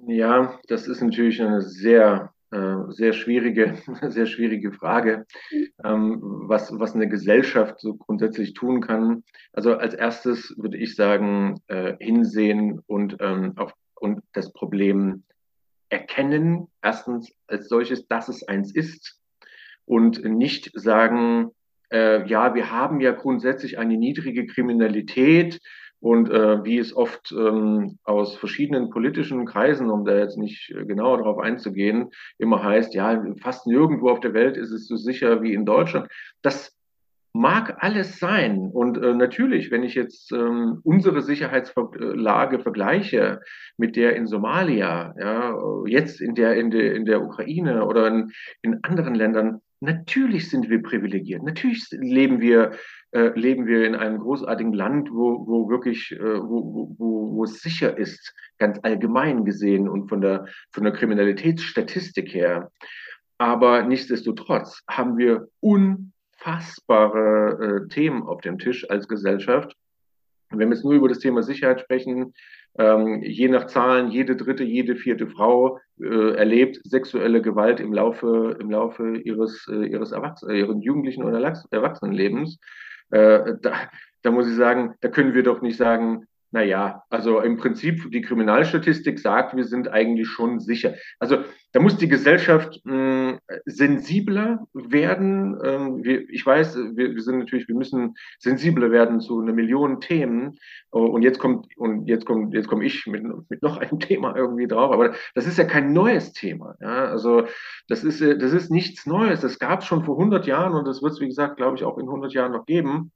Ja, 0.06 0.58
das 0.68 0.86
ist 0.86 1.00
natürlich 1.00 1.40
eine 1.42 1.62
sehr 1.62 2.32
äh, 2.52 2.92
sehr 2.92 3.12
schwierige, 3.12 3.76
sehr 4.08 4.26
schwierige 4.26 4.72
Frage, 4.72 5.26
ähm, 5.84 6.20
was, 6.22 6.70
was 6.78 6.94
eine 6.94 7.08
Gesellschaft 7.08 7.80
so 7.80 7.96
grundsätzlich 7.96 8.54
tun 8.54 8.80
kann. 8.80 9.24
Also 9.52 9.76
als 9.76 9.94
erstes 9.94 10.54
würde 10.56 10.76
ich 10.76 10.94
sagen, 10.94 11.60
äh, 11.66 11.94
hinsehen 11.98 12.80
und, 12.86 13.16
ähm, 13.20 13.54
auf, 13.56 13.72
und 13.96 14.22
das 14.32 14.52
Problem 14.52 15.24
erkennen, 15.88 16.68
erstens 16.82 17.32
als 17.48 17.68
solches, 17.68 18.06
dass 18.06 18.28
es 18.28 18.46
eins 18.46 18.72
ist 18.72 19.20
und 19.84 20.24
nicht 20.24 20.70
sagen, 20.74 21.50
äh, 21.92 22.26
ja, 22.26 22.54
wir 22.54 22.70
haben 22.70 23.00
ja 23.00 23.12
grundsätzlich 23.12 23.78
eine 23.78 23.96
niedrige 23.96 24.46
Kriminalität, 24.46 25.60
und 26.00 26.30
äh, 26.30 26.62
wie 26.64 26.78
es 26.78 26.94
oft 26.94 27.32
ähm, 27.32 27.98
aus 28.04 28.36
verschiedenen 28.36 28.90
politischen 28.90 29.46
Kreisen, 29.46 29.90
um 29.90 30.04
da 30.04 30.16
jetzt 30.16 30.36
nicht 30.36 30.70
äh, 30.70 30.84
genauer 30.84 31.18
darauf 31.18 31.38
einzugehen, 31.38 32.10
immer 32.38 32.62
heißt, 32.62 32.94
ja, 32.94 33.24
fast 33.40 33.66
nirgendwo 33.66 34.10
auf 34.10 34.20
der 34.20 34.34
Welt 34.34 34.56
ist 34.56 34.70
es 34.70 34.86
so 34.86 34.96
sicher 34.96 35.42
wie 35.42 35.54
in 35.54 35.64
Deutschland. 35.64 36.08
Das 36.42 36.76
mag 37.32 37.82
alles 37.82 38.18
sein. 38.18 38.70
Und 38.72 38.98
äh, 38.98 39.14
natürlich, 39.14 39.70
wenn 39.70 39.82
ich 39.82 39.94
jetzt 39.94 40.32
ähm, 40.32 40.80
unsere 40.84 41.22
Sicherheitslage 41.22 42.60
vergleiche 42.60 43.40
mit 43.76 43.96
der 43.96 44.16
in 44.16 44.26
Somalia, 44.26 45.14
ja, 45.18 45.58
jetzt 45.86 46.20
in 46.20 46.34
der, 46.34 46.56
in 46.56 46.70
der, 46.70 46.94
in 46.94 47.04
der 47.04 47.22
Ukraine 47.22 47.86
oder 47.86 48.06
in, 48.08 48.32
in 48.62 48.78
anderen 48.82 49.14
Ländern, 49.14 49.60
natürlich 49.80 50.50
sind 50.50 50.70
wir 50.70 50.82
privilegiert. 50.82 51.42
Natürlich 51.42 51.86
leben 51.90 52.40
wir 52.40 52.72
äh, 53.16 53.32
leben 53.38 53.66
wir 53.66 53.86
in 53.86 53.94
einem 53.94 54.18
großartigen 54.18 54.74
Land, 54.74 55.08
wo, 55.10 55.46
wo 55.46 55.70
wirklich, 55.70 56.12
äh, 56.12 56.18
wo, 56.18 56.94
wo, 56.98 57.36
wo 57.36 57.44
es 57.44 57.60
sicher 57.60 57.96
ist, 57.96 58.34
ganz 58.58 58.78
allgemein 58.82 59.46
gesehen 59.46 59.88
und 59.88 60.08
von 60.08 60.20
der, 60.20 60.44
von 60.72 60.84
der 60.84 60.92
Kriminalitätsstatistik 60.92 62.34
her. 62.34 62.70
Aber 63.38 63.84
nichtsdestotrotz 63.84 64.82
haben 64.90 65.16
wir 65.16 65.48
unfassbare 65.60 67.86
äh, 67.86 67.88
Themen 67.88 68.24
auf 68.24 68.42
dem 68.42 68.58
Tisch 68.58 68.90
als 68.90 69.08
Gesellschaft. 69.08 69.74
Wenn 70.50 70.68
wir 70.68 70.76
jetzt 70.76 70.84
nur 70.84 70.94
über 70.94 71.08
das 71.08 71.18
Thema 71.18 71.42
Sicherheit 71.42 71.80
sprechen, 71.80 72.34
ähm, 72.78 73.22
je 73.22 73.48
nach 73.48 73.66
Zahlen, 73.66 74.10
jede 74.10 74.36
dritte, 74.36 74.64
jede 74.64 74.96
vierte 74.96 75.26
Frau 75.26 75.78
äh, 76.00 76.34
erlebt 76.34 76.80
sexuelle 76.84 77.40
Gewalt 77.40 77.80
im 77.80 77.92
Laufe, 77.92 78.56
im 78.60 78.70
Laufe 78.70 79.16
ihres, 79.16 79.66
äh, 79.68 79.86
ihres 79.86 80.12
Erwachsenen, 80.12 80.54
äh, 80.54 80.84
Jugendlichen 80.84 81.24
oder 81.24 81.40
Erwachsenenlebens. 81.70 82.58
Äh, 83.10 83.54
da, 83.62 83.72
da 84.22 84.30
muss 84.30 84.48
ich 84.48 84.56
sagen, 84.56 84.94
da 85.00 85.08
können 85.08 85.34
wir 85.34 85.42
doch 85.42 85.62
nicht 85.62 85.76
sagen, 85.76 86.26
naja, 86.52 87.02
also 87.10 87.40
im 87.40 87.56
Prinzip, 87.56 88.10
die 88.10 88.22
Kriminalstatistik 88.22 89.18
sagt, 89.18 89.56
wir 89.56 89.64
sind 89.64 89.88
eigentlich 89.88 90.28
schon 90.28 90.60
sicher. 90.60 90.94
Also 91.18 91.38
da 91.72 91.80
muss 91.80 91.98
die 91.98 92.08
Gesellschaft 92.08 92.80
mh, 92.84 93.40
sensibler 93.66 94.66
werden. 94.72 95.58
Ähm, 95.62 96.04
wir, 96.04 96.28
ich 96.30 96.46
weiß, 96.46 96.76
wir, 96.94 97.14
wir, 97.14 97.22
sind 97.22 97.38
natürlich, 97.40 97.68
wir 97.68 97.74
müssen 97.74 98.14
sensibler 98.38 98.90
werden 98.90 99.20
zu 99.20 99.40
einer 99.40 99.52
Million 99.52 100.00
Themen. 100.00 100.58
Und 100.90 101.22
jetzt 101.22 101.38
kommt, 101.38 101.66
und 101.76 102.06
jetzt 102.06 102.24
kommt, 102.24 102.54
jetzt 102.54 102.68
komme 102.68 102.84
ich 102.84 103.06
mit, 103.06 103.24
mit 103.50 103.62
noch 103.62 103.76
einem 103.76 103.98
Thema 104.00 104.34
irgendwie 104.36 104.68
drauf. 104.68 104.92
Aber 104.92 105.14
das 105.34 105.46
ist 105.46 105.58
ja 105.58 105.64
kein 105.64 105.92
neues 105.92 106.32
Thema. 106.32 106.76
Ja? 106.80 107.06
Also 107.06 107.46
das 107.88 108.04
ist, 108.04 108.22
das 108.22 108.52
ist 108.52 108.70
nichts 108.70 109.04
Neues. 109.04 109.40
Das 109.40 109.58
gab 109.58 109.80
es 109.80 109.86
schon 109.86 110.04
vor 110.04 110.16
100 110.16 110.46
Jahren 110.46 110.74
und 110.74 110.86
das 110.86 111.02
wird 111.02 111.12
es, 111.12 111.20
wie 111.20 111.28
gesagt, 111.28 111.56
glaube 111.56 111.76
ich, 111.76 111.84
auch 111.84 111.98
in 111.98 112.06
100 112.06 112.32
Jahren 112.32 112.52
noch 112.52 112.66
geben. 112.66 113.12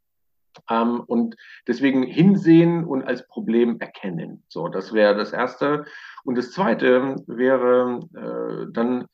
Ähm, 0.69 1.01
und 1.07 1.37
deswegen 1.67 2.03
hinsehen 2.03 2.85
und 2.85 3.05
als 3.05 3.27
Problem 3.27 3.81
erkennen. 3.81 4.43
So, 4.49 4.69
das 4.69 4.93
wäre 4.93 5.17
das 5.17 5.33
Erste. 5.33 5.85
Und 6.25 6.37
das 6.37 6.53
Zweite 6.53 7.17
wäre 7.27 8.01
äh, 8.15 8.73
dann 8.73 9.07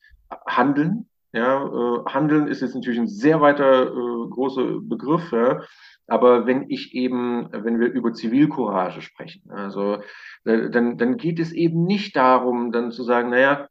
Handeln. 0.45 1.07
Ja, 1.33 1.63
äh, 1.63 2.05
Handeln 2.05 2.47
ist 2.47 2.61
jetzt 2.61 2.75
natürlich 2.75 2.99
ein 2.99 3.07
sehr 3.07 3.41
weiter 3.41 3.87
äh, 3.87 4.29
großer 4.29 4.79
Begriff. 4.81 5.31
Ja. 5.31 5.61
Aber 6.07 6.45
wenn 6.45 6.69
ich 6.69 6.93
eben, 6.95 7.49
wenn 7.51 7.79
wir 7.79 7.91
über 7.91 8.13
Zivilcourage 8.13 9.01
sprechen, 9.01 9.49
also 9.51 9.97
äh, 10.45 10.69
dann, 10.69 10.97
dann 10.97 11.17
geht 11.17 11.39
es 11.39 11.51
eben 11.51 11.83
nicht 11.83 12.15
darum, 12.15 12.71
dann 12.71 12.91
zu 12.91 13.03
sagen, 13.03 13.29
naja, 13.29 13.67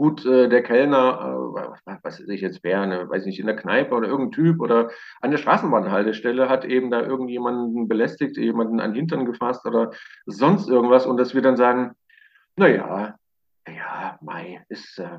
gut, 0.00 0.24
äh, 0.24 0.48
der 0.48 0.62
Kellner, 0.62 1.20
äh, 1.20 1.98
was 2.02 2.20
weiß 2.20 2.28
ich 2.30 2.40
jetzt 2.40 2.64
wer, 2.64 2.86
ne, 2.86 3.06
weiß 3.06 3.26
nicht, 3.26 3.38
in 3.38 3.44
der 3.44 3.54
Kneipe 3.54 3.94
oder 3.94 4.08
irgendein 4.08 4.32
Typ 4.32 4.60
oder 4.62 4.88
an 5.20 5.30
der 5.30 5.36
Straßenbahnhaltestelle 5.36 6.48
hat 6.48 6.64
eben 6.64 6.90
da 6.90 7.02
irgendjemanden 7.02 7.86
belästigt, 7.86 8.38
jemanden 8.38 8.80
an 8.80 8.92
den 8.92 8.96
Hintern 8.96 9.26
gefasst 9.26 9.66
oder 9.66 9.90
sonst 10.24 10.70
irgendwas 10.70 11.04
und 11.04 11.18
dass 11.18 11.34
wir 11.34 11.42
dann 11.42 11.58
sagen, 11.58 11.92
naja, 12.56 13.14
ja, 13.68 14.18
Mai, 14.22 14.64
ist, 14.70 14.98
äh, 14.98 15.18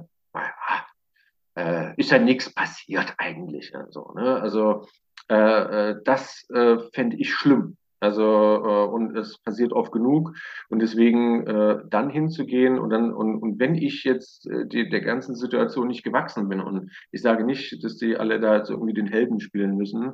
äh, 1.55 1.93
ist 1.97 2.09
ja 2.09 2.17
nichts 2.17 2.51
passiert 2.51 3.13
eigentlich. 3.19 3.75
Also, 3.75 4.13
ne? 4.15 4.41
also 4.41 4.87
äh, 5.29 5.91
äh 5.91 6.01
das 6.03 6.47
fände 6.91 7.17
ich 7.17 7.31
schlimm. 7.31 7.77
Also 8.01 8.23
äh, 8.23 8.87
und 8.87 9.15
es 9.15 9.37
passiert 9.37 9.71
oft 9.73 9.91
genug 9.91 10.35
und 10.69 10.81
deswegen 10.81 11.45
äh, 11.45 11.83
dann 11.87 12.09
hinzugehen 12.09 12.79
und 12.79 12.89
dann 12.89 13.13
und, 13.13 13.37
und 13.37 13.59
wenn 13.59 13.75
ich 13.75 14.03
jetzt 14.03 14.49
äh, 14.49 14.65
die, 14.65 14.89
der 14.89 15.01
ganzen 15.01 15.35
Situation 15.35 15.87
nicht 15.87 16.03
gewachsen 16.03 16.49
bin 16.49 16.61
und 16.61 16.91
ich 17.11 17.21
sage 17.21 17.45
nicht, 17.45 17.83
dass 17.83 17.97
die 17.97 18.17
alle 18.17 18.39
da 18.39 18.57
jetzt 18.57 18.71
irgendwie 18.71 18.95
den 18.95 19.05
Helden 19.05 19.39
spielen 19.39 19.77
müssen, 19.77 20.13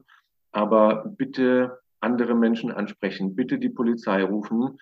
aber 0.51 1.05
bitte 1.17 1.79
andere 2.01 2.35
Menschen 2.35 2.71
ansprechen, 2.71 3.35
bitte 3.35 3.57
die 3.57 3.69
Polizei 3.69 4.21
rufen, 4.21 4.77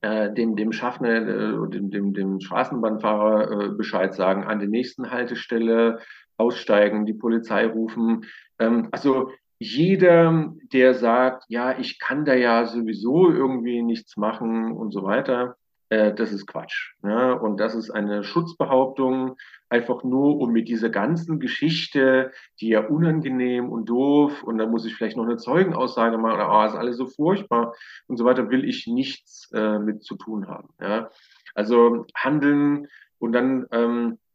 äh, 0.00 0.32
dem, 0.32 0.56
dem 0.56 0.72
Schaffner, 0.72 1.10
äh, 1.10 1.68
dem, 1.70 1.90
dem, 1.90 2.14
dem 2.14 2.40
Straßenbahnfahrer 2.40 3.50
äh, 3.50 3.68
Bescheid 3.70 4.14
sagen, 4.14 4.44
an 4.44 4.60
der 4.60 4.68
nächsten 4.68 5.10
Haltestelle 5.10 5.98
aussteigen, 6.38 7.04
die 7.04 7.14
Polizei 7.14 7.66
rufen. 7.66 8.24
Ähm, 8.58 8.88
also 8.92 9.30
jeder, 9.58 10.54
der 10.72 10.94
sagt, 10.94 11.44
ja, 11.48 11.78
ich 11.78 11.98
kann 11.98 12.24
da 12.24 12.34
ja 12.34 12.66
sowieso 12.66 13.30
irgendwie 13.30 13.82
nichts 13.82 14.16
machen 14.16 14.72
und 14.72 14.92
so 14.92 15.02
weiter, 15.02 15.56
äh, 15.88 16.14
das 16.14 16.32
ist 16.32 16.46
Quatsch. 16.46 16.94
Ne? 17.02 17.38
Und 17.38 17.58
das 17.58 17.74
ist 17.74 17.90
eine 17.90 18.22
Schutzbehauptung, 18.22 19.36
einfach 19.68 20.04
nur, 20.04 20.38
um 20.38 20.52
mit 20.52 20.68
dieser 20.68 20.90
ganzen 20.90 21.40
Geschichte, 21.40 22.30
die 22.60 22.68
ja 22.68 22.86
unangenehm 22.86 23.68
und 23.70 23.86
doof, 23.86 24.42
und 24.42 24.58
dann 24.58 24.70
muss 24.70 24.86
ich 24.86 24.94
vielleicht 24.94 25.16
noch 25.16 25.24
eine 25.24 25.36
Zeugenaussage 25.36 26.18
machen, 26.18 26.34
oder 26.34 26.50
oh, 26.50 26.64
ist 26.64 26.74
alles 26.74 26.96
so 26.96 27.06
furchtbar 27.06 27.74
und 28.06 28.16
so 28.16 28.24
weiter, 28.24 28.50
will 28.50 28.64
ich 28.64 28.86
nichts 28.86 29.50
äh, 29.52 29.78
mit 29.78 30.02
zu 30.04 30.16
tun 30.16 30.48
haben. 30.48 30.68
Ja? 30.80 31.10
Also 31.54 32.06
handeln 32.14 32.86
und 33.18 33.32
dann 33.32 33.66
ähm, 33.72 34.12
äh, 34.12 34.27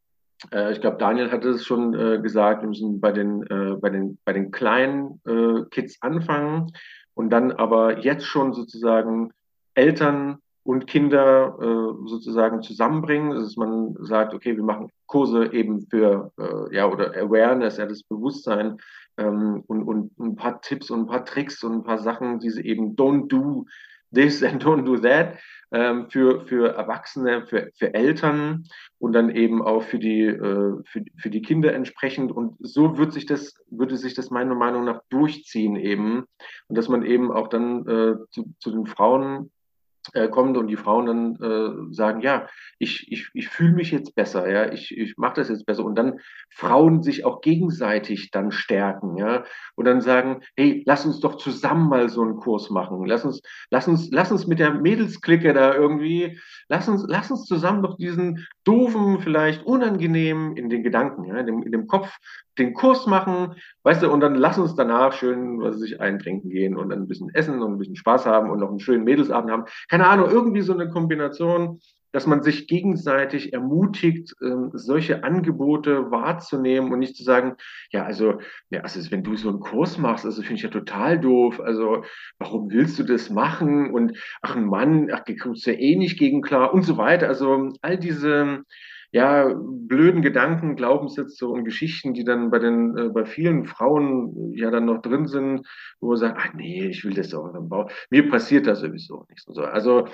ich 0.72 0.82
glaube, 0.82 0.98
Daniel 0.98 1.32
hatte 1.32 1.50
es 1.50 1.66
schon 1.66 1.94
äh, 1.94 2.20
gesagt, 2.20 2.62
wir 2.62 2.70
müssen 2.70 3.00
bei 3.00 3.12
den, 3.12 3.44
äh, 3.44 3.76
bei 3.80 3.90
den, 3.90 4.18
bei 4.26 4.34
den 4.34 4.52
kleinen 4.52 5.22
äh, 5.26 5.64
Kids 5.70 6.02
anfangen 6.02 6.72
und 7.14 7.30
dann 7.30 7.52
aber 7.52 8.00
jetzt 8.00 8.26
schon 8.26 8.54
sozusagen 8.54 9.32
Eltern 9.74 10.40
und 10.64 10.88
Kinder 10.88 11.58
äh, 11.60 12.10
sozusagen 12.10 12.62
zusammenbringen, 12.62 13.32
dass 13.32 13.58
man 13.58 13.96
sagt, 14.00 14.34
okay, 14.34 14.56
wir 14.56 14.64
machen 14.64 14.90
Kurse 15.08 15.52
eben 15.54 15.82
für, 15.82 16.32
äh, 16.40 16.76
ja, 16.76 16.88
oder 16.88 17.14
Awareness, 17.16 17.78
ja, 17.78 17.86
das 17.86 18.04
Bewusstsein 18.04 18.78
ähm, 19.18 19.64
und, 19.68 19.84
und 19.84 20.20
ein 20.20 20.36
paar 20.36 20.62
Tipps 20.62 20.90
und 20.90 21.02
ein 21.02 21.08
paar 21.08 21.26
Tricks 21.26 21.64
und 21.64 21.74
ein 21.74 21.84
paar 21.84 22.00
Sachen, 22.00 22.40
die 22.40 22.50
sie 22.50 22.66
eben 22.66 22.96
don't 22.96 23.28
do 23.28 23.66
this 24.14 24.44
and 24.44 24.64
don't 24.64 24.86
do 24.86 24.98
that 24.98 25.38
ähm, 25.74 26.10
für, 26.10 26.42
für 26.46 26.76
Erwachsene, 26.76 27.46
für, 27.48 27.72
für 27.76 27.94
Eltern 27.94 28.66
und 29.00 29.14
dann 29.14 29.32
eben 29.32 29.62
auch 29.62 29.82
für 29.82 29.98
die, 29.98 30.22
äh, 30.26 30.78
für, 30.86 31.04
für 31.18 31.30
die 31.30 31.42
Kinder 31.42 31.74
entsprechend. 31.74 32.32
Und 32.32 32.56
so 32.60 32.98
wird 32.98 33.12
sich 33.12 33.26
das, 33.26 33.56
würde 33.70 33.98
sich 33.98 34.14
das 34.14 34.30
meiner 34.30 34.56
Meinung 34.56 34.86
nach 34.86 35.02
durchziehen 35.10 35.76
eben. 35.76 36.26
Und 36.68 36.78
dass 36.78 36.90
man 36.90 37.04
eben 37.04 37.32
auch 37.32 37.48
dann 37.48 37.88
äh, 37.88 38.16
zu, 38.30 38.54
zu 38.60 38.72
den 38.72 38.86
Frauen 38.86 39.52
äh, 40.14 40.28
kommt 40.28 40.58
und 40.58 40.68
die 40.68 40.76
Frauen 40.76 41.06
dann 41.06 41.36
äh, 41.42 41.94
sagen, 41.94 42.22
ja, 42.22 42.48
ich, 42.78 43.12
ich, 43.12 43.30
ich 43.34 43.48
fühle 43.48 43.74
mich 43.74 43.92
jetzt 43.92 44.16
besser, 44.16 44.50
ja, 44.50 44.72
ich, 44.72 44.96
ich 44.96 45.18
mache 45.18 45.36
das 45.36 45.50
jetzt 45.50 45.66
besser. 45.66 45.86
Und 45.86 45.96
dann 45.96 46.20
Frauen 46.50 47.02
sich 47.02 47.26
auch 47.26 47.42
gegenseitig 47.42 48.32
dann 48.32 48.52
stärken, 48.52 49.18
ja, 49.18 49.44
und 49.76 49.86
dann 49.86 50.02
sagen, 50.02 50.42
hey, 50.56 50.84
lass 50.86 51.06
uns 51.06 51.20
doch 51.20 51.38
zusammen 51.38 51.90
mal 51.90 52.10
so 52.10 52.22
einen 52.22 52.38
Kurs 52.38 52.70
machen, 52.70 53.06
lass 53.06 53.24
uns, 53.24 53.42
lass 53.70 53.88
uns, 53.88 54.10
lass 54.12 54.32
uns 54.32 54.48
mit 54.48 54.60
der 54.60 54.74
Mädelsklicke 54.74 55.54
da 55.54 55.74
irgendwie, 55.74 56.40
lass 56.68 56.90
uns, 56.90 57.06
lass 57.08 57.32
uns 57.32 57.46
zusammen 57.46 57.84
doch 57.84 57.98
diesen 57.98 58.46
doofen, 58.66 59.20
vielleicht 59.20 59.64
unangenehmen 59.64 60.58
in 60.58 60.70
den 60.70 60.84
Gedanken, 60.84 61.26
ja, 61.26 61.38
in 61.38 61.46
dem, 61.46 61.64
in 61.64 61.72
dem 61.72 61.88
Kopf 61.88 62.18
den 62.58 62.74
Kurs 62.74 63.08
machen, 63.08 63.56
weißt 63.84 64.04
du, 64.04 64.12
und 64.12 64.20
dann 64.20 64.36
lass 64.36 64.58
uns 64.58 64.76
danach 64.76 65.14
schön, 65.14 65.60
was 65.60 65.80
sich 65.80 66.00
eintrinken 66.00 66.50
gehen 66.50 66.78
und 66.78 66.90
dann 66.90 67.04
ein 67.04 67.08
bisschen 67.08 67.34
essen 67.34 67.62
und 67.62 67.74
ein 67.74 67.78
bisschen 67.78 67.96
Spaß 67.96 68.26
haben 68.26 68.50
und 68.50 68.60
noch 68.60 68.70
einen 68.70 68.80
schönen 68.80 69.04
Mädelsabend 69.04 69.52
haben. 69.52 69.66
Keine 69.90 70.08
Ahnung, 70.08 70.30
irgendwie 70.30 70.62
so 70.62 70.74
eine 70.74 70.90
Kombination, 70.90 71.80
dass 72.14 72.28
man 72.28 72.44
sich 72.44 72.68
gegenseitig 72.68 73.54
ermutigt, 73.54 74.36
ähm, 74.42 74.70
solche 74.74 75.24
Angebote 75.24 76.12
wahrzunehmen 76.12 76.94
und 76.94 77.00
nicht 77.00 77.18
zu 77.18 77.24
sagen, 77.24 77.56
ja, 77.92 78.06
also, 78.06 78.40
ja, 78.70 78.82
also 78.82 79.12
wenn 79.12 79.24
du 79.24 79.36
so 79.36 79.50
einen 79.50 79.60
Kurs 79.60 79.98
machst, 79.98 80.24
also 80.24 80.42
finde 80.42 80.56
ich 80.56 80.62
ja 80.62 80.70
total 80.70 81.20
doof. 81.20 81.60
Also, 81.60 82.04
warum 82.38 82.70
willst 82.70 83.00
du 83.00 83.04
das 83.04 83.32
machen? 83.32 83.92
Und 83.92 84.16
ach 84.44 84.56
Mann, 84.56 85.10
ach, 85.12 85.22
du 85.22 85.36
kommst 85.36 85.66
ja 85.66 85.74
eh 85.74 85.96
nicht 85.96 86.20
gegen 86.20 86.44
klar 86.44 86.72
und 86.72 86.84
so 86.84 86.98
weiter. 86.98 87.28
Also 87.28 87.74
all 87.82 87.98
diese 87.98 88.64
ja, 89.14 89.54
blöden 89.56 90.24
Gedanken, 90.24 90.76
Glaubenssätze 90.76 91.48
und 91.48 91.66
Geschichten, 91.66 92.16
die 92.16 92.24
dann 92.24 92.50
bei 92.50 92.58
den, 92.58 92.98
äh, 92.98 93.10
bei 93.10 93.26
vielen 93.26 93.66
Frauen 93.66 94.54
ja 94.54 94.72
dann 94.72 94.86
noch 94.86 95.04
drin 95.04 95.28
sind, 95.28 95.68
wo 96.00 96.10
man 96.10 96.18
sagt, 96.18 96.40
ach 96.42 96.54
nee, 96.56 96.88
ich 96.88 97.06
will 97.06 97.14
das 97.14 97.34
auch 97.34 97.54
im 97.54 97.70
Bauch. 97.70 97.92
Mir 98.10 98.28
passiert 98.28 98.66
das 98.66 98.80
sowieso 98.80 99.26
nicht. 99.30 99.46
So. 99.46 99.62
Also, 99.62 100.08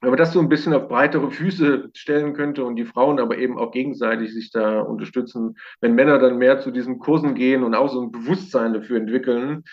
wenn 0.00 0.08
man 0.08 0.18
das 0.18 0.32
so 0.32 0.40
ein 0.40 0.48
bisschen 0.48 0.72
auf 0.72 0.88
breitere 0.88 1.30
Füße 1.30 1.90
stellen 1.92 2.32
könnte 2.32 2.64
und 2.64 2.76
die 2.76 2.86
Frauen 2.86 3.20
aber 3.20 3.36
eben 3.36 3.58
auch 3.58 3.72
gegenseitig 3.72 4.32
sich 4.32 4.50
da 4.50 4.80
unterstützen, 4.80 5.56
wenn 5.82 5.94
Männer 5.94 6.18
dann 6.18 6.38
mehr 6.38 6.60
zu 6.60 6.70
diesen 6.70 6.98
Kursen 6.98 7.34
gehen 7.34 7.62
und 7.62 7.74
auch 7.74 7.90
so 7.90 8.00
ein 8.00 8.10
Bewusstsein 8.10 8.72
dafür 8.72 8.96
entwickeln, 8.96 9.64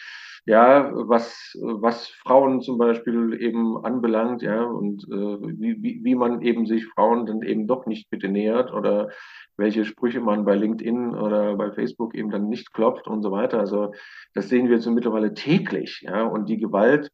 ja, 0.46 0.92
was, 0.94 1.56
was 1.62 2.08
Frauen 2.08 2.62
zum 2.62 2.78
Beispiel 2.78 3.39
eben 3.39 3.84
anbelangt, 3.86 4.42
ja, 4.42 4.64
und 4.64 5.04
äh, 5.04 5.12
wie, 5.12 6.04
wie 6.04 6.16
man 6.16 6.42
eben 6.42 6.66
sich 6.66 6.88
Frauen 6.88 7.26
dann 7.26 7.44
eben 7.44 7.68
doch 7.68 7.86
nicht 7.86 8.10
bitte 8.10 8.28
nähert 8.28 8.74
oder 8.74 9.10
welche 9.56 9.86
Sprüche 9.86 10.20
man 10.20 10.44
bei 10.44 10.56
LinkedIn 10.56 11.16
oder 11.16 11.56
bei 11.56 11.72
Facebook 11.72 12.16
eben 12.16 12.32
dann 12.32 12.50
nicht 12.50 12.74
klopft 12.74 13.08
und 13.08 13.22
so 13.22 13.32
weiter. 13.32 13.60
Also 13.60 13.94
das 14.34 14.50
sehen 14.50 14.68
wir 14.68 14.78
jetzt 14.78 14.88
mittlerweile 14.88 15.34
täglich, 15.36 16.02
ja, 16.02 16.24
und 16.24 16.50
die 16.50 16.58
Gewalt 16.58 17.12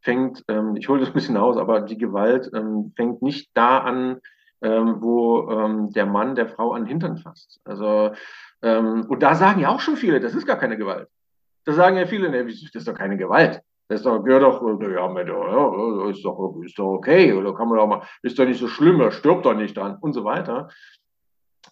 fängt, 0.00 0.44
ähm, 0.48 0.76
ich 0.76 0.88
hole 0.88 1.00
das 1.00 1.10
ein 1.10 1.14
bisschen 1.14 1.36
aus, 1.36 1.56
aber 1.56 1.80
die 1.80 1.98
Gewalt 1.98 2.50
ähm, 2.54 2.92
fängt 2.96 3.22
nicht 3.22 3.50
da 3.54 3.78
an, 3.78 4.20
ähm, 4.62 4.96
wo 5.00 5.48
ähm, 5.50 5.90
der 5.92 6.06
Mann 6.06 6.34
der 6.34 6.48
Frau 6.48 6.72
an 6.72 6.82
den 6.82 6.88
Hintern 6.88 7.18
fasst. 7.18 7.60
Also 7.64 8.12
ähm, 8.62 9.06
und 9.08 9.22
da 9.22 9.34
sagen 9.34 9.60
ja 9.60 9.68
auch 9.68 9.80
schon 9.80 9.96
viele, 9.96 10.20
das 10.20 10.34
ist 10.34 10.46
gar 10.46 10.58
keine 10.58 10.76
Gewalt. 10.76 11.08
Da 11.64 11.72
sagen 11.72 11.96
ja 11.96 12.06
viele, 12.06 12.30
ne, 12.30 12.44
das 12.44 12.62
ist 12.62 12.88
doch 12.88 12.94
keine 12.94 13.16
Gewalt. 13.16 13.62
Das 13.88 14.00
ist 14.00 14.06
doch, 14.06 14.22
gehört 14.22 14.42
doch, 14.42 14.62
mit, 14.62 15.28
ja, 15.28 16.10
ist 16.10 16.24
doch, 16.24 16.56
ist 16.64 16.78
doch 16.78 16.94
okay, 16.94 17.34
oder 17.34 17.54
kann 17.54 17.68
man 17.68 17.78
doch 17.78 17.86
mal, 17.86 18.02
ist 18.22 18.38
doch 18.38 18.46
nicht 18.46 18.58
so 18.58 18.66
schlimm, 18.66 19.00
er 19.00 19.10
stirbt 19.10 19.44
doch 19.44 19.54
nicht 19.54 19.76
dran 19.76 19.98
und 20.00 20.14
so 20.14 20.24
weiter. 20.24 20.70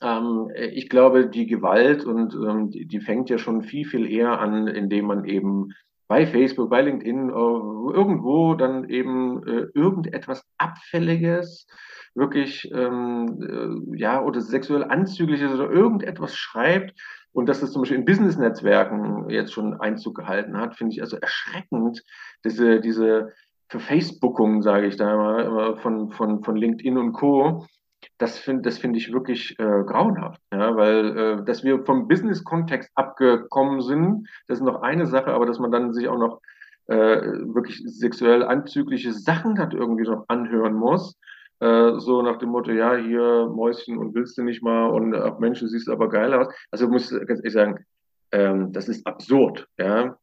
Ähm, 0.02 0.50
ich 0.54 0.90
glaube, 0.90 1.28
die 1.28 1.46
Gewalt 1.46 2.04
und 2.04 2.34
ähm, 2.34 2.70
die, 2.70 2.86
die, 2.86 3.00
fängt 3.00 3.30
ja 3.30 3.38
schon 3.38 3.62
viel, 3.62 3.86
viel 3.86 4.10
eher 4.10 4.40
an, 4.40 4.66
indem 4.66 5.06
man 5.06 5.24
eben 5.24 5.72
bei 6.06 6.26
Facebook, 6.26 6.68
bei 6.68 6.82
LinkedIn, 6.82 7.30
äh, 7.30 7.32
irgendwo 7.32 8.54
dann 8.54 8.88
eben 8.90 9.46
äh, 9.46 9.66
irgendetwas 9.74 10.44
Abfälliges, 10.58 11.66
wirklich, 12.14 12.70
ähm, 12.74 13.94
äh, 13.94 13.98
ja, 13.98 14.22
oder 14.22 14.42
sexuell 14.42 14.84
Anzügliches 14.84 15.52
oder 15.52 15.70
irgendetwas 15.70 16.36
schreibt, 16.36 16.92
und 17.32 17.48
dass 17.48 17.60
das 17.60 17.72
zum 17.72 17.82
Beispiel 17.82 17.98
in 17.98 18.04
Business-Netzwerken 18.04 19.30
jetzt 19.30 19.52
schon 19.52 19.80
Einzug 19.80 20.16
gehalten 20.16 20.56
hat, 20.56 20.76
finde 20.76 20.94
ich 20.94 21.00
also 21.00 21.16
erschreckend, 21.16 22.02
diese, 22.44 22.80
diese 22.80 23.32
Verfacebookung, 23.68 24.62
sage 24.62 24.86
ich 24.86 24.96
da 24.96 25.16
mal, 25.16 25.76
von, 25.78 26.10
von, 26.10 26.44
von 26.44 26.56
LinkedIn 26.56 26.98
und 26.98 27.12
Co. 27.12 27.66
Das 28.18 28.38
finde 28.38 28.62
das 28.62 28.78
finde 28.78 28.98
ich 28.98 29.12
wirklich 29.12 29.58
äh, 29.60 29.84
grauenhaft, 29.84 30.40
ja, 30.52 30.76
weil 30.76 31.16
äh, 31.16 31.44
dass 31.44 31.62
wir 31.62 31.84
vom 31.84 32.08
Business-Kontext 32.08 32.90
abgekommen 32.96 33.80
sind, 33.80 34.28
das 34.48 34.58
ist 34.58 34.64
noch 34.64 34.82
eine 34.82 35.06
Sache, 35.06 35.32
aber 35.32 35.46
dass 35.46 35.60
man 35.60 35.70
dann 35.70 35.92
sich 35.92 36.08
auch 36.08 36.18
noch 36.18 36.40
äh, 36.88 36.96
wirklich 36.96 37.80
sexuell 37.86 38.42
anzügliche 38.42 39.12
Sachen 39.12 39.58
hat 39.58 39.72
irgendwie 39.72 40.02
noch 40.02 40.24
anhören 40.26 40.74
muss, 40.74 41.16
äh, 41.62 42.00
so 42.00 42.22
nach 42.22 42.38
dem 42.38 42.48
Motto, 42.48 42.72
ja, 42.72 42.96
hier 42.96 43.48
Mäuschen 43.54 43.96
und 43.96 44.14
willst 44.14 44.36
du 44.36 44.42
nicht 44.42 44.62
mal 44.62 44.86
und 44.88 45.14
auf 45.14 45.38
Menschen 45.38 45.68
siehst 45.68 45.86
du 45.86 45.92
aber 45.92 46.08
geil 46.08 46.34
aus. 46.34 46.52
Also 46.72 46.88
muss 46.88 47.10
ganz 47.10 47.38
ehrlich 47.38 47.52
sagen, 47.52 47.86
ähm, 48.32 48.72
das 48.72 48.88
ist 48.88 49.06
absurd, 49.06 49.68
ja. 49.78 50.16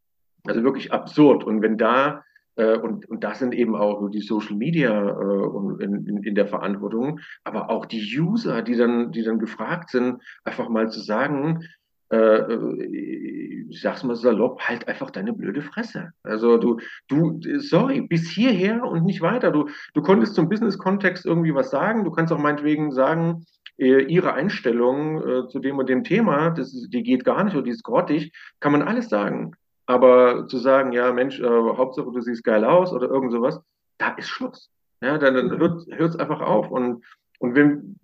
Also 0.45 0.63
wirklich 0.63 0.91
absurd. 0.91 1.45
Und 1.45 1.61
wenn 1.61 1.77
da 1.77 2.23
äh, 2.55 2.77
und, 2.77 3.09
und 3.09 3.23
das 3.23 3.39
sind 3.39 3.53
eben 3.53 3.75
auch 3.75 4.09
die 4.09 4.19
Social 4.19 4.57
Media 4.57 4.91
äh, 4.91 5.83
in, 5.83 6.05
in, 6.05 6.23
in, 6.23 6.35
der 6.35 6.47
Verantwortung, 6.47 7.21
aber 7.45 7.69
auch 7.69 7.85
die 7.85 8.01
User, 8.19 8.61
die 8.61 8.75
dann, 8.75 9.13
die 9.13 9.23
dann 9.23 9.39
gefragt 9.39 9.91
sind, 9.91 10.21
einfach 10.43 10.67
mal 10.67 10.89
zu 10.89 10.99
sagen, 10.99 11.63
äh, 12.11 12.17
äh, 12.17 13.65
ich 13.69 13.81
sag's 13.81 14.03
mal 14.03 14.15
salopp, 14.15 14.61
halt 14.61 14.87
einfach 14.87 15.11
deine 15.11 15.31
blöde 15.31 15.61
Fresse. 15.61 16.11
Also 16.23 16.57
du, 16.57 16.79
du, 17.07 17.39
sorry, 17.59 18.01
bis 18.01 18.29
hierher 18.29 18.83
und 18.83 19.05
nicht 19.05 19.21
weiter. 19.21 19.51
Du, 19.51 19.69
du 19.93 20.01
konntest 20.01 20.35
zum 20.35 20.49
Business-Kontext 20.49 21.25
irgendwie 21.25 21.53
was 21.53 21.69
sagen. 21.69 22.03
Du 22.03 22.11
kannst 22.11 22.33
auch 22.33 22.39
meinetwegen 22.39 22.91
sagen, 22.91 23.45
äh, 23.77 24.01
ihre 24.03 24.33
Einstellung 24.33 25.21
äh, 25.21 25.47
zu 25.47 25.59
dem 25.59 25.77
und 25.77 25.87
dem 25.87 26.03
Thema, 26.03 26.49
das 26.49 26.71
die 26.89 27.03
geht 27.03 27.23
gar 27.25 27.43
nicht 27.43 27.53
oder 27.53 27.63
die 27.63 27.71
ist 27.71 27.83
grottig, 27.83 28.33
kann 28.59 28.71
man 28.71 28.81
alles 28.81 29.09
sagen. 29.09 29.53
Aber 29.85 30.47
zu 30.47 30.57
sagen, 30.57 30.91
ja, 30.91 31.11
Mensch, 31.13 31.39
äh, 31.39 31.47
Hauptsache 31.47 32.11
du 32.11 32.21
siehst 32.21 32.43
geil 32.43 32.65
aus 32.65 32.91
oder 32.91 33.07
irgend 33.07 33.31
sowas, 33.31 33.59
da 33.97 34.09
ist 34.13 34.29
Schluss. 34.29 34.69
Ja, 35.01 35.17
dann, 35.17 35.35
dann 35.35 35.59
hört 35.59 36.09
es 36.09 36.15
einfach 36.17 36.41
auf. 36.41 36.69
Und, 36.69 37.05
und 37.39 37.55
wenn, 37.55 37.99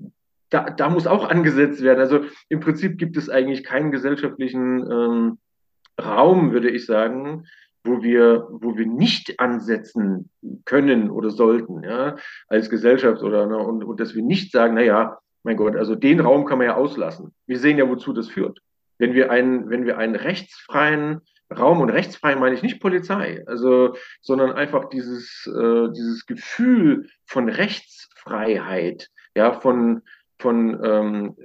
da, 0.55 0.69
da 0.69 0.89
muss 0.89 1.05
auch 1.05 1.29
angesetzt 1.29 1.83
werden. 1.83 1.99
Also 1.99 2.21
im 2.47 2.61
Prinzip 2.61 2.97
gibt 2.97 3.17
es 3.17 3.29
eigentlich 3.29 3.65
keinen 3.65 3.91
gesellschaftlichen 3.91 4.89
ähm, 4.89 5.37
Raum, 6.01 6.53
würde 6.53 6.69
ich 6.69 6.85
sagen, 6.85 7.45
wo 7.83 8.01
wir, 8.01 8.47
wo 8.49 8.77
wir 8.77 8.87
nicht 8.87 9.39
ansetzen 9.39 10.29
können 10.63 11.09
oder 11.09 11.29
sollten, 11.29 11.83
ja, 11.83 12.15
als 12.47 12.69
Gesellschaft 12.69 13.21
oder 13.21 13.45
ne, 13.45 13.57
und, 13.57 13.83
und 13.83 13.99
dass 13.99 14.15
wir 14.15 14.23
nicht 14.23 14.51
sagen, 14.53 14.75
naja, 14.75 15.19
mein 15.43 15.57
Gott, 15.57 15.75
also 15.75 15.93
den 15.93 16.21
Raum 16.21 16.45
kann 16.45 16.57
man 16.57 16.67
ja 16.67 16.75
auslassen. 16.75 17.33
Wir 17.45 17.59
sehen 17.59 17.77
ja, 17.77 17.87
wozu 17.87 18.13
das 18.13 18.29
führt. 18.29 18.59
Wenn 18.97 19.13
wir 19.13 19.29
einen, 19.29 19.69
wenn 19.69 19.85
wir 19.85 19.97
einen 19.97 20.15
rechtsfreien 20.15 21.21
Raum 21.55 21.81
und 21.81 21.89
rechtsfrei 21.89 22.35
meine 22.35 22.55
ich 22.55 22.63
nicht 22.63 22.79
Polizei, 22.79 23.43
also, 23.45 23.95
sondern 24.21 24.53
einfach 24.53 24.89
dieses, 24.89 25.45
äh, 25.47 25.91
dieses 25.91 26.25
Gefühl 26.25 27.09
von 27.25 27.49
Rechtsfreiheit, 27.49 29.09
ja, 29.35 29.51
von, 29.59 30.01
von, 30.39 30.79
ähm, 30.83 31.35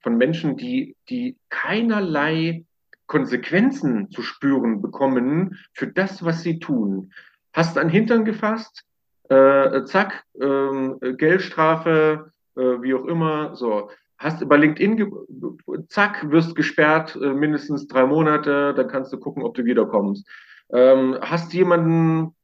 von 0.00 0.16
Menschen, 0.16 0.56
die, 0.56 0.96
die 1.08 1.36
keinerlei 1.48 2.64
Konsequenzen 3.06 4.10
zu 4.10 4.22
spüren 4.22 4.80
bekommen 4.80 5.58
für 5.72 5.86
das, 5.86 6.24
was 6.24 6.42
sie 6.42 6.58
tun. 6.58 7.12
Hast 7.52 7.76
an 7.76 7.88
Hintern 7.88 8.24
gefasst, 8.24 8.84
äh, 9.28 9.84
zack, 9.84 10.24
äh, 10.40 11.12
Geldstrafe, 11.14 12.32
äh, 12.56 12.60
wie 12.60 12.94
auch 12.94 13.04
immer, 13.04 13.54
so 13.54 13.90
hast 14.22 14.48
bei 14.48 14.56
LinkedIn, 14.56 15.12
zack, 15.88 16.30
wirst 16.30 16.54
gesperrt, 16.54 17.18
äh, 17.20 17.32
mindestens 17.34 17.86
drei 17.86 18.06
Monate, 18.06 18.72
dann 18.74 18.88
kannst 18.88 19.12
du 19.12 19.18
gucken, 19.18 19.42
ob 19.42 19.54
du 19.54 19.64
wiederkommst. 19.64 20.26
Ähm, 20.72 21.18
hast 21.20 21.52
jemanden 21.52 22.34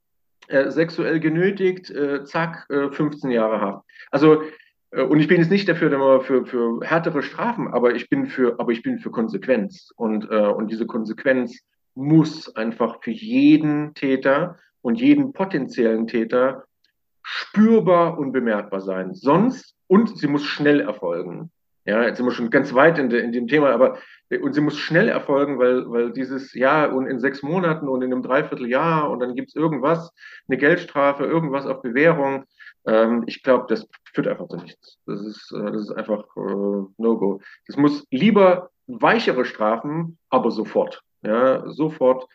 äh, 0.48 0.70
sexuell 0.70 1.20
genötigt, 1.20 1.90
äh, 1.90 2.24
zack, 2.24 2.66
15 2.68 3.30
äh, 3.30 3.34
Jahre 3.34 3.60
Haft. 3.60 3.86
Also, 4.10 4.42
und 4.90 5.20
ich 5.20 5.28
bin 5.28 5.38
jetzt 5.38 5.50
nicht 5.50 5.68
dafür 5.68 6.20
für, 6.22 6.46
für 6.46 6.80
härtere 6.82 7.22
Strafen, 7.22 7.68
aber 7.68 7.94
ich 7.94 8.08
bin 8.08 8.26
für, 8.26 8.58
aber 8.58 8.72
ich 8.72 8.82
bin 8.82 8.98
für 8.98 9.10
Konsequenz. 9.10 9.92
Und, 9.96 10.30
äh, 10.30 10.46
und 10.46 10.70
diese 10.70 10.86
Konsequenz 10.86 11.60
muss 11.94 12.54
einfach 12.56 13.02
für 13.02 13.10
jeden 13.10 13.92
Täter 13.94 14.56
und 14.80 15.00
jeden 15.00 15.32
potenziellen 15.32 16.06
Täter 16.06 16.64
spürbar 17.22 18.18
und 18.18 18.32
bemerkbar 18.32 18.80
sein. 18.80 19.14
Sonst, 19.14 19.74
und 19.86 20.18
sie 20.18 20.28
muss 20.28 20.44
schnell 20.44 20.80
erfolgen. 20.80 21.50
Ja, 21.84 22.04
jetzt 22.04 22.18
sind 22.18 22.26
wir 22.26 22.32
schon 22.32 22.50
ganz 22.50 22.74
weit 22.74 22.98
in, 22.98 23.08
de, 23.08 23.22
in 23.22 23.32
dem 23.32 23.48
Thema, 23.48 23.70
aber 23.70 23.98
und 24.42 24.52
sie 24.52 24.60
muss 24.60 24.78
schnell 24.78 25.08
erfolgen, 25.08 25.58
weil, 25.58 25.90
weil 25.90 26.12
dieses 26.12 26.52
Jahr 26.52 26.94
und 26.94 27.06
in 27.06 27.18
sechs 27.18 27.42
Monaten 27.42 27.88
und 27.88 28.02
in 28.02 28.12
einem 28.12 28.22
Dreivierteljahr 28.22 29.10
und 29.10 29.20
dann 29.20 29.34
gibt 29.34 29.48
es 29.48 29.54
irgendwas, 29.54 30.12
eine 30.48 30.58
Geldstrafe, 30.58 31.24
irgendwas 31.24 31.64
auf 31.64 31.80
Bewährung. 31.80 32.44
Ähm, 32.86 33.24
ich 33.26 33.42
glaube, 33.42 33.66
das 33.68 33.86
führt 34.12 34.28
einfach 34.28 34.48
zu 34.48 34.56
nichts. 34.56 34.98
Das 35.06 35.20
ist, 35.20 35.52
äh, 35.52 35.72
das 35.72 35.82
ist 35.82 35.92
einfach 35.92 36.24
äh, 36.36 36.84
No-Go. 36.96 37.40
Das 37.66 37.76
muss 37.76 38.06
lieber 38.10 38.70
weichere 38.86 39.44
Strafen, 39.44 40.18
aber 40.30 40.50
sofort. 40.50 41.02
Ja, 41.22 41.68
sofort. 41.70 42.26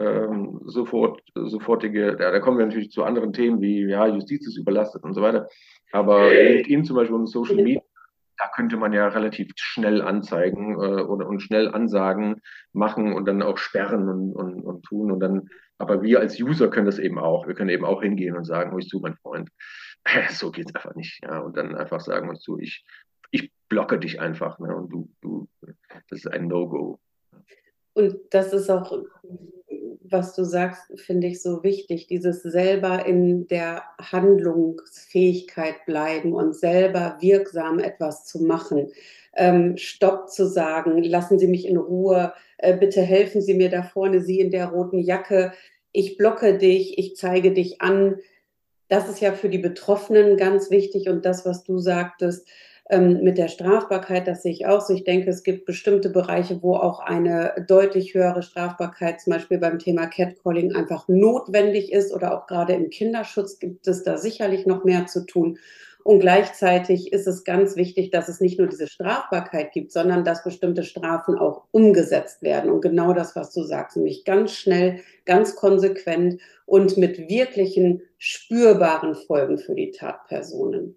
Ähm, 0.00 0.60
sofort, 0.64 1.22
sofortige, 1.36 2.16
ja, 2.18 2.32
da 2.32 2.40
kommen 2.40 2.58
wir 2.58 2.66
natürlich 2.66 2.90
zu 2.90 3.04
anderen 3.04 3.32
Themen 3.32 3.60
wie 3.60 3.88
ja, 3.88 4.08
Justiz 4.08 4.44
ist 4.44 4.58
überlastet 4.58 5.04
und 5.04 5.14
so 5.14 5.22
weiter. 5.22 5.48
Aber 5.92 6.30
LinkedIn 6.30 6.84
zum 6.84 6.96
Beispiel 6.96 7.14
und 7.14 7.28
Social 7.28 7.54
Media 7.54 7.80
da 8.36 8.48
könnte 8.54 8.76
man 8.76 8.92
ja 8.92 9.08
relativ 9.08 9.52
schnell 9.56 10.02
anzeigen 10.02 10.74
äh, 10.74 11.02
oder 11.02 11.28
und 11.28 11.40
schnell 11.40 11.68
Ansagen 11.68 12.40
machen 12.72 13.12
und 13.12 13.26
dann 13.26 13.42
auch 13.42 13.58
sperren 13.58 14.08
und, 14.08 14.32
und, 14.32 14.62
und 14.62 14.82
tun. 14.84 15.10
Und 15.12 15.20
dann, 15.20 15.48
aber 15.78 16.02
wir 16.02 16.20
als 16.20 16.40
User 16.40 16.68
können 16.68 16.86
das 16.86 16.98
eben 16.98 17.18
auch. 17.18 17.46
Wir 17.46 17.54
können 17.54 17.70
eben 17.70 17.84
auch 17.84 18.02
hingehen 18.02 18.36
und 18.36 18.44
sagen, 18.44 18.72
hörst 18.72 18.92
du, 18.92 19.00
mein 19.00 19.16
Freund, 19.16 19.50
so 20.30 20.50
geht's 20.50 20.74
einfach 20.74 20.94
nicht. 20.94 21.20
Ja, 21.22 21.38
und 21.38 21.56
dann 21.56 21.74
einfach 21.74 22.00
sagen, 22.00 22.28
hörst 22.28 22.46
du, 22.46 22.58
ich, 22.58 22.84
ich 23.30 23.52
blocke 23.68 23.98
dich 23.98 24.20
einfach. 24.20 24.58
Ne, 24.58 24.74
und 24.74 24.90
du, 24.90 25.10
du, 25.20 25.48
das 26.10 26.20
ist 26.24 26.26
ein 26.26 26.48
No-Go. 26.48 26.98
Und 27.94 28.16
das 28.30 28.52
ist 28.52 28.70
auch 28.70 29.04
was 30.10 30.34
du 30.34 30.44
sagst, 30.44 30.82
finde 31.00 31.28
ich 31.28 31.40
so 31.40 31.62
wichtig, 31.62 32.06
dieses 32.06 32.42
selber 32.42 33.06
in 33.06 33.48
der 33.48 33.82
Handlungsfähigkeit 33.98 35.86
bleiben 35.86 36.34
und 36.34 36.54
selber 36.54 37.16
wirksam 37.20 37.78
etwas 37.78 38.26
zu 38.26 38.42
machen. 38.42 38.92
Ähm, 39.34 39.76
Stopp 39.78 40.30
zu 40.30 40.46
sagen, 40.46 41.02
lassen 41.02 41.38
Sie 41.38 41.46
mich 41.46 41.66
in 41.66 41.78
Ruhe, 41.78 42.34
äh, 42.58 42.76
bitte 42.76 43.00
helfen 43.00 43.40
Sie 43.40 43.54
mir 43.54 43.70
da 43.70 43.82
vorne, 43.82 44.20
Sie 44.20 44.40
in 44.40 44.50
der 44.50 44.66
roten 44.66 44.98
Jacke, 44.98 45.52
ich 45.90 46.18
blocke 46.18 46.58
dich, 46.58 46.98
ich 46.98 47.16
zeige 47.16 47.52
dich 47.52 47.80
an. 47.80 48.16
Das 48.88 49.08
ist 49.08 49.20
ja 49.20 49.32
für 49.32 49.48
die 49.48 49.58
Betroffenen 49.58 50.36
ganz 50.36 50.70
wichtig 50.70 51.08
und 51.08 51.24
das, 51.24 51.46
was 51.46 51.64
du 51.64 51.78
sagtest, 51.78 52.46
ähm, 52.90 53.22
mit 53.22 53.38
der 53.38 53.48
Strafbarkeit, 53.48 54.26
das 54.26 54.42
sehe 54.42 54.52
ich 54.52 54.66
auch 54.66 54.80
so. 54.80 54.92
Ich 54.92 55.04
denke, 55.04 55.30
es 55.30 55.42
gibt 55.42 55.64
bestimmte 55.64 56.10
Bereiche, 56.10 56.62
wo 56.62 56.76
auch 56.76 57.00
eine 57.00 57.64
deutlich 57.66 58.14
höhere 58.14 58.42
Strafbarkeit, 58.42 59.20
zum 59.20 59.32
Beispiel 59.32 59.58
beim 59.58 59.78
Thema 59.78 60.06
Catcalling, 60.06 60.74
einfach 60.74 61.08
notwendig 61.08 61.92
ist 61.92 62.12
oder 62.12 62.36
auch 62.36 62.46
gerade 62.46 62.74
im 62.74 62.90
Kinderschutz 62.90 63.58
gibt 63.58 63.86
es 63.88 64.02
da 64.02 64.18
sicherlich 64.18 64.66
noch 64.66 64.84
mehr 64.84 65.06
zu 65.06 65.24
tun. 65.24 65.58
Und 66.04 66.20
gleichzeitig 66.20 67.14
ist 67.14 67.26
es 67.26 67.44
ganz 67.44 67.76
wichtig, 67.76 68.10
dass 68.10 68.28
es 68.28 68.38
nicht 68.38 68.58
nur 68.58 68.68
diese 68.68 68.86
Strafbarkeit 68.86 69.72
gibt, 69.72 69.90
sondern 69.90 70.22
dass 70.22 70.44
bestimmte 70.44 70.82
Strafen 70.82 71.38
auch 71.38 71.64
umgesetzt 71.70 72.42
werden. 72.42 72.70
Und 72.70 72.82
genau 72.82 73.14
das, 73.14 73.34
was 73.34 73.54
du 73.54 73.62
sagst, 73.62 73.96
nämlich 73.96 74.26
ganz 74.26 74.52
schnell, 74.52 75.00
ganz 75.24 75.56
konsequent 75.56 76.42
und 76.66 76.98
mit 76.98 77.30
wirklichen 77.30 78.02
spürbaren 78.18 79.14
Folgen 79.14 79.56
für 79.56 79.74
die 79.74 79.92
Tatpersonen. 79.92 80.96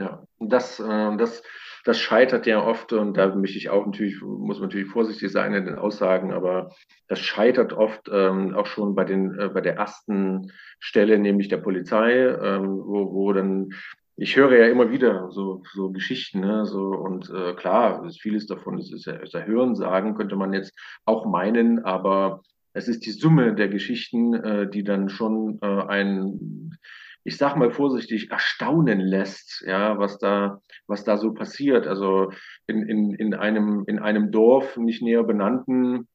Ja, 0.00 0.22
das, 0.38 0.80
äh, 0.80 1.16
das, 1.18 1.42
das 1.84 2.00
scheitert 2.00 2.46
ja 2.46 2.64
oft 2.64 2.94
und 2.94 3.18
da 3.18 3.34
möchte 3.34 3.58
ich 3.58 3.68
auch 3.68 3.84
natürlich, 3.84 4.20
muss 4.22 4.58
man 4.58 4.68
natürlich 4.68 4.88
vorsichtig 4.88 5.30
sein 5.30 5.52
in 5.52 5.66
den 5.66 5.74
Aussagen, 5.74 6.32
aber 6.32 6.72
das 7.08 7.20
scheitert 7.20 7.74
oft 7.74 8.08
ähm, 8.10 8.54
auch 8.54 8.64
schon 8.64 8.94
bei 8.94 9.04
den, 9.04 9.38
äh, 9.38 9.50
bei 9.50 9.60
der 9.60 9.76
ersten 9.76 10.52
Stelle, 10.78 11.18
nämlich 11.18 11.48
der 11.48 11.58
Polizei, 11.58 12.14
ähm, 12.14 12.80
wo, 12.82 13.12
wo 13.12 13.32
dann 13.34 13.74
ich 14.16 14.36
höre 14.36 14.56
ja 14.56 14.66
immer 14.66 14.90
wieder 14.90 15.30
so, 15.30 15.62
so 15.72 15.90
Geschichten, 15.90 16.40
ne, 16.40 16.64
so 16.64 16.80
und 16.80 17.30
äh, 17.30 17.54
klar, 17.54 18.06
vieles 18.20 18.46
davon 18.46 18.78
ist, 18.78 18.92
ist, 18.92 19.04
ja, 19.06 19.14
ist 19.14 19.34
ja 19.34 19.42
Hörensagen, 19.42 20.14
könnte 20.14 20.36
man 20.36 20.54
jetzt 20.54 20.74
auch 21.04 21.26
meinen, 21.26 21.84
aber 21.84 22.42
es 22.72 22.88
ist 22.88 23.04
die 23.04 23.12
Summe 23.12 23.54
der 23.54 23.68
Geschichten, 23.68 24.34
äh, 24.34 24.68
die 24.68 24.84
dann 24.84 25.08
schon 25.08 25.60
ein 25.62 26.78
ich 27.24 27.36
sag 27.36 27.56
mal 27.56 27.70
vorsichtig, 27.70 28.30
erstaunen 28.30 29.00
lässt, 29.00 29.62
ja, 29.66 29.98
was 29.98 30.18
da, 30.18 30.60
was 30.86 31.04
da 31.04 31.18
so 31.18 31.32
passiert. 31.32 31.86
Also 31.86 32.32
in, 32.66 32.82
in, 32.88 33.14
in, 33.14 33.34
einem, 33.34 33.84
in 33.86 33.98
einem 33.98 34.30
Dorf 34.30 34.76
nicht 34.76 35.02
näher 35.02 35.24
benannten 35.24 36.08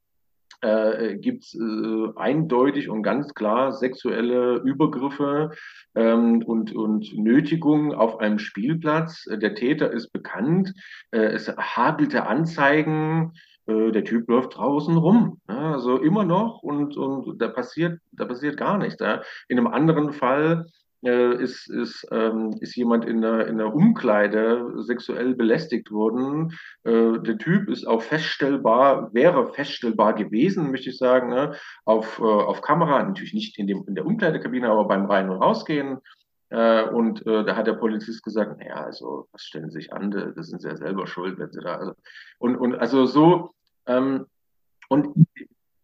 äh, 0.62 1.18
gibt 1.18 1.44
es 1.44 1.56
äh, 1.56 2.08
eindeutig 2.16 2.90
und 2.90 3.04
ganz 3.04 3.34
klar 3.34 3.72
sexuelle 3.74 4.58
Übergriffe 4.58 5.52
ähm, 5.96 6.44
und, 6.44 6.74
und 6.74 7.14
Nötigungen 7.18 7.94
auf 7.94 8.20
einem 8.20 8.40
Spielplatz. 8.40 9.26
Der 9.30 9.56
Täter 9.56 9.92
ist 9.92 10.12
bekannt, 10.12 10.74
äh, 11.12 11.20
es 11.20 11.50
hagelte 11.50 12.26
Anzeigen, 12.26 13.34
äh, 13.68 13.92
der 13.92 14.04
Typ 14.04 14.28
läuft 14.30 14.58
draußen 14.58 14.98
rum. 14.98 15.40
Ja, 15.48 15.74
also 15.74 15.98
immer 15.98 16.24
noch 16.24 16.64
und, 16.64 16.98
und 16.98 17.40
da 17.42 17.48
passiert, 17.48 18.00
da 18.12 18.26
passiert 18.26 18.58
gar 18.58 18.78
nichts. 18.78 19.00
Ja. 19.00 19.22
In 19.48 19.58
einem 19.58 19.68
anderen 19.68 20.14
Fall 20.14 20.66
äh, 21.04 21.42
ist, 21.42 21.70
ist, 21.70 22.08
ähm, 22.12 22.56
ist 22.62 22.76
jemand 22.76 23.06
in 23.06 23.24
einer, 23.24 23.48
in 23.48 23.60
einer 23.60 23.74
Umkleide 23.74 24.74
sexuell 24.78 25.36
belästigt 25.36 25.92
worden. 25.92 26.54
Äh, 26.84 27.20
der 27.20 27.38
Typ 27.38 27.70
ist 27.70 27.86
auch 27.86 28.02
feststellbar, 28.02 29.14
wäre 29.14 29.54
feststellbar 29.54 30.14
gewesen, 30.14 30.72
möchte 30.72 30.90
ich 30.90 30.98
sagen, 30.98 31.30
ne? 31.30 31.56
auf, 31.86 32.20
äh, 32.20 32.24
auf 32.24 32.62
Kamera, 32.62 33.04
natürlich 33.04 33.34
nicht 33.34 33.58
in, 33.60 33.68
dem, 33.68 33.84
in 33.88 33.96
der 33.96 34.06
Umkleidekabine, 34.06 34.70
aber 34.70 34.86
beim 34.86 35.06
Rein- 35.06 35.30
und 35.30 35.42
Rausgehen. 35.42 36.00
Äh, 36.50 36.84
und 36.84 37.26
äh, 37.26 37.44
da 37.44 37.56
hat 37.56 37.68
der 37.68 37.74
Polizist 37.74 38.24
gesagt, 38.24 38.60
naja, 38.60 38.76
also 38.76 39.28
was 39.32 39.44
stellen 39.44 39.70
Sie 39.70 39.80
sich 39.80 39.94
an, 39.94 40.12
das 40.12 40.48
sind 40.48 40.62
Sie 40.62 40.68
ja 40.68 40.78
selber 40.78 41.08
schuld, 41.08 41.40
wenn 41.40 41.52
Sie 41.52 41.62
da. 41.62 41.76
Also, 41.76 41.94
und, 42.40 42.56
und 42.56 42.76
also 42.76 43.06
so, 43.06 43.54
ähm, 43.88 44.26
und 44.90 45.28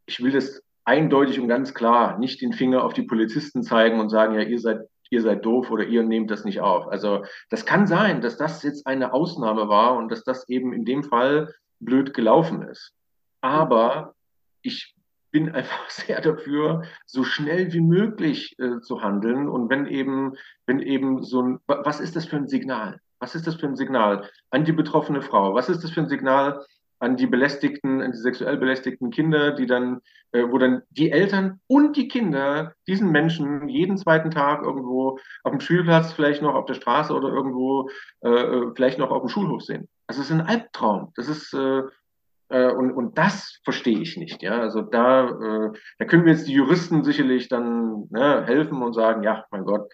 ich 0.05 0.23
will 0.23 0.31
das 0.31 0.61
eindeutig 0.83 1.39
und 1.39 1.47
ganz 1.47 1.73
klar 1.73 2.17
nicht 2.19 2.41
den 2.41 2.53
Finger 2.53 2.83
auf 2.83 2.93
die 2.93 3.03
Polizisten 3.03 3.63
zeigen 3.63 3.99
und 3.99 4.09
sagen, 4.09 4.35
ja, 4.35 4.41
ihr 4.41 4.59
seid 4.59 4.87
ihr 5.11 5.21
seid 5.21 5.45
doof 5.45 5.69
oder 5.69 5.83
ihr 5.83 6.03
nehmt 6.03 6.31
das 6.31 6.45
nicht 6.45 6.61
auf. 6.61 6.87
Also 6.87 7.25
das 7.49 7.65
kann 7.65 7.85
sein, 7.85 8.21
dass 8.21 8.37
das 8.37 8.63
jetzt 8.63 8.87
eine 8.87 9.13
Ausnahme 9.13 9.67
war 9.67 9.95
und 9.97 10.09
dass 10.09 10.23
das 10.23 10.49
eben 10.49 10.73
in 10.73 10.85
dem 10.85 11.03
Fall 11.03 11.53
blöd 11.79 12.13
gelaufen 12.13 12.63
ist. 12.63 12.93
Aber 13.41 14.15
ich 14.61 14.95
bin 15.31 15.49
einfach 15.53 15.89
sehr 15.89 16.21
dafür, 16.21 16.83
so 17.05 17.23
schnell 17.23 17.73
wie 17.73 17.81
möglich 17.81 18.55
äh, 18.57 18.79
zu 18.79 19.01
handeln. 19.01 19.47
Und 19.49 19.69
wenn 19.69 19.85
eben, 19.85 20.33
wenn 20.65 20.79
eben 20.79 21.23
so 21.23 21.41
ein, 21.41 21.59
was 21.67 21.99
ist 21.99 22.15
das 22.15 22.25
für 22.25 22.37
ein 22.37 22.47
Signal? 22.47 22.99
Was 23.19 23.35
ist 23.35 23.45
das 23.45 23.55
für 23.55 23.67
ein 23.67 23.75
Signal 23.75 24.29
an 24.49 24.65
die 24.65 24.71
betroffene 24.71 25.21
Frau? 25.21 25.53
Was 25.53 25.69
ist 25.69 25.83
das 25.83 25.91
für 25.91 26.01
ein 26.01 26.09
Signal 26.09 26.65
an 27.01 27.17
die 27.17 27.27
belästigten, 27.27 28.01
an 28.01 28.11
die 28.11 28.17
sexuell 28.17 28.57
belästigten 28.57 29.09
Kinder, 29.09 29.51
die 29.51 29.65
dann, 29.65 30.01
äh, 30.31 30.43
wo 30.49 30.57
dann 30.57 30.83
die 30.91 31.11
Eltern 31.11 31.59
und 31.67 31.97
die 31.97 32.07
Kinder 32.07 32.73
diesen 32.87 33.11
Menschen 33.11 33.67
jeden 33.67 33.97
zweiten 33.97 34.31
Tag 34.31 34.63
irgendwo 34.63 35.19
auf 35.43 35.51
dem 35.51 35.59
Spielplatz, 35.59 36.13
vielleicht 36.13 36.41
noch 36.41 36.53
auf 36.53 36.65
der 36.65 36.75
Straße 36.75 37.13
oder 37.13 37.29
irgendwo, 37.29 37.89
äh, 38.23 38.29
äh 38.29 38.71
vielleicht 38.75 38.99
noch 38.99 39.11
auf 39.11 39.23
dem 39.23 39.29
Schulhof 39.29 39.63
sehen. 39.63 39.89
Also 40.07 40.21
es 40.21 40.29
ist 40.29 40.33
ein 40.33 40.45
Albtraum. 40.45 41.11
Das 41.15 41.27
ist 41.27 41.53
äh, 41.53 41.81
äh, 42.51 42.71
und, 42.71 42.91
und 42.91 43.17
das 43.17 43.59
verstehe 43.63 43.99
ich 43.99 44.17
nicht. 44.17 44.43
Ja, 44.43 44.59
also 44.59 44.81
da, 44.81 45.29
äh, 45.29 45.71
da 45.99 46.05
können 46.05 46.25
wir 46.25 46.33
jetzt 46.33 46.47
die 46.47 46.53
Juristen 46.53 47.03
sicherlich 47.03 47.47
dann 47.47 48.07
ne, 48.09 48.45
helfen 48.45 48.83
und 48.83 48.93
sagen, 48.93 49.23
ja, 49.23 49.45
mein 49.51 49.63
Gott, 49.63 49.91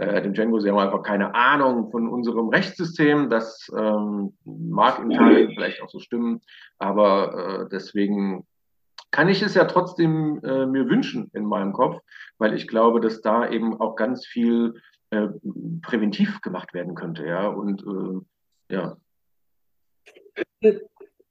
äh, 0.00 0.22
dem 0.22 0.32
Django, 0.32 0.60
sie 0.60 0.70
haben 0.70 0.78
einfach 0.78 1.02
keine 1.02 1.34
Ahnung 1.34 1.90
von 1.90 2.08
unserem 2.08 2.48
Rechtssystem. 2.48 3.28
Das 3.28 3.70
ähm, 3.76 4.32
mag 4.44 4.98
in 4.98 5.10
Teilen 5.10 5.52
vielleicht 5.54 5.82
auch 5.82 5.90
so 5.90 5.98
stimmen, 5.98 6.40
aber 6.78 7.64
äh, 7.64 7.68
deswegen 7.70 8.46
kann 9.10 9.28
ich 9.28 9.42
es 9.42 9.54
ja 9.54 9.66
trotzdem 9.66 10.40
äh, 10.42 10.64
mir 10.64 10.88
wünschen 10.88 11.30
in 11.34 11.44
meinem 11.44 11.74
Kopf, 11.74 12.00
weil 12.38 12.54
ich 12.54 12.66
glaube, 12.66 13.00
dass 13.00 13.20
da 13.20 13.50
eben 13.50 13.78
auch 13.78 13.94
ganz 13.94 14.24
viel 14.24 14.80
äh, 15.10 15.28
präventiv 15.82 16.40
gemacht 16.40 16.72
werden 16.72 16.94
könnte, 16.94 17.26
ja, 17.26 17.48
und 17.48 17.82
äh, 17.82 18.74
ja. 18.74 18.96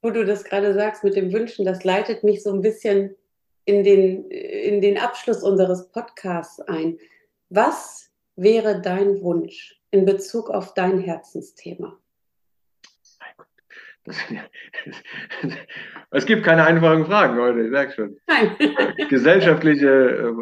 Wo 0.02 0.10
du 0.10 0.24
das 0.24 0.44
gerade 0.44 0.74
sagst 0.74 1.02
mit 1.02 1.16
dem 1.16 1.32
Wünschen, 1.32 1.64
das 1.64 1.82
leitet 1.82 2.22
mich 2.22 2.42
so 2.42 2.52
ein 2.52 2.62
bisschen 2.62 3.16
in 3.64 3.82
den, 3.82 4.30
in 4.30 4.80
den 4.80 4.98
Abschluss 4.98 5.42
unseres 5.42 5.90
Podcasts 5.90 6.60
ein. 6.60 6.98
Was 7.48 8.09
wäre 8.36 8.80
dein 8.80 9.20
Wunsch 9.22 9.80
in 9.90 10.04
Bezug 10.04 10.50
auf 10.50 10.74
dein 10.74 10.98
Herzensthema? 10.98 11.98
Es 16.12 16.26
gibt 16.26 16.42
keine 16.42 16.64
einfachen 16.64 17.06
Fragen 17.06 17.38
heute, 17.38 17.60
ich 17.60 17.70
sag 17.70 17.92
schon. 17.92 18.16
Nein. 18.26 18.56
Gesellschaftliche, 19.08 19.86
äh, 19.88 20.32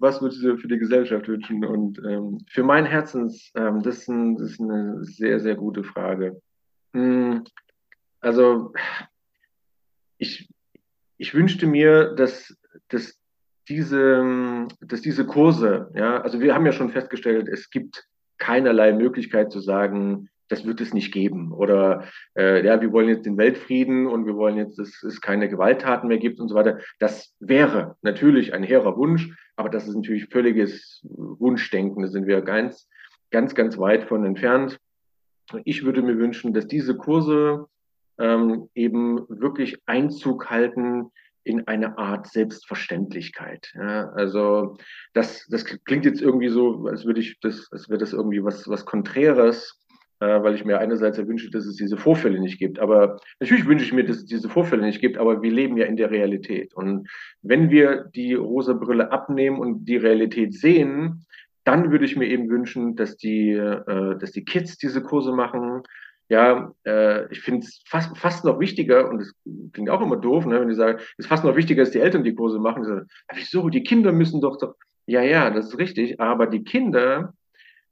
was 0.00 0.22
würdest 0.22 0.42
du 0.42 0.56
für 0.56 0.68
die 0.68 0.78
Gesellschaft 0.78 1.28
wünschen? 1.28 1.62
Und 1.62 1.98
ähm, 1.98 2.38
für 2.48 2.62
mein 2.62 2.86
Herzens, 2.86 3.50
ähm, 3.54 3.82
das, 3.82 3.98
ist 3.98 4.08
ein, 4.08 4.36
das, 4.38 4.52
ist 4.52 4.60
eine 4.60 5.04
sehr, 5.04 5.38
sehr 5.40 5.56
gute 5.56 5.84
Frage. 5.84 6.40
Hm, 6.94 7.44
also, 8.20 8.72
ich, 10.16 10.48
ich 11.18 11.34
wünschte 11.34 11.66
mir, 11.66 12.14
dass, 12.14 12.56
dass 12.88 13.19
diese, 13.70 14.66
dass 14.80 15.00
diese 15.00 15.24
Kurse, 15.24 15.90
ja, 15.94 16.20
also 16.20 16.40
wir 16.40 16.54
haben 16.54 16.66
ja 16.66 16.72
schon 16.72 16.90
festgestellt, 16.90 17.48
es 17.48 17.70
gibt 17.70 18.04
keinerlei 18.38 18.92
Möglichkeit 18.92 19.52
zu 19.52 19.60
sagen, 19.60 20.28
das 20.48 20.66
wird 20.66 20.80
es 20.80 20.92
nicht 20.92 21.12
geben. 21.12 21.52
Oder 21.52 22.04
äh, 22.36 22.66
ja, 22.66 22.80
wir 22.80 22.92
wollen 22.92 23.08
jetzt 23.08 23.24
den 23.24 23.38
Weltfrieden 23.38 24.08
und 24.08 24.26
wir 24.26 24.34
wollen 24.34 24.56
jetzt, 24.56 24.78
dass 24.78 25.02
es 25.04 25.20
keine 25.20 25.48
Gewalttaten 25.48 26.08
mehr 26.08 26.18
gibt 26.18 26.40
und 26.40 26.48
so 26.48 26.56
weiter. 26.56 26.80
Das 26.98 27.32
wäre 27.38 27.96
natürlich 28.02 28.52
ein 28.52 28.64
hehrer 28.64 28.96
Wunsch, 28.96 29.30
aber 29.54 29.68
das 29.68 29.86
ist 29.86 29.94
natürlich 29.94 30.26
völliges 30.26 31.00
Wunschdenken. 31.04 32.02
Da 32.02 32.08
sind 32.08 32.26
wir 32.26 32.42
ganz, 32.42 32.88
ganz, 33.30 33.54
ganz 33.54 33.78
weit 33.78 34.04
von 34.04 34.24
entfernt. 34.24 34.78
Ich 35.64 35.84
würde 35.84 36.02
mir 36.02 36.18
wünschen, 36.18 36.52
dass 36.52 36.66
diese 36.66 36.96
Kurse 36.96 37.66
ähm, 38.18 38.68
eben 38.74 39.20
wirklich 39.28 39.78
Einzug 39.86 40.50
halten 40.50 41.12
in 41.50 41.66
eine 41.66 41.98
Art 41.98 42.28
Selbstverständlichkeit. 42.28 43.72
Ja, 43.74 44.10
also 44.10 44.76
das, 45.12 45.46
das 45.48 45.64
klingt 45.64 46.04
jetzt 46.04 46.22
irgendwie 46.22 46.48
so, 46.48 46.86
als 46.86 47.04
würde 47.04 47.20
ich 47.20 47.38
das, 47.40 47.68
als 47.72 47.88
wäre 47.88 47.98
das 47.98 48.12
irgendwie 48.12 48.42
was, 48.42 48.68
was 48.68 48.86
Konträres, 48.86 49.78
äh, 50.20 50.42
weil 50.42 50.54
ich 50.54 50.64
mir 50.64 50.78
einerseits 50.78 51.18
wünsche, 51.18 51.50
dass 51.50 51.66
es 51.66 51.76
diese 51.76 51.96
Vorfälle 51.96 52.40
nicht 52.40 52.58
gibt. 52.58 52.78
Aber 52.78 53.18
natürlich 53.40 53.66
wünsche 53.66 53.84
ich 53.84 53.92
mir, 53.92 54.04
dass 54.04 54.18
es 54.18 54.26
diese 54.26 54.48
Vorfälle 54.48 54.82
nicht 54.82 55.00
gibt, 55.00 55.18
aber 55.18 55.42
wir 55.42 55.50
leben 55.50 55.76
ja 55.76 55.86
in 55.86 55.96
der 55.96 56.10
Realität. 56.10 56.74
Und 56.74 57.08
wenn 57.42 57.70
wir 57.70 58.04
die 58.14 58.34
rosa 58.34 58.74
Brille 58.74 59.10
abnehmen 59.10 59.58
und 59.58 59.86
die 59.86 59.96
Realität 59.96 60.54
sehen, 60.54 61.24
dann 61.64 61.90
würde 61.90 62.04
ich 62.04 62.16
mir 62.16 62.26
eben 62.26 62.48
wünschen, 62.48 62.96
dass 62.96 63.16
die, 63.16 63.50
äh, 63.50 64.18
dass 64.18 64.32
die 64.32 64.44
Kids 64.44 64.78
diese 64.78 65.02
Kurse 65.02 65.32
machen, 65.32 65.82
ja, 66.30 66.72
äh, 66.86 67.30
ich 67.32 67.40
finde 67.40 67.66
es 67.66 67.82
fast, 67.86 68.16
fast 68.16 68.44
noch 68.44 68.60
wichtiger, 68.60 69.10
und 69.10 69.20
es 69.20 69.34
klingt 69.72 69.90
auch 69.90 70.00
immer 70.00 70.16
doof, 70.16 70.46
ne, 70.46 70.60
wenn 70.60 70.68
die 70.68 70.76
sagen, 70.76 70.98
es 70.98 71.24
ist 71.24 71.26
fast 71.26 71.44
noch 71.44 71.56
wichtiger, 71.56 71.82
dass 71.82 71.90
die 71.90 71.98
Eltern 71.98 72.22
die 72.22 72.36
Kurse 72.36 72.60
machen. 72.60 72.82
Die 72.82 72.88
sagen, 72.88 73.08
wieso, 73.34 73.68
die 73.68 73.82
Kinder 73.82 74.12
müssen 74.12 74.40
doch 74.40 74.56
doch. 74.56 74.76
Ja, 75.06 75.22
ja, 75.22 75.50
das 75.50 75.66
ist 75.66 75.78
richtig, 75.78 76.20
aber 76.20 76.46
die 76.46 76.62
Kinder, 76.62 77.34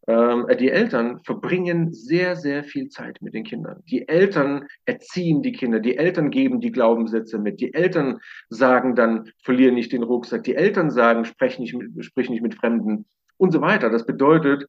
ähm, 0.07 0.47
äh, 0.49 0.57
die 0.57 0.71
Eltern 0.71 1.19
verbringen 1.25 1.93
sehr, 1.93 2.37
sehr 2.37 2.63
viel 2.63 2.89
Zeit 2.91 3.21
mit 3.21 3.35
den 3.35 3.43
Kindern. 3.43 3.83
Die 3.91 4.07
Eltern 4.07 4.69
erziehen 4.85 5.43
die 5.43 5.53
Kinder, 5.53 5.81
die 5.81 5.97
Eltern 5.97 6.31
geben 6.31 6.61
die 6.61 6.71
Glaubenssätze 6.71 7.39
mit, 7.41 7.61
die 7.61 7.75
Eltern 7.75 8.21
sagen 8.51 8.95
dann, 8.95 9.33
verliere 9.43 9.73
nicht 9.73 9.91
den 9.91 10.05
Rucksack, 10.05 10.45
die 10.45 10.55
Eltern 10.55 10.93
sagen, 10.93 11.25
sprich 11.25 11.59
nicht 11.59 11.75
mit, 11.75 12.05
sprich 12.05 12.31
nicht 12.31 12.43
mit 12.43 12.55
Fremden 12.55 13.05
und 13.37 13.51
so 13.51 13.61
weiter. 13.61 13.91
Das 13.91 14.07
bedeutet, 14.07 14.69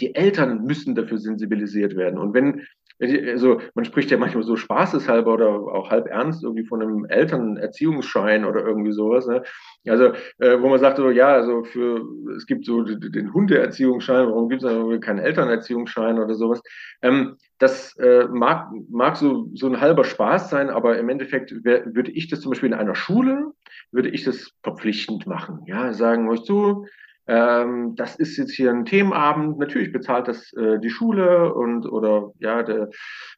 die 0.00 0.14
Eltern 0.14 0.64
müssen 0.64 0.94
dafür 0.94 1.18
sensibilisiert 1.18 1.96
werden. 1.96 2.18
Und 2.18 2.34
wenn, 2.34 2.66
also 3.00 3.60
man 3.74 3.84
spricht 3.84 4.10
ja 4.10 4.18
manchmal 4.18 4.44
so 4.44 4.56
spaßeshalber 4.56 5.34
oder 5.34 5.48
auch 5.48 5.90
halb 5.90 6.06
ernst 6.06 6.44
irgendwie 6.44 6.64
von 6.64 6.80
einem 6.80 7.04
Elternerziehungsschein 7.06 8.44
oder 8.44 8.64
irgendwie 8.64 8.92
sowas. 8.92 9.26
Ne? 9.26 9.42
Also 9.86 10.12
äh, 10.38 10.60
wo 10.60 10.68
man 10.68 10.78
sagt 10.78 10.98
so, 10.98 11.10
ja, 11.10 11.28
also 11.28 11.64
für 11.64 12.02
es 12.36 12.46
gibt 12.46 12.64
so 12.64 12.82
den 12.82 13.32
Hundeerziehungsschein, 13.32 14.28
warum 14.28 14.48
gibt 14.48 14.62
es 14.62 15.00
keinen 15.00 15.18
Elternerziehungsschein 15.18 16.18
oder 16.18 16.34
sowas? 16.34 16.62
Ähm, 17.02 17.36
das 17.58 17.96
äh, 17.98 18.26
mag, 18.28 18.68
mag 18.90 19.16
so, 19.16 19.48
so 19.54 19.66
ein 19.68 19.80
halber 19.80 20.04
Spaß 20.04 20.50
sein, 20.50 20.70
aber 20.70 20.98
im 20.98 21.08
Endeffekt 21.08 21.64
wär, 21.64 21.94
würde 21.94 22.10
ich 22.10 22.28
das 22.28 22.40
zum 22.40 22.50
Beispiel 22.50 22.68
in 22.68 22.74
einer 22.78 22.94
Schule, 22.94 23.52
würde 23.90 24.10
ich 24.10 24.24
das 24.24 24.52
verpflichtend 24.62 25.26
machen. 25.26 25.62
Ja, 25.66 25.92
sagen 25.92 26.28
euch 26.28 26.42
zu, 26.42 26.86
ähm, 27.26 27.94
das 27.96 28.16
ist 28.16 28.36
jetzt 28.36 28.52
hier 28.52 28.70
ein 28.70 28.84
Themenabend. 28.84 29.58
Natürlich 29.58 29.92
bezahlt 29.92 30.28
das 30.28 30.52
äh, 30.54 30.78
die 30.78 30.90
Schule 30.90 31.54
und 31.54 31.86
oder 31.86 32.32
ja 32.38 32.62
der, 32.62 32.90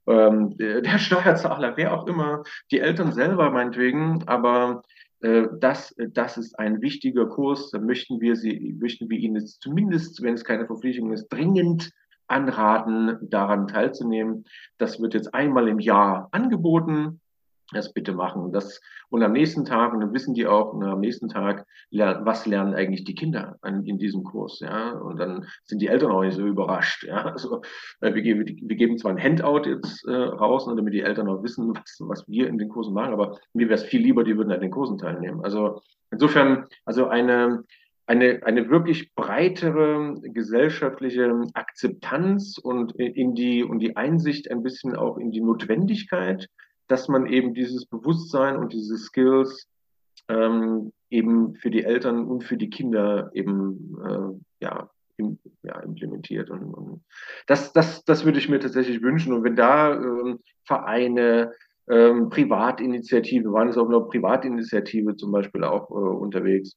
ähm, 0.06 0.56
der 0.56 0.82
Steuerzahler, 0.98 1.76
wer 1.76 1.92
auch 1.94 2.06
immer, 2.06 2.42
die 2.70 2.80
Eltern 2.80 3.12
selber 3.12 3.50
meinetwegen. 3.50 4.24
Aber 4.26 4.82
äh, 5.20 5.44
das, 5.60 5.94
das 6.10 6.36
ist 6.36 6.58
ein 6.58 6.82
wichtiger 6.82 7.26
Kurs. 7.26 7.70
Da 7.70 7.78
möchten 7.78 8.20
wir 8.20 8.36
sie, 8.36 8.76
möchten 8.78 9.08
wir 9.08 9.18
Ihnen 9.18 9.36
jetzt 9.36 9.62
zumindest, 9.62 10.22
wenn 10.22 10.34
es 10.34 10.44
keine 10.44 10.66
Verpflichtung 10.66 11.12
ist, 11.12 11.28
dringend 11.28 11.92
anraten, 12.28 13.18
daran 13.22 13.68
teilzunehmen. 13.68 14.44
Das 14.78 15.00
wird 15.00 15.14
jetzt 15.14 15.32
einmal 15.32 15.68
im 15.68 15.78
Jahr 15.78 16.28
angeboten. 16.32 17.20
Das 17.72 17.92
bitte 17.92 18.12
machen. 18.12 18.52
Das, 18.52 18.80
und 19.08 19.22
am 19.22 19.32
nächsten 19.32 19.64
Tag, 19.64 19.92
und 19.92 20.00
dann 20.00 20.12
wissen 20.12 20.34
die 20.34 20.46
auch, 20.46 20.72
und 20.72 20.84
am 20.84 21.00
nächsten 21.00 21.28
Tag, 21.28 21.66
was 21.90 22.46
lernen 22.46 22.74
eigentlich 22.74 23.04
die 23.04 23.14
Kinder 23.14 23.56
an, 23.62 23.84
in 23.84 23.98
diesem 23.98 24.24
Kurs, 24.24 24.60
ja. 24.60 24.92
Und 24.92 25.18
dann 25.18 25.46
sind 25.64 25.80
die 25.80 25.88
Eltern 25.88 26.12
auch 26.12 26.22
nicht 26.22 26.36
so 26.36 26.46
überrascht, 26.46 27.04
ja. 27.04 27.24
Also, 27.36 27.62
wir 28.00 28.22
geben, 28.22 28.44
wir 28.46 28.76
geben 28.76 28.98
zwar 28.98 29.12
ein 29.12 29.22
Handout 29.22 29.68
jetzt 29.68 30.06
äh, 30.06 30.12
raus, 30.12 30.66
damit 30.66 30.94
die 30.94 31.02
Eltern 31.02 31.28
auch 31.28 31.42
wissen, 31.42 31.74
was, 31.74 31.96
was 32.00 32.28
wir 32.28 32.48
in 32.48 32.58
den 32.58 32.68
Kursen 32.68 32.94
machen, 32.94 33.12
aber 33.12 33.38
mir 33.52 33.68
wäre 33.68 33.78
es 33.78 33.84
viel 33.84 34.00
lieber, 34.00 34.24
die 34.24 34.36
würden 34.36 34.52
an 34.52 34.60
den 34.60 34.70
Kursen 34.70 34.98
teilnehmen. 34.98 35.44
Also, 35.44 35.80
insofern, 36.10 36.66
also 36.84 37.08
eine, 37.08 37.64
eine, 38.06 38.40
eine 38.44 38.70
wirklich 38.70 39.14
breitere 39.14 40.20
gesellschaftliche 40.22 41.42
Akzeptanz 41.54 42.58
und 42.58 42.94
in 42.94 43.34
die, 43.34 43.64
und 43.64 43.80
die 43.80 43.96
Einsicht 43.96 44.50
ein 44.50 44.62
bisschen 44.62 44.94
auch 44.94 45.18
in 45.18 45.32
die 45.32 45.40
Notwendigkeit, 45.40 46.48
dass 46.88 47.08
man 47.08 47.26
eben 47.26 47.54
dieses 47.54 47.86
Bewusstsein 47.86 48.56
und 48.56 48.72
diese 48.72 48.96
Skills 48.98 49.68
ähm, 50.28 50.92
eben 51.10 51.54
für 51.56 51.70
die 51.70 51.84
Eltern 51.84 52.26
und 52.26 52.44
für 52.44 52.56
die 52.56 52.70
Kinder 52.70 53.30
eben 53.34 53.96
äh, 54.04 54.64
ja, 54.64 54.90
im, 55.16 55.38
ja, 55.62 55.78
implementiert. 55.80 56.50
Und, 56.50 56.74
und, 56.74 57.04
das, 57.46 57.72
das, 57.72 58.04
das 58.04 58.24
würde 58.24 58.38
ich 58.38 58.48
mir 58.48 58.60
tatsächlich 58.60 59.02
wünschen. 59.02 59.32
Und 59.32 59.44
wenn 59.44 59.56
da 59.56 59.94
ähm, 59.94 60.40
Vereine, 60.64 61.52
ähm, 61.88 62.28
Privatinitiative, 62.28 63.52
waren 63.52 63.68
es 63.68 63.78
auch 63.78 63.88
noch 63.88 64.08
Privatinitiative 64.08 65.16
zum 65.16 65.32
Beispiel 65.32 65.64
auch 65.64 65.90
äh, 65.90 65.94
unterwegs, 65.94 66.76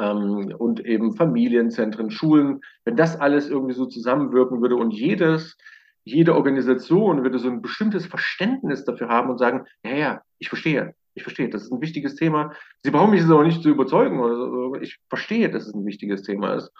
ähm, 0.00 0.54
und 0.58 0.84
eben 0.84 1.14
Familienzentren, 1.14 2.10
Schulen, 2.10 2.60
wenn 2.84 2.96
das 2.96 3.20
alles 3.20 3.48
irgendwie 3.48 3.74
so 3.74 3.86
zusammenwirken 3.86 4.62
würde 4.62 4.76
und 4.76 4.92
jedes 4.92 5.56
jede 6.04 6.34
Organisation 6.34 7.22
würde 7.22 7.38
so 7.38 7.48
ein 7.48 7.62
bestimmtes 7.62 8.06
Verständnis 8.06 8.84
dafür 8.84 9.08
haben 9.08 9.30
und 9.30 9.38
sagen, 9.38 9.66
ja, 9.84 9.94
ja, 9.94 10.22
ich 10.38 10.48
verstehe, 10.48 10.94
ich 11.14 11.22
verstehe, 11.22 11.48
das 11.48 11.62
ist 11.64 11.72
ein 11.72 11.80
wichtiges 11.80 12.14
Thema. 12.14 12.52
Sie 12.82 12.90
brauchen 12.90 13.10
mich 13.10 13.20
jetzt 13.20 13.30
auch 13.30 13.42
nicht 13.42 13.62
zu 13.62 13.68
überzeugen, 13.68 14.20
also 14.22 14.74
ich 14.76 14.98
verstehe, 15.08 15.50
dass 15.50 15.66
es 15.66 15.74
ein 15.74 15.84
wichtiges 15.84 16.22
Thema 16.22 16.54
ist. 16.54 16.70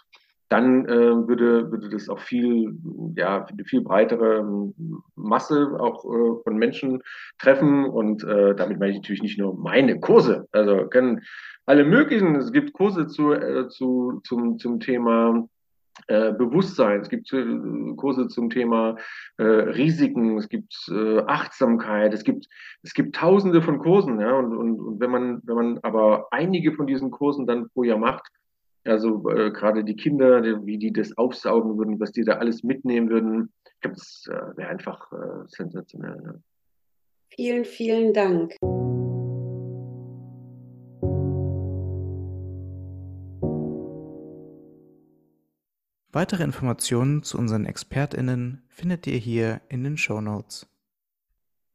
Dann 0.49 0.85
äh, 0.85 1.27
würde, 1.27 1.71
würde 1.71 1.87
das 1.87 2.09
auch 2.09 2.19
viel, 2.19 2.77
ja, 3.15 3.45
eine 3.45 3.63
viel 3.63 3.79
breitere 3.79 4.43
Masse 5.15 5.77
auch 5.79 6.03
äh, 6.03 6.43
von 6.43 6.57
Menschen 6.57 7.01
treffen. 7.39 7.85
Und 7.85 8.25
äh, 8.25 8.53
damit 8.53 8.77
meine 8.77 8.91
ich 8.91 8.97
natürlich 8.97 9.21
nicht 9.21 9.39
nur 9.39 9.57
meine 9.57 10.01
Kurse. 10.01 10.49
Also 10.51 10.87
können 10.89 11.21
alle 11.65 11.85
möglichen, 11.85 12.35
es 12.35 12.51
gibt 12.51 12.73
Kurse 12.73 13.07
zu, 13.07 13.31
äh, 13.31 13.69
zu, 13.69 14.19
zum, 14.25 14.59
zum 14.59 14.81
Thema 14.81 15.47
äh, 16.07 16.31
Bewusstsein, 16.33 17.01
es 17.01 17.09
gibt 17.09 17.31
äh, 17.33 17.45
Kurse 17.95 18.27
zum 18.27 18.49
Thema 18.49 18.97
äh, 19.37 19.43
Risiken, 19.43 20.37
es 20.37 20.49
gibt 20.49 20.73
äh, 20.89 21.19
Achtsamkeit, 21.19 22.13
es 22.13 22.23
gibt, 22.23 22.47
es 22.83 22.93
gibt 22.93 23.15
tausende 23.15 23.61
von 23.61 23.79
Kursen, 23.79 24.19
ja, 24.19 24.37
und, 24.37 24.55
und, 24.55 24.79
und 24.79 24.99
wenn 24.99 25.11
man, 25.11 25.41
wenn 25.43 25.55
man 25.55 25.79
aber 25.83 26.27
einige 26.31 26.73
von 26.73 26.87
diesen 26.87 27.11
Kursen 27.11 27.45
dann 27.45 27.69
pro 27.69 27.83
Jahr 27.83 27.97
macht, 27.97 28.27
also 28.83 29.19
gerade 29.19 29.83
die 29.83 29.95
Kinder, 29.95 30.41
die, 30.41 30.65
wie 30.65 30.79
die 30.79 30.91
das 30.91 31.15
aufsaugen 31.15 31.77
würden, 31.77 31.99
was 31.99 32.11
die 32.11 32.23
da 32.23 32.37
alles 32.37 32.63
mitnehmen 32.63 33.09
würden, 33.09 33.53
ich 33.63 33.81
glaube, 33.81 33.95
das 33.95 34.25
wäre 34.55 34.69
einfach 34.69 35.11
sensationell. 35.47 36.19
Ja. 36.25 36.33
Vielen, 37.29 37.63
vielen 37.63 38.13
Dank. 38.13 38.55
Weitere 46.13 46.43
Informationen 46.43 47.23
zu 47.23 47.37
unseren 47.37 47.65
ExpertInnen 47.65 48.63
findet 48.67 49.07
ihr 49.07 49.17
hier 49.17 49.61
in 49.69 49.85
den 49.85 49.97
Show 49.97 50.19
Notes. 50.19 50.67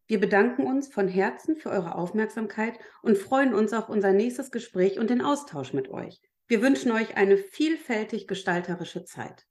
Wir 0.07 0.21
bedanken 0.21 0.67
uns 0.67 0.89
von 0.89 1.09
Herzen 1.09 1.57
für 1.57 1.71
eure 1.71 1.95
Aufmerksamkeit 1.95 2.79
und 3.01 3.17
freuen 3.17 3.55
uns 3.55 3.73
auf 3.73 3.89
unser 3.89 4.13
nächstes 4.13 4.51
Gespräch 4.51 4.99
und 4.99 5.09
den 5.09 5.23
Austausch 5.23 5.73
mit 5.73 5.89
euch. 5.89 6.21
Wir 6.47 6.61
wünschen 6.61 6.93
euch 6.93 7.17
eine 7.17 7.39
vielfältig 7.39 8.29
gestalterische 8.29 9.05
Zeit. 9.05 9.47